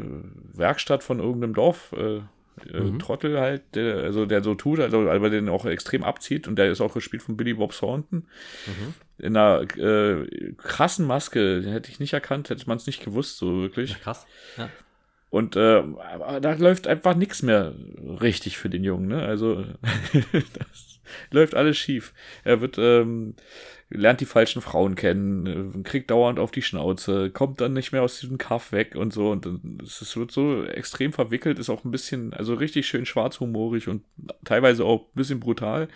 [0.54, 2.22] Werkstatt von irgendeinem Dorf äh,
[2.66, 3.00] äh, mhm.
[3.00, 6.72] Trottel halt, der, also der so tut, also aber den auch extrem abzieht und der
[6.72, 8.26] ist auch gespielt von Billy Bob Thornton.
[8.66, 8.94] Mhm.
[9.20, 13.38] In einer äh, krassen Maske, den hätte ich nicht erkannt, hätte man es nicht gewusst,
[13.38, 13.92] so wirklich.
[13.92, 14.26] Ja, krass.
[14.58, 14.70] Ja.
[15.30, 15.84] Und äh,
[16.42, 17.74] da läuft einfach nichts mehr
[18.22, 19.24] richtig für den Jungen, ne?
[19.24, 19.66] Also
[20.32, 20.97] das
[21.32, 22.14] läuft alles schief.
[22.44, 23.36] Er wird ähm,
[23.90, 28.04] lernt die falschen Frauen kennen, äh, kriegt dauernd auf die Schnauze, kommt dann nicht mehr
[28.04, 29.32] aus diesem Kaff weg und so.
[29.32, 29.48] Und
[29.82, 34.04] es wird so extrem verwickelt, ist auch ein bisschen, also richtig schön schwarzhumorig und
[34.44, 35.88] teilweise auch ein bisschen brutal.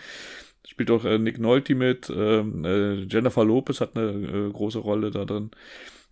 [0.65, 5.11] Spielt auch äh, Nick Nolte mit, ähm, äh, Jennifer Lopez hat eine äh, große Rolle
[5.11, 5.51] da drin.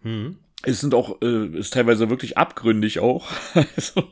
[0.03, 0.37] Mhm.
[0.63, 3.31] Es sind auch, äh, ist teilweise wirklich abgründig auch.
[3.53, 4.03] also,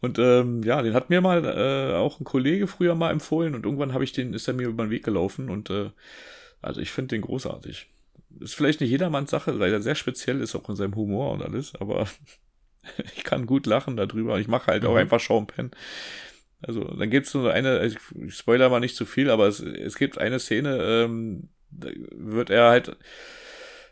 [0.00, 3.64] und ähm, ja, den hat mir mal äh, auch ein Kollege früher mal empfohlen und
[3.64, 5.90] irgendwann habe ich den, ist er mir über den Weg gelaufen und äh,
[6.60, 7.88] also ich finde den großartig.
[8.40, 11.42] Ist vielleicht nicht jedermanns Sache, weil er sehr speziell ist, auch in seinem Humor und
[11.42, 12.06] alles, aber
[13.16, 14.38] ich kann gut lachen darüber.
[14.38, 14.88] Ich mache halt mhm.
[14.88, 15.70] auch einfach Penn.
[16.62, 17.98] Also, dann gibt es nur eine, ich
[18.34, 22.70] spoiler mal nicht zu viel, aber es, es gibt eine Szene, ähm, da wird er
[22.70, 22.96] halt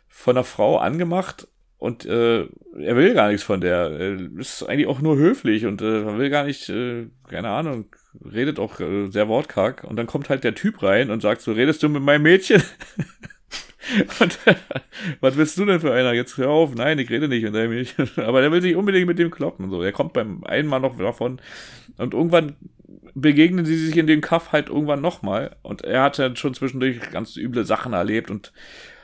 [0.07, 1.47] von einer Frau angemacht
[1.81, 3.89] und äh, er will gar nichts von der.
[3.89, 7.87] Er ist eigentlich auch nur höflich und äh, will gar nicht, äh, keine Ahnung,
[8.23, 9.83] redet auch äh, sehr wortkarg.
[9.83, 12.61] Und dann kommt halt der Typ rein und sagt so, redest du mit meinem Mädchen?
[14.19, 14.53] und äh,
[15.21, 16.13] was willst du denn für einer?
[16.13, 18.07] Jetzt hör auf, nein, ich rede nicht mit deinem Mädchen.
[18.17, 19.71] Aber der will sich unbedingt mit dem kloppen.
[19.71, 21.41] So, er kommt beim einen Mal noch davon.
[21.97, 22.57] Und irgendwann
[23.15, 25.55] begegnen sie sich in dem Kaff halt irgendwann nochmal.
[25.63, 28.53] Und er hat ja schon zwischendurch ganz üble Sachen erlebt und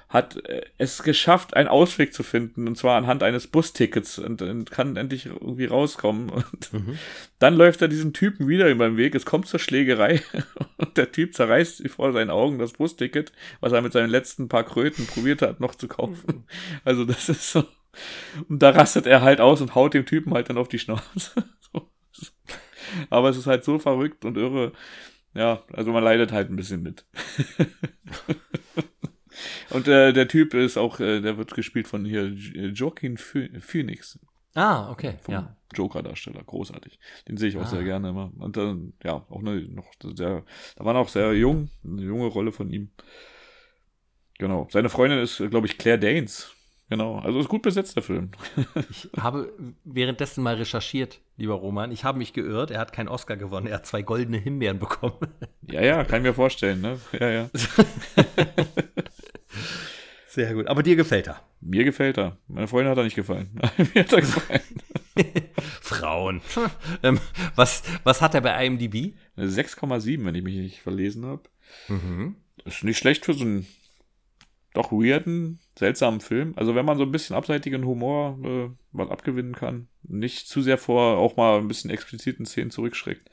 [0.10, 4.72] hat äh, es geschafft, einen Ausweg zu finden, und zwar anhand eines Bustickets und, und
[4.72, 6.30] kann endlich irgendwie rauskommen.
[6.48, 6.98] Und mhm.
[7.40, 10.22] dann läuft er diesem Typen wieder über den Weg, es kommt zur Schlägerei
[10.78, 14.64] und der Typ zerreißt vor seinen Augen das Busticket, was er mit seinen letzten paar
[14.64, 16.26] Kröten probiert hat, noch zu kaufen.
[16.28, 16.44] Mhm.
[16.86, 17.66] Also das ist so.
[18.48, 21.32] Und da rastet er halt aus und haut dem Typen halt dann auf die Schnauze.
[23.10, 24.72] Aber es ist halt so verrückt und irre.
[25.34, 27.06] Ja, also man leidet halt ein bisschen mit.
[29.69, 34.19] Und äh, der Typ ist auch, äh, der wird gespielt von hier Joaquin Phoenix.
[34.56, 35.56] Ah, okay, vom ja.
[35.76, 36.41] Joker-Darsteller.
[36.44, 36.99] Großartig.
[37.28, 37.68] Den sehe ich auch Ah.
[37.68, 38.32] sehr gerne immer.
[38.40, 40.44] Und dann, ja, auch eine, noch sehr,
[40.76, 42.90] da war noch sehr jung, eine junge Rolle von ihm.
[44.40, 44.68] Genau.
[44.72, 46.52] Seine Freundin ist, glaube ich, Claire Danes.
[46.90, 47.19] Genau.
[47.19, 48.32] Also ist gut besetzt, der Film.
[48.90, 49.52] Ich habe
[49.84, 51.91] währenddessen mal recherchiert, lieber Roman.
[51.91, 52.72] Ich habe mich geirrt.
[52.72, 53.68] Er hat keinen Oscar gewonnen.
[53.68, 55.18] Er hat zwei goldene Himbeeren bekommen.
[55.69, 56.98] Ja, ja, kann ich mir vorstellen, ne?
[57.19, 57.49] Ja, ja.
[60.28, 60.68] Sehr gut.
[60.68, 61.42] Aber dir gefällt er.
[61.62, 62.38] Mir gefällt er.
[62.48, 63.50] Meine Freundin hat er nicht gefallen.
[63.94, 64.62] Mir hat er gefallen.
[65.82, 66.42] Frauen.
[67.04, 67.20] ähm,
[67.56, 69.16] was, was hat er bei IMDb?
[69.36, 71.44] Eine 6,7, wenn ich mich nicht verlesen habe.
[71.88, 72.36] Mhm.
[72.66, 73.68] Ist nicht schlecht für so einen
[74.74, 76.54] doch weirden, seltsamen Film.
[76.56, 80.78] Also wenn man so ein bisschen abseitigen Humor äh, was abgewinnen kann, nicht zu sehr
[80.78, 83.30] vor auch mal ein bisschen expliziten Szenen zurückschreckt.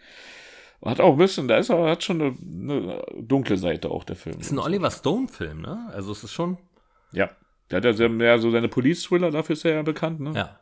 [0.84, 2.34] Hat auch ein bisschen, da ist er, hat schon eine,
[2.72, 4.38] eine dunkle Seite auch der Film.
[4.38, 5.90] Ist ein Oliver Stone-Film, ne?
[5.92, 6.58] Also es ist schon.
[7.12, 7.30] Ja.
[7.70, 10.32] Der hat ja sehr, mehr so seine Police-Thriller, dafür ist er ja bekannt, ne?
[10.34, 10.60] Ja,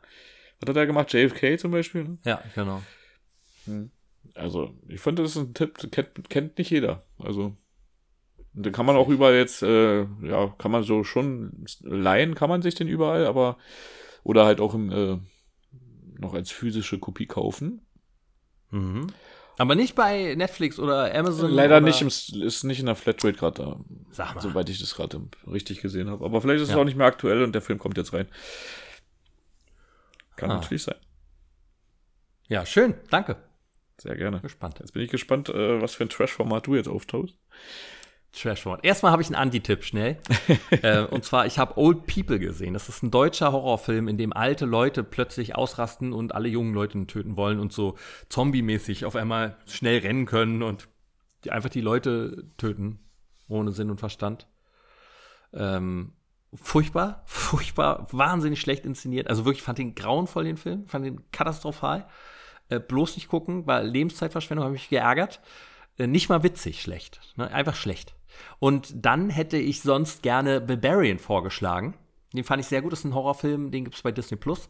[0.61, 1.13] Was hat er gemacht?
[1.13, 2.05] JFK zum Beispiel?
[2.05, 2.17] Ne?
[2.23, 2.81] ja, genau.
[4.35, 7.03] Also, ich fand, das ist ein Tipp, kennt, kennt nicht jeder.
[7.19, 7.55] Also,
[8.53, 12.61] den kann man auch überall jetzt, äh, ja, kann man so schon leihen, kann man
[12.61, 13.57] sich den überall, aber,
[14.23, 15.17] oder halt auch im, äh,
[16.17, 17.81] noch als physische Kopie kaufen.
[18.71, 19.07] Mhm.
[19.57, 21.51] Aber nicht bei Netflix oder Amazon.
[21.51, 23.79] Leider oder, nicht, im, ist nicht in der Flatrate gerade da,
[24.11, 24.41] Sag mal.
[24.41, 26.25] soweit ich das gerade richtig gesehen habe.
[26.25, 26.81] Aber vielleicht ist es Ja.
[26.81, 28.27] auch nicht mehr aktuell und der Film kommt jetzt rein.
[30.35, 30.55] Kann Ah.
[30.55, 30.95] natürlich sein.
[32.47, 32.95] Ja, schön.
[33.09, 33.37] Danke.
[33.99, 34.41] Sehr gerne.
[34.41, 34.79] Gespannt.
[34.79, 37.35] Jetzt bin ich gespannt, äh, was für ein Trash-Format du jetzt auftauchst.
[38.33, 38.83] Trashwort.
[38.83, 40.17] Erstmal habe ich einen Anti-Tipp schnell.
[40.71, 42.73] äh, und zwar, ich habe Old People gesehen.
[42.73, 47.05] Das ist ein deutscher Horrorfilm, in dem alte Leute plötzlich ausrasten und alle jungen Leute
[47.05, 47.95] töten wollen und so
[48.29, 50.87] zombie-mäßig auf einmal schnell rennen können und
[51.43, 52.99] die einfach die Leute töten,
[53.47, 54.47] ohne Sinn und Verstand.
[55.53, 56.13] Ähm,
[56.53, 59.27] furchtbar, furchtbar, wahnsinnig schlecht inszeniert.
[59.27, 62.07] Also wirklich fand den grauenvoll, den Film, fand den katastrophal.
[62.69, 65.39] Äh, bloß nicht gucken, war Lebenszeitverschwendung, habe mich geärgert.
[65.97, 67.21] Äh, nicht mal witzig, schlecht.
[67.35, 67.51] Ne?
[67.51, 68.15] Einfach schlecht.
[68.59, 71.95] Und dann hätte ich sonst gerne Barbarian vorgeschlagen.
[72.33, 72.91] Den fand ich sehr gut.
[72.91, 74.69] Das ist ein Horrorfilm, den gibt es bei Disney Plus.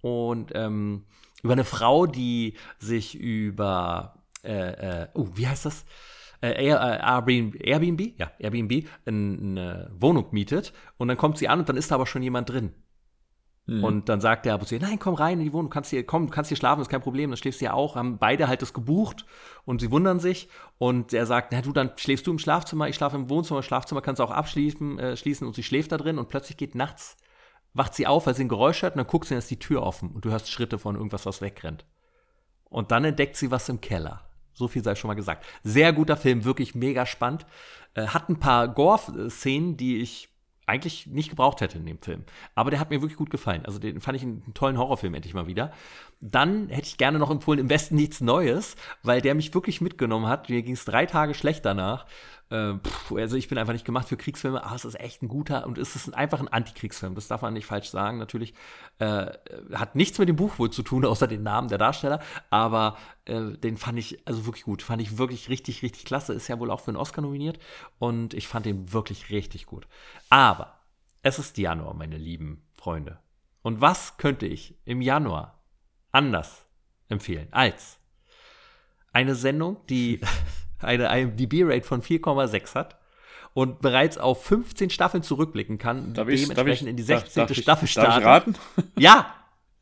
[0.00, 1.04] Und ähm,
[1.42, 4.14] über eine Frau, die sich über,
[4.44, 5.84] äh, äh, oh, wie heißt das?
[6.42, 8.18] Äh, äh, Airbnb?
[8.18, 10.72] Ja, Airbnb, ein- eine Wohnung mietet.
[10.96, 12.72] Und dann kommt sie an und dann ist da aber schon jemand drin.
[13.70, 16.26] Und dann sagt der Apotheker, nein, komm rein in die Wohnung, du kannst hier, komm,
[16.26, 17.94] du kannst hier schlafen, ist kein Problem, dann schläfst du ja auch.
[17.94, 19.26] Haben beide halt das gebucht
[19.64, 20.48] und sie wundern sich.
[20.78, 24.00] Und er sagt, na du, dann schläfst du im Schlafzimmer, ich schlafe im Wohnzimmer, Schlafzimmer
[24.00, 27.16] kannst du auch abschließen äh, schließen und sie schläft da drin und plötzlich geht nachts,
[27.74, 29.58] wacht sie auf, weil sie ein Geräusch hört und dann guckt sie, dann ist die
[29.58, 31.84] Tür offen und du hörst Schritte von irgendwas, was wegrennt.
[32.64, 34.22] Und dann entdeckt sie was im Keller.
[34.52, 35.44] So viel sei schon mal gesagt.
[35.62, 37.46] Sehr guter Film, wirklich mega spannend.
[37.94, 40.29] Äh, hat ein paar Gore-Szenen, die ich
[40.70, 42.24] eigentlich nicht gebraucht hätte in dem Film.
[42.54, 43.66] Aber der hat mir wirklich gut gefallen.
[43.66, 45.72] Also den fand ich einen tollen Horrorfilm endlich mal wieder.
[46.20, 50.26] Dann hätte ich gerne noch empfohlen, im Westen nichts Neues, weil der mich wirklich mitgenommen
[50.26, 50.50] hat.
[50.50, 52.04] Mir ging es drei Tage schlecht danach.
[52.50, 55.28] Äh, pff, also ich bin einfach nicht gemacht für Kriegsfilme, aber es ist echt ein
[55.28, 57.14] guter und es ist einfach ein Antikriegsfilm.
[57.14, 58.54] Das darf man nicht falsch sagen, natürlich.
[58.98, 59.32] Äh,
[59.72, 62.20] hat nichts mit dem Buch wohl zu tun, außer den Namen der Darsteller.
[62.50, 64.82] Aber äh, den fand ich also wirklich gut.
[64.82, 66.34] Fand ich wirklich richtig, richtig klasse.
[66.34, 67.58] Ist ja wohl auch für einen Oscar nominiert.
[67.98, 69.86] Und ich fand den wirklich richtig gut.
[70.28, 70.80] Aber
[71.22, 73.20] es ist Januar, meine lieben Freunde.
[73.62, 75.59] Und was könnte ich im Januar
[76.12, 76.64] anders
[77.08, 77.98] empfehlen als
[79.12, 80.20] eine Sendung, die
[80.80, 82.96] eine IMDb-Rate von 4,6 hat
[83.54, 87.20] und bereits auf 15 Staffeln zurückblicken kann, Darf ich, darf ich, dementsprechend in die darf-
[87.22, 87.40] 16.
[87.42, 88.20] darf ich, Staffel Darf starten.
[88.20, 88.90] ich raten?
[88.98, 89.34] Ja,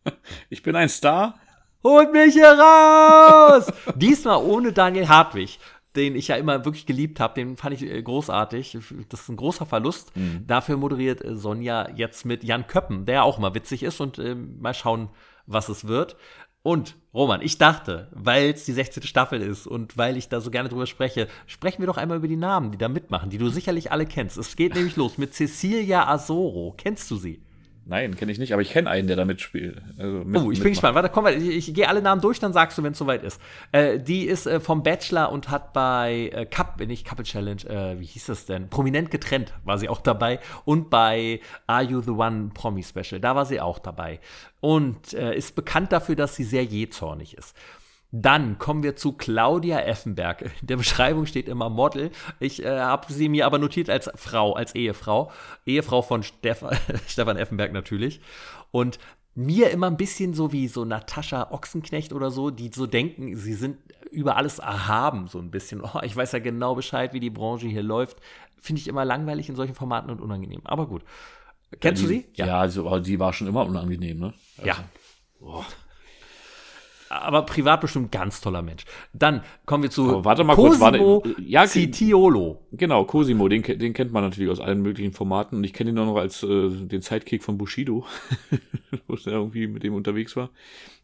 [0.49, 1.39] Ich bin ein Star.
[1.85, 3.71] Holt mich hier raus!
[3.95, 5.59] Diesmal ohne Daniel Hartwig,
[5.95, 7.35] den ich ja immer wirklich geliebt habe.
[7.35, 8.79] Den fand ich äh, großartig.
[9.11, 10.11] Das ist ein großer Verlust.
[10.47, 14.59] Dafür moderiert äh, Sonja jetzt mit Jan Köppen, der auch mal witzig ist und ähm,
[14.61, 15.09] mal schauen,
[15.49, 16.16] was es wird.
[16.62, 19.03] Und Roman, ich dachte, weil es die 16.
[19.05, 22.29] Staffel ist und weil ich da so gerne drüber spreche, sprechen wir doch einmal über
[22.29, 24.37] die Namen, die da mitmachen, die du sicherlich alle kennst.
[24.37, 26.75] Es geht nämlich los mit Cecilia Azoro.
[26.77, 27.43] Kennst du sie?
[27.89, 29.81] Nein, kenne ich nicht, aber ich kenne einen, der da mitspielt.
[29.97, 30.94] Also mit, Oh, ich bin gespannt.
[30.94, 33.40] Warte, komm, ich, ich gehe alle Namen durch, dann sagst du, wenn es soweit ist.
[33.73, 37.98] Äh, die ist äh, vom Bachelor und hat bei äh, Cup, nicht Couple Challenge, äh,
[37.98, 38.69] wie hieß das denn?
[38.69, 40.39] Prominent getrennt war sie auch dabei.
[40.66, 44.20] Und bei Are You the One Promi Special, da war sie auch dabei.
[44.60, 47.56] Und äh, ist bekannt dafür, dass sie sehr jähzornig ist.
[48.11, 50.43] Dann kommen wir zu Claudia Effenberg.
[50.61, 52.11] In der Beschreibung steht immer Model.
[52.41, 55.31] Ich äh, habe sie mir aber notiert als Frau, als Ehefrau.
[55.67, 56.77] Ehefrau von Stefan,
[57.07, 58.21] Stefan Effenberg natürlich.
[58.71, 58.99] Und
[59.35, 63.55] mir immer ein bisschen so wie so Natascha Ochsenknecht oder so, die so denken, sie
[63.55, 63.77] sind
[64.11, 65.83] über alles erhaben, so ein bisschen.
[65.83, 68.19] Oh, ich weiß ja genau Bescheid, wie die Branche hier läuft.
[68.57, 70.63] Finde ich immer langweilig in solchen Formaten und unangenehm.
[70.65, 71.05] Aber gut.
[71.81, 72.27] Kennst du die, sie?
[72.35, 74.35] Ja, also, aber die war schon immer unangenehm, ne?
[74.57, 74.85] Also, Ja.
[75.39, 75.67] Boah.
[77.09, 78.85] Aber privat bestimmt ganz toller Mensch.
[79.13, 81.43] Dann kommen wir zu Aber warte mal Cosimo kurz, warte.
[81.43, 82.67] Ja, Citiolo.
[82.73, 85.59] Genau, Cosimo, den, den kennt man natürlich aus allen möglichen Formaten.
[85.59, 88.05] Und ich kenne ihn auch noch als äh, den Sidekick von Bushido,
[89.07, 90.51] wo er irgendwie mit dem unterwegs war.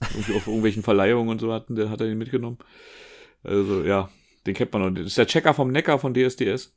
[0.01, 2.59] Irgendwie auf irgendwelchen Verleihungen und so hatten, der hat er ihn mitgenommen.
[3.43, 4.11] Also ja,
[4.47, 4.91] den kennt man noch.
[4.91, 6.75] Das ist der Checker vom Neckar von DSDS.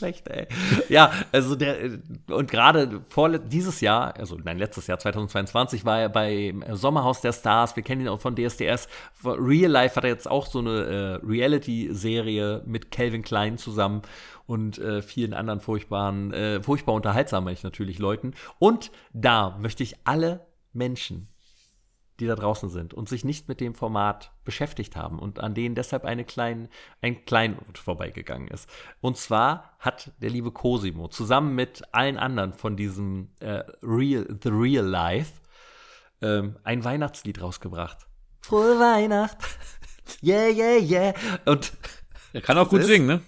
[0.00, 0.46] Schlecht, ey.
[0.88, 1.98] Ja, also der, äh,
[2.28, 7.32] und gerade vor dieses Jahr, also nein, letztes Jahr, 2022, war er bei Sommerhaus der
[7.32, 7.76] Stars.
[7.76, 8.88] Wir kennen ihn auch von DSDS.
[9.24, 14.02] Real Life hat er jetzt auch so eine äh, Reality-Serie mit Calvin Klein zusammen
[14.46, 18.32] und äh, vielen anderen furchtbaren, äh, furchtbar unterhaltsamen natürlich Leuten.
[18.58, 21.28] Und da möchte ich alle Menschen,
[22.20, 25.74] die da draußen sind und sich nicht mit dem Format beschäftigt haben und an denen
[25.74, 26.68] deshalb eine klein,
[27.00, 28.68] ein Kleinod vorbeigegangen ist.
[29.00, 34.48] Und zwar hat der liebe Cosimo zusammen mit allen anderen von diesem äh, Real, The
[34.50, 35.32] Real Life
[36.22, 38.06] ähm, ein Weihnachtslied rausgebracht.
[38.42, 39.36] Frohe Weihnacht!
[40.22, 41.14] Yeah, yeah, yeah!
[41.46, 41.72] Und
[42.32, 43.20] Er kann auch gut ist- singen, ne?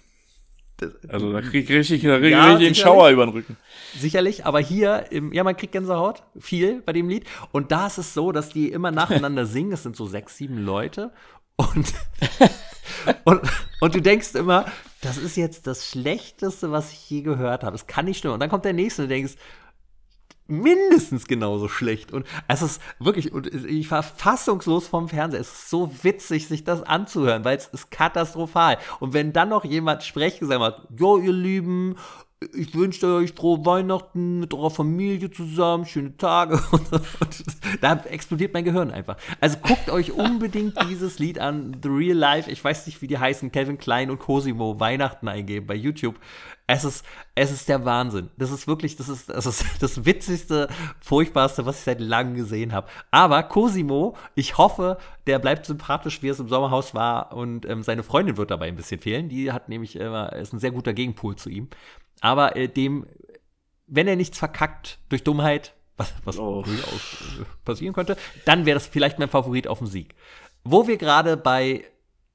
[1.07, 2.79] Also da krieg ich richtig, da krieg Ja, richtig sicherlich.
[2.79, 3.57] Schauer über den Rücken.
[3.95, 7.25] Sicherlich, aber hier, im, ja, man kriegt Gänsehaut, viel bei dem Lied.
[7.51, 9.71] Und da ist es so, dass die immer nacheinander singen.
[9.73, 11.11] Es sind so sechs, sieben Leute.
[11.55, 11.93] Und,
[13.23, 13.41] und,
[13.79, 14.65] und du denkst immer,
[15.01, 17.75] das ist jetzt das Schlechteste, was ich je gehört habe.
[17.75, 18.35] Es kann nicht stimmen.
[18.35, 19.33] Und dann kommt der nächste und du denkst,
[20.47, 22.11] mindestens genauso schlecht.
[22.11, 25.41] Und es ist wirklich, und ich war fassungslos vom Fernseher.
[25.41, 28.77] Es ist so witzig, sich das anzuhören, weil es ist katastrophal.
[28.99, 31.95] Und wenn dann noch jemand Sprechgesang macht, jo, ihr Lieben,
[32.53, 36.61] ich wünsche euch frohe Weihnachten mit eurer Familie zusammen, schöne Tage.
[36.71, 37.43] Und, und
[37.81, 39.17] da explodiert mein Gehirn einfach.
[39.39, 42.49] Also guckt euch unbedingt dieses Lied an, The Real Life.
[42.49, 46.19] Ich weiß nicht, wie die heißen, Calvin Klein und Cosimo, Weihnachten eingeben bei YouTube.
[46.65, 48.29] Es ist, es ist der Wahnsinn.
[48.37, 50.69] Das ist wirklich, das ist, das ist das witzigste,
[51.01, 52.87] furchtbarste, was ich seit langem gesehen habe.
[53.11, 58.03] Aber Cosimo, ich hoffe, der bleibt sympathisch, wie es im Sommerhaus war und ähm, seine
[58.03, 59.27] Freundin wird dabei ein bisschen fehlen.
[59.27, 61.67] Die hat nämlich immer, ist ein sehr guter Gegenpol zu ihm.
[62.21, 63.05] Aber äh, dem,
[63.87, 66.61] wenn er nichts verkackt durch Dummheit, was, was Oh.
[66.63, 68.15] durchaus äh, passieren könnte,
[68.45, 70.15] dann wäre das vielleicht mein Favorit auf den Sieg.
[70.63, 71.83] Wo wir gerade bei,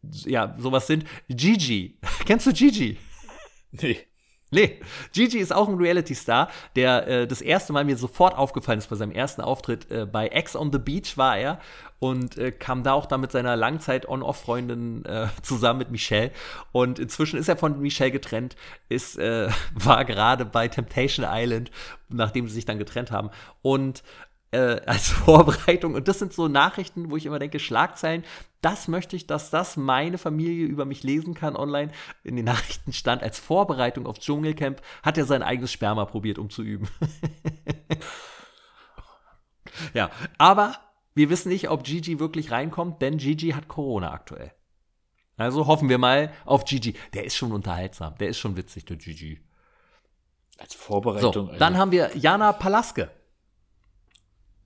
[0.03, 1.99] ja, sowas sind, Gigi.
[2.27, 2.99] Kennst du Gigi?
[3.73, 3.99] Nee.
[4.51, 4.81] Nee,
[5.13, 8.97] Gigi ist auch ein Reality-Star, der äh, das erste Mal mir sofort aufgefallen ist bei
[8.97, 9.91] seinem ersten Auftritt.
[9.91, 11.61] Äh, bei Ex on the Beach war er
[11.99, 16.31] und äh, kam da auch dann mit seiner Langzeit-On-Off-Freundin äh, zusammen mit Michelle.
[16.73, 18.57] Und inzwischen ist er von Michelle getrennt,
[18.89, 21.71] ist, äh, war gerade bei Temptation Island,
[22.09, 23.31] nachdem sie sich dann getrennt haben.
[23.63, 24.03] Und
[24.51, 25.95] äh, als Vorbereitung.
[25.95, 28.25] Und das sind so Nachrichten, wo ich immer denke, Schlagzeilen,
[28.61, 31.93] das möchte ich, dass das meine Familie über mich lesen kann online.
[32.25, 36.51] In den Nachrichten stand, als Vorbereitung aufs Dschungelcamp hat er sein eigenes Sperma probiert, um
[36.51, 36.89] zu üben.
[39.95, 40.77] ja, aber
[41.15, 44.53] wir wissen nicht, ob Gigi wirklich reinkommt, denn Gigi hat Corona aktuell.
[45.37, 46.95] Also hoffen wir mal auf Gigi.
[47.15, 49.41] Der ist schon unterhaltsam, der ist schon witzig, der Gigi.
[50.59, 51.49] Als So, Vorbereitung.
[51.49, 53.11] also, dann haben wir Jana Palaske.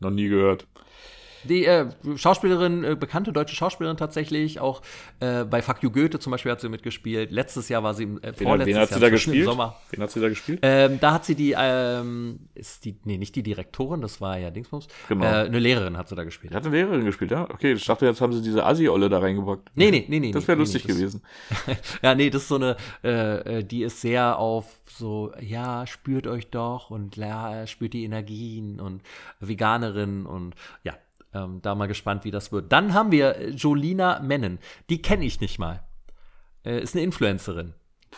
[0.03, 0.67] Noch nie gehört.
[1.45, 1.87] Die äh,
[2.17, 4.83] Schauspielerin, äh, bekannte deutsche Schauspielerin tatsächlich, auch
[5.21, 7.31] äh, bei Fuck You Goethe zum Beispiel hat sie mitgespielt.
[7.31, 9.39] Letztes Jahr war sie, im- äh, Wen, vorletztes wen hat Jahr sie da zwischen im
[9.39, 9.45] gespielt?
[9.47, 9.77] Sommer.
[9.91, 10.59] Wen hat sie da gespielt?
[10.63, 14.51] Ähm, da hat sie die, ähm, ist die, nee, nicht die Direktorin, das war ja
[14.51, 14.87] Dingsbums.
[15.09, 15.25] Genau.
[15.25, 16.53] Äh, eine Lehrerin hat sie da gespielt.
[16.53, 17.43] Die hat eine Lehrerin gespielt, ja?
[17.51, 19.71] Okay, ich dachte, jetzt haben sie diese Assi-Olle da reingepackt.
[19.75, 20.31] Nee, nee, nee, nee.
[20.33, 21.23] Das wäre nee, lustig nee, gewesen.
[22.03, 26.27] Ja, nee, das ist so eine, äh, äh, die ist sehr auf so, ja, spürt
[26.27, 29.03] euch doch und ja, spürt die Energien und
[29.41, 30.55] Veganerin und
[30.85, 30.95] ja,
[31.35, 32.73] ähm, da mal gespannt, wie das wird.
[32.73, 34.59] Dann haben wir äh, Jolina Mennen.
[34.91, 35.83] Die kenne ich nicht mal.
[36.65, 37.75] Äh, ist eine Influencerin.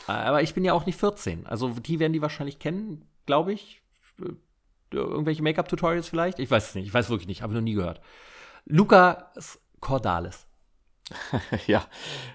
[0.07, 1.47] Aber ich bin ja auch nicht 14.
[1.47, 3.83] Also die werden die wahrscheinlich kennen, glaube ich.
[4.21, 4.33] Äh,
[4.97, 6.39] Irgendwelche Make-up-Tutorials vielleicht?
[6.39, 6.87] Ich weiß es nicht.
[6.87, 7.43] Ich weiß wirklich nicht.
[7.43, 8.01] Habe noch nie gehört.
[8.67, 10.47] Lukas Cordalis.
[11.67, 11.85] ja,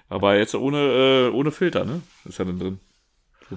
[0.08, 2.02] aber jetzt ohne, äh, ohne Filter, ne?
[2.24, 2.80] Ist ja dann drin.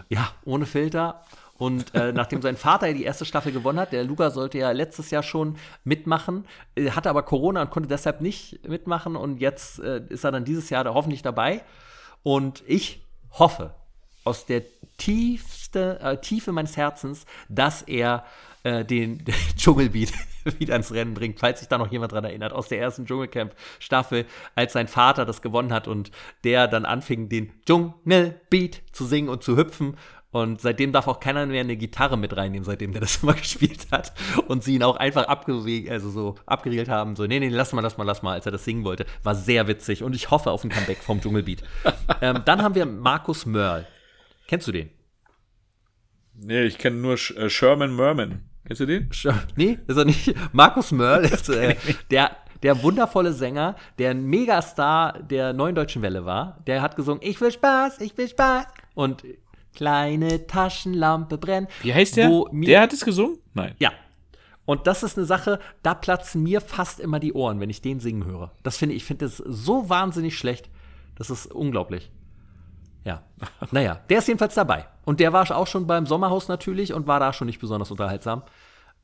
[0.09, 1.23] Ja, ohne Filter.
[1.57, 4.71] Und äh, nachdem sein Vater ja die erste Staffel gewonnen hat, der Luca sollte ja
[4.71, 9.15] letztes Jahr schon mitmachen, äh, hatte aber Corona und konnte deshalb nicht mitmachen.
[9.15, 11.63] Und jetzt äh, ist er dann dieses Jahr da hoffentlich dabei.
[12.23, 13.75] Und ich hoffe
[14.23, 14.63] aus der
[14.97, 18.25] tiefste, äh, Tiefe meines Herzens, dass er
[18.63, 19.23] äh, den
[19.57, 20.11] Dschungelbeat
[20.59, 24.25] wieder ins Rennen bringt, falls sich da noch jemand dran erinnert, aus der ersten Dschungelcamp-Staffel,
[24.55, 26.11] als sein Vater das gewonnen hat und
[26.43, 29.97] der dann anfing, den Dschungelbeat zu singen und zu hüpfen.
[30.33, 33.87] Und seitdem darf auch keiner mehr eine Gitarre mit reinnehmen, seitdem der das immer gespielt
[33.91, 34.13] hat.
[34.47, 37.15] Und sie ihn auch einfach abgewegt, also so abgerielt haben.
[37.15, 39.05] So, nee, nee, lass mal, lass mal, lass mal, als er das singen wollte.
[39.21, 40.01] War sehr witzig.
[40.01, 41.61] Und ich hoffe auf ein Comeback vom Dschungelbeat.
[42.21, 43.85] ähm, dann haben wir Markus Mörl.
[44.47, 44.89] Kennst du den?
[46.33, 48.41] Nee, ich kenne nur Sh äh, Sherman Merman.
[48.65, 49.11] Kennst du den?
[49.55, 50.33] Nee, ist er nicht.
[50.51, 51.75] Markus Mörl ist äh,
[52.09, 56.57] der, der wundervolle Sänger, der ein Megastar der neuen deutschen Welle war.
[56.65, 58.65] Der hat gesungen, ich will Spaß, ich will Spaß.
[58.95, 59.23] Und
[59.73, 61.69] kleine Taschenlampe brennt.
[61.81, 62.45] Wie heißt der?
[62.51, 63.37] Der hat es gesungen?
[63.53, 63.75] Nein.
[63.79, 63.91] Ja.
[64.65, 67.99] Und das ist eine Sache, da platzen mir fast immer die Ohren, wenn ich den
[67.99, 68.51] singen höre.
[68.63, 70.69] Das finde ich, ich finde das so wahnsinnig schlecht.
[71.15, 72.11] Das ist unglaublich.
[73.03, 73.23] Ja.
[73.71, 74.87] Naja, der ist jedenfalls dabei.
[75.05, 78.43] Und der war auch schon beim Sommerhaus natürlich und war da schon nicht besonders unterhaltsam.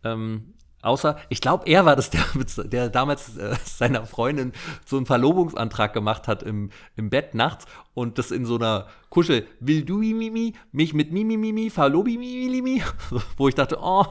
[0.03, 2.23] Ähm, außer, ich glaube, er war das, der,
[2.65, 4.53] der damals äh, seiner Freundin
[4.85, 9.47] so einen Verlobungsantrag gemacht hat im, im Bett nachts und das in so einer Kuschel,
[9.59, 12.83] will du Mimi, mich mit Mimi Mimi, verlobi Mimi Mimi,
[13.37, 14.05] wo ich dachte, oh,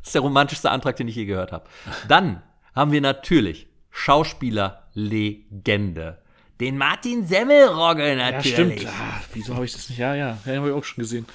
[0.00, 1.64] das ist der romantischste Antrag, den ich je gehört habe.
[2.08, 2.42] Dann
[2.74, 6.18] haben wir natürlich Schauspieler Legende.
[6.60, 8.82] Den Martin Semmelrogge Ja, natürlich.
[8.82, 8.86] stimmt.
[8.86, 9.98] Ah, wieso habe ich das nicht?
[9.98, 11.26] Ja, ja, ja habe ich auch schon gesehen,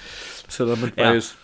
[0.46, 1.10] dass er damit Ja.
[1.12, 1.36] bei ist.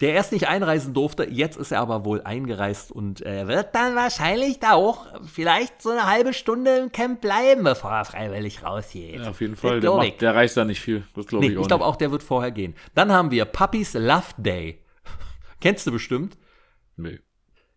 [0.00, 3.96] Der erst nicht einreisen durfte, jetzt ist er aber wohl eingereist und er wird dann
[3.96, 9.20] wahrscheinlich da auch vielleicht so eine halbe Stunde im Camp bleiben, bevor er freiwillig rausgeht.
[9.20, 9.80] Ja, auf jeden Fall.
[9.80, 11.02] Der, macht, der reißt da nicht viel.
[11.14, 12.74] Das glaube Nee, ich auch ich glaube auch, der wird vorher gehen.
[12.94, 14.78] Dann haben wir Puppies Love Day.
[15.60, 16.38] Kennst du bestimmt?
[16.96, 17.18] Nee.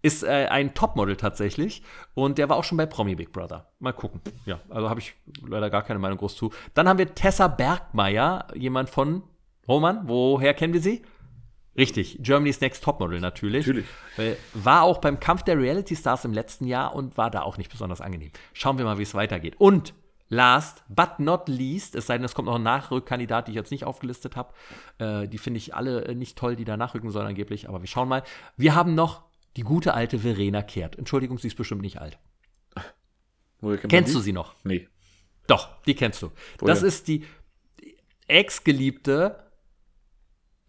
[0.03, 1.84] Ist äh, ein Topmodel tatsächlich
[2.14, 3.72] und der war auch schon bei Promi Big Brother.
[3.80, 4.22] Mal gucken.
[4.45, 5.14] Ja, also habe ich
[5.48, 6.52] leider gar keine Meinung groß zu.
[6.73, 9.23] Dann haben wir Tessa Bergmeier, jemand von
[9.68, 10.02] Roman.
[10.07, 11.03] Woher kennen wir sie?
[11.77, 13.65] Richtig, Germany's Next Topmodel natürlich.
[13.65, 13.85] Natürlich.
[14.18, 17.57] Äh, War auch beim Kampf der Reality Stars im letzten Jahr und war da auch
[17.57, 18.31] nicht besonders angenehm.
[18.53, 19.56] Schauen wir mal, wie es weitergeht.
[19.57, 19.93] Und
[20.27, 23.72] last but not least, es sei denn, es kommt noch ein Nachrückkandidat, die ich jetzt
[23.72, 24.53] nicht aufgelistet habe.
[24.98, 27.69] Äh, die finde ich alle äh, nicht toll, die da nachrücken sollen angeblich.
[27.69, 28.23] Aber wir schauen mal.
[28.57, 29.23] Wir haben noch
[29.56, 30.98] die gute alte Verena Kehrt.
[30.98, 32.18] Entschuldigung, sie ist bestimmt nicht alt.
[33.61, 34.56] Woher kennt man Kennst du sie noch?
[34.64, 34.88] Nee.
[35.48, 36.31] Doch, die kennst du.
[36.60, 36.73] Woher?
[36.73, 37.26] Das ist die
[38.27, 39.51] Ex-Geliebte,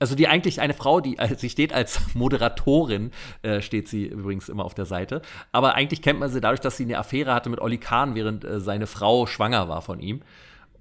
[0.03, 3.13] also die eigentlich eine Frau, die, also sie steht als Moderatorin,
[3.43, 5.23] äh, steht sie übrigens immer auf der Seite.
[5.53, 8.45] Aber eigentlich kennt man sie dadurch, dass sie eine Affäre hatte mit Olli Kahn, während
[8.45, 10.23] äh, seine Frau schwanger war von ihm.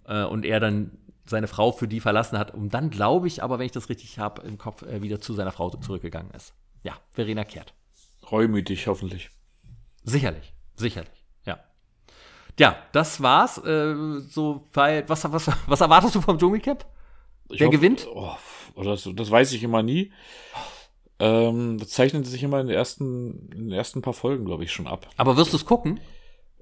[0.07, 2.51] Äh, und er dann seine Frau für die verlassen hat.
[2.51, 5.33] Und dann glaube ich aber, wenn ich das richtig habe, im Kopf äh, wieder zu
[5.33, 6.55] seiner Frau zurückgegangen ist.
[6.81, 7.75] Ja, Verena Kehrt.
[8.31, 9.29] Reumütig, hoffentlich.
[10.03, 11.59] Sicherlich, sicherlich, ja.
[12.59, 13.59] Ja, das war's.
[13.59, 16.87] Äh, so, weil, was, was, was erwartest du vom Dschungelcamp?
[17.49, 18.07] Wer gewinnt?
[18.11, 18.35] Oh,
[18.75, 20.11] das, das weiß ich immer nie.
[21.19, 24.71] Ähm, das zeichnet sich immer in den ersten, in den ersten paar Folgen, glaube ich,
[24.71, 25.07] schon ab.
[25.17, 25.99] Aber wirst du es gucken?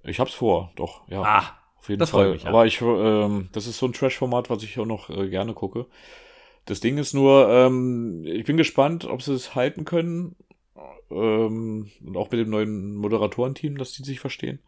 [0.03, 1.21] Ich hab's vor, doch, ja.
[1.21, 2.31] Ah, auf jeden das Fall.
[2.31, 2.49] mich, ja.
[2.49, 5.85] Aber ich, ähm, das ist so ein Trash-Format, was ich auch noch äh, gerne gucke.
[6.65, 10.35] Das Ding ist nur, ähm, ich bin gespannt, ob sie es halten können.
[11.09, 14.59] Ähm, und auch mit dem neuen Moderatorenteam, dass die sich verstehen.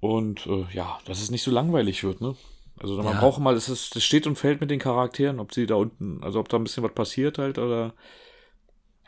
[0.00, 2.34] Und äh, ja, dass es nicht so langweilig wird, ne?
[2.78, 3.20] Also man Ja.
[3.20, 6.40] braucht mal, es ist, steht und fällt mit den Charakteren, ob sie da unten, also
[6.40, 7.94] ob da ein bisschen was passiert halt oder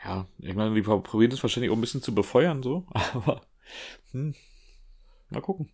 [0.03, 3.41] ja, ich meine, die probieren das wahrscheinlich auch ein bisschen zu befeuern, so, aber
[4.11, 4.35] hm,
[5.29, 5.69] mal gucken.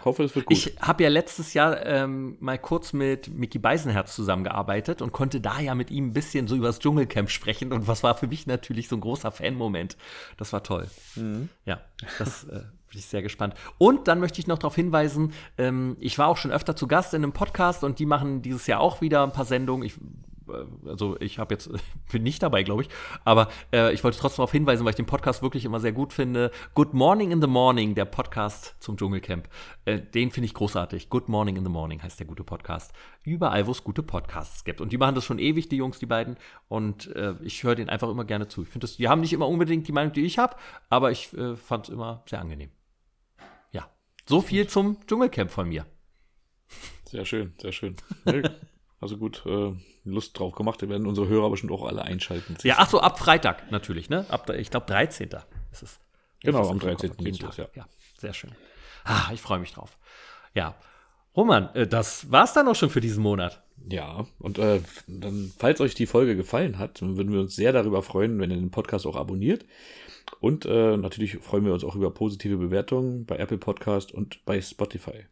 [0.00, 0.56] Ich hoffe, es wird gut.
[0.56, 5.60] Ich habe ja letztes Jahr ähm, mal kurz mit Mickey Beisenherz zusammengearbeitet und konnte da
[5.60, 7.72] ja mit ihm ein bisschen so über das Dschungelcamp sprechen.
[7.72, 9.96] Und was war für mich natürlich so ein großer Fan-Moment.
[10.36, 10.90] Das war toll.
[11.64, 11.80] Ja,
[12.18, 13.54] das äh, bin ich sehr gespannt.
[13.78, 17.14] Und dann möchte ich noch darauf hinweisen, ähm, ich war auch schon öfter zu Gast
[17.14, 19.86] in einem Podcast und die machen dieses Jahr auch wieder ein paar Sendungen.
[19.86, 19.94] Ich,
[20.48, 21.70] äh, also ich habe jetzt,
[22.12, 22.88] bin nicht dabei, glaube ich,
[23.24, 26.12] aber äh, ich wollte trotzdem darauf hinweisen, weil ich den Podcast wirklich immer sehr gut
[26.12, 26.50] finde.
[26.74, 29.48] Good Morning in the Morning, der Podcast zum Dschungelcamp.
[29.84, 31.10] Äh, den finde ich großartig.
[31.10, 32.92] Good Morning in the Morning heißt der gute Podcast.
[33.22, 34.80] Überall, wo es gute Podcasts gibt.
[34.80, 36.36] Und die machen das schon ewig, die Jungs, die beiden.
[36.68, 38.62] Und äh, ich höre denen einfach immer gerne zu.
[38.62, 40.56] Ich finde die haben nicht immer unbedingt die Meinung, die ich habe,
[40.88, 42.70] aber ich äh, fand es immer sehr angenehm.
[44.28, 45.86] So viel zum Dschungelcamp von mir.
[47.06, 47.96] Sehr schön, sehr schön.
[49.00, 49.72] Also gut, äh,
[50.04, 50.80] Lust drauf gemacht.
[50.82, 52.56] Wir werden unsere Hörer bestimmt auch alle einschalten.
[52.62, 54.26] Ja, ach so, ab Freitag natürlich, ne?
[54.28, 55.30] Ab, ich glaube, 13.
[55.72, 56.00] ist es.
[56.42, 57.10] Genau, am nicht, 13.
[57.10, 57.76] jeden geht's los, Tag.
[57.76, 57.82] ja.
[57.82, 57.88] ja.
[58.18, 58.50] Sehr schön.
[59.04, 59.96] Ah, ich freue mich drauf.
[60.52, 60.74] Ja.
[61.36, 63.62] Roman, äh, das war's dann auch schon für diesen Monat.
[63.88, 68.02] Ja, und äh, dann, falls euch die Folge gefallen hat, würden wir uns sehr darüber
[68.02, 69.64] freuen, wenn ihr den Podcast auch abonniert.
[70.40, 74.60] Und äh, natürlich freuen wir uns auch über positive Bewertungen bei Apple Podcast und bei
[74.60, 75.26] Spotify.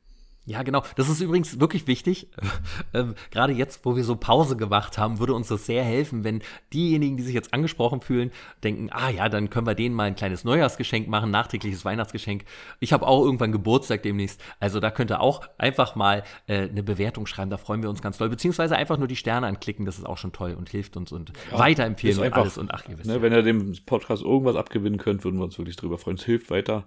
[0.47, 0.85] Ja, genau.
[0.95, 2.29] Das ist übrigens wirklich wichtig.
[2.95, 6.43] Ähm, Gerade jetzt, wo wir so Pause gemacht haben, würde uns das sehr helfen, wenn
[6.73, 8.31] diejenigen, die sich jetzt angesprochen fühlen,
[8.63, 12.45] denken, ah ja, dann können wir denen mal ein kleines Neujahrsgeschenk machen, nachträgliches Weihnachtsgeschenk.
[12.81, 14.41] Ich habe auch irgendwann Geburtstag demnächst.
[14.61, 18.03] Also da könnt ihr auch einfach mal äh, eine Bewertung schreiben, da freuen wir uns
[18.03, 18.29] ganz doll.
[18.29, 21.33] Beziehungsweise einfach nur die Sterne anklicken, das ist auch schon toll und hilft uns und
[21.51, 22.59] weiterempfehlen ist und einfach, alles.
[22.59, 23.23] Und ach, ihr wisst Ne, ja.
[23.23, 26.17] wenn ihr dem Podcast irgendwas abgewinnen könnt, würden wir uns wirklich drüber freuen.
[26.17, 26.87] Es hilft weiter.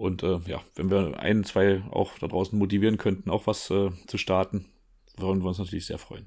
[0.00, 3.90] Und äh, ja, wenn wir ein, zwei auch da draußen motivieren könnten, auch was äh,
[4.06, 4.64] zu starten,
[5.18, 6.26] würden wir uns natürlich sehr freuen.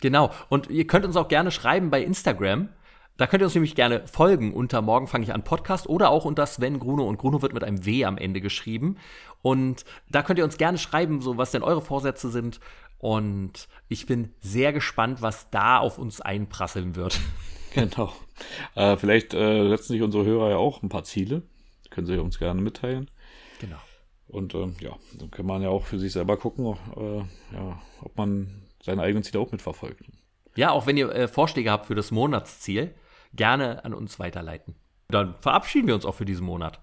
[0.00, 0.32] Genau.
[0.48, 2.70] Und ihr könnt uns auch gerne schreiben bei Instagram.
[3.16, 6.24] Da könnt ihr uns nämlich gerne folgen unter Morgen fange ich an Podcast oder auch
[6.24, 8.96] unter Sven Gruno und Gruno wird mit einem W am Ende geschrieben.
[9.42, 12.58] Und da könnt ihr uns gerne schreiben, so was denn eure Vorsätze sind.
[12.98, 17.20] Und ich bin sehr gespannt, was da auf uns einprasseln wird.
[17.74, 18.12] Genau.
[18.76, 21.42] Äh, vielleicht äh, setzen sich unsere Hörer ja auch ein paar Ziele.
[21.94, 23.08] Können sie uns gerne mitteilen.
[23.60, 23.78] Genau.
[24.26, 27.18] Und ähm, ja, dann kann man ja auch für sich selber gucken, äh,
[27.54, 30.02] ja, ob man seine eigenen Ziele auch mitverfolgt.
[30.56, 32.96] Ja, auch wenn ihr äh, Vorschläge habt für das Monatsziel,
[33.32, 34.74] gerne an uns weiterleiten.
[35.08, 36.80] Dann verabschieden wir uns auch für diesen Monat.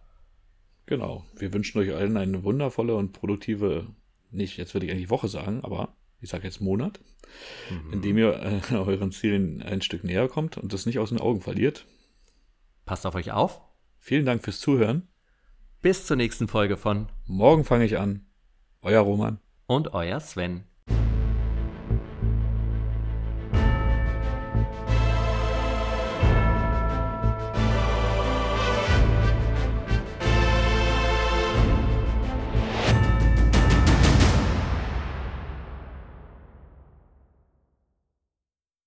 [0.86, 1.26] Genau.
[1.36, 3.88] Wir wünschen euch allen eine wundervolle und produktive,
[4.30, 7.02] nicht, jetzt würde ich eigentlich Woche sagen, aber ich sage jetzt Monat,
[7.70, 7.94] mhm.
[7.94, 11.20] in dem ihr äh, euren Zielen ein Stück näher kommt und das nicht aus den
[11.20, 11.86] Augen verliert.
[12.86, 13.60] Passt auf euch auf.
[14.04, 15.08] Vielen Dank fürs Zuhören.
[15.82, 18.26] Bis zur nächsten Folge von Morgen fange ich an.
[18.82, 19.40] Euer Roman.
[19.68, 20.64] Und euer Sven.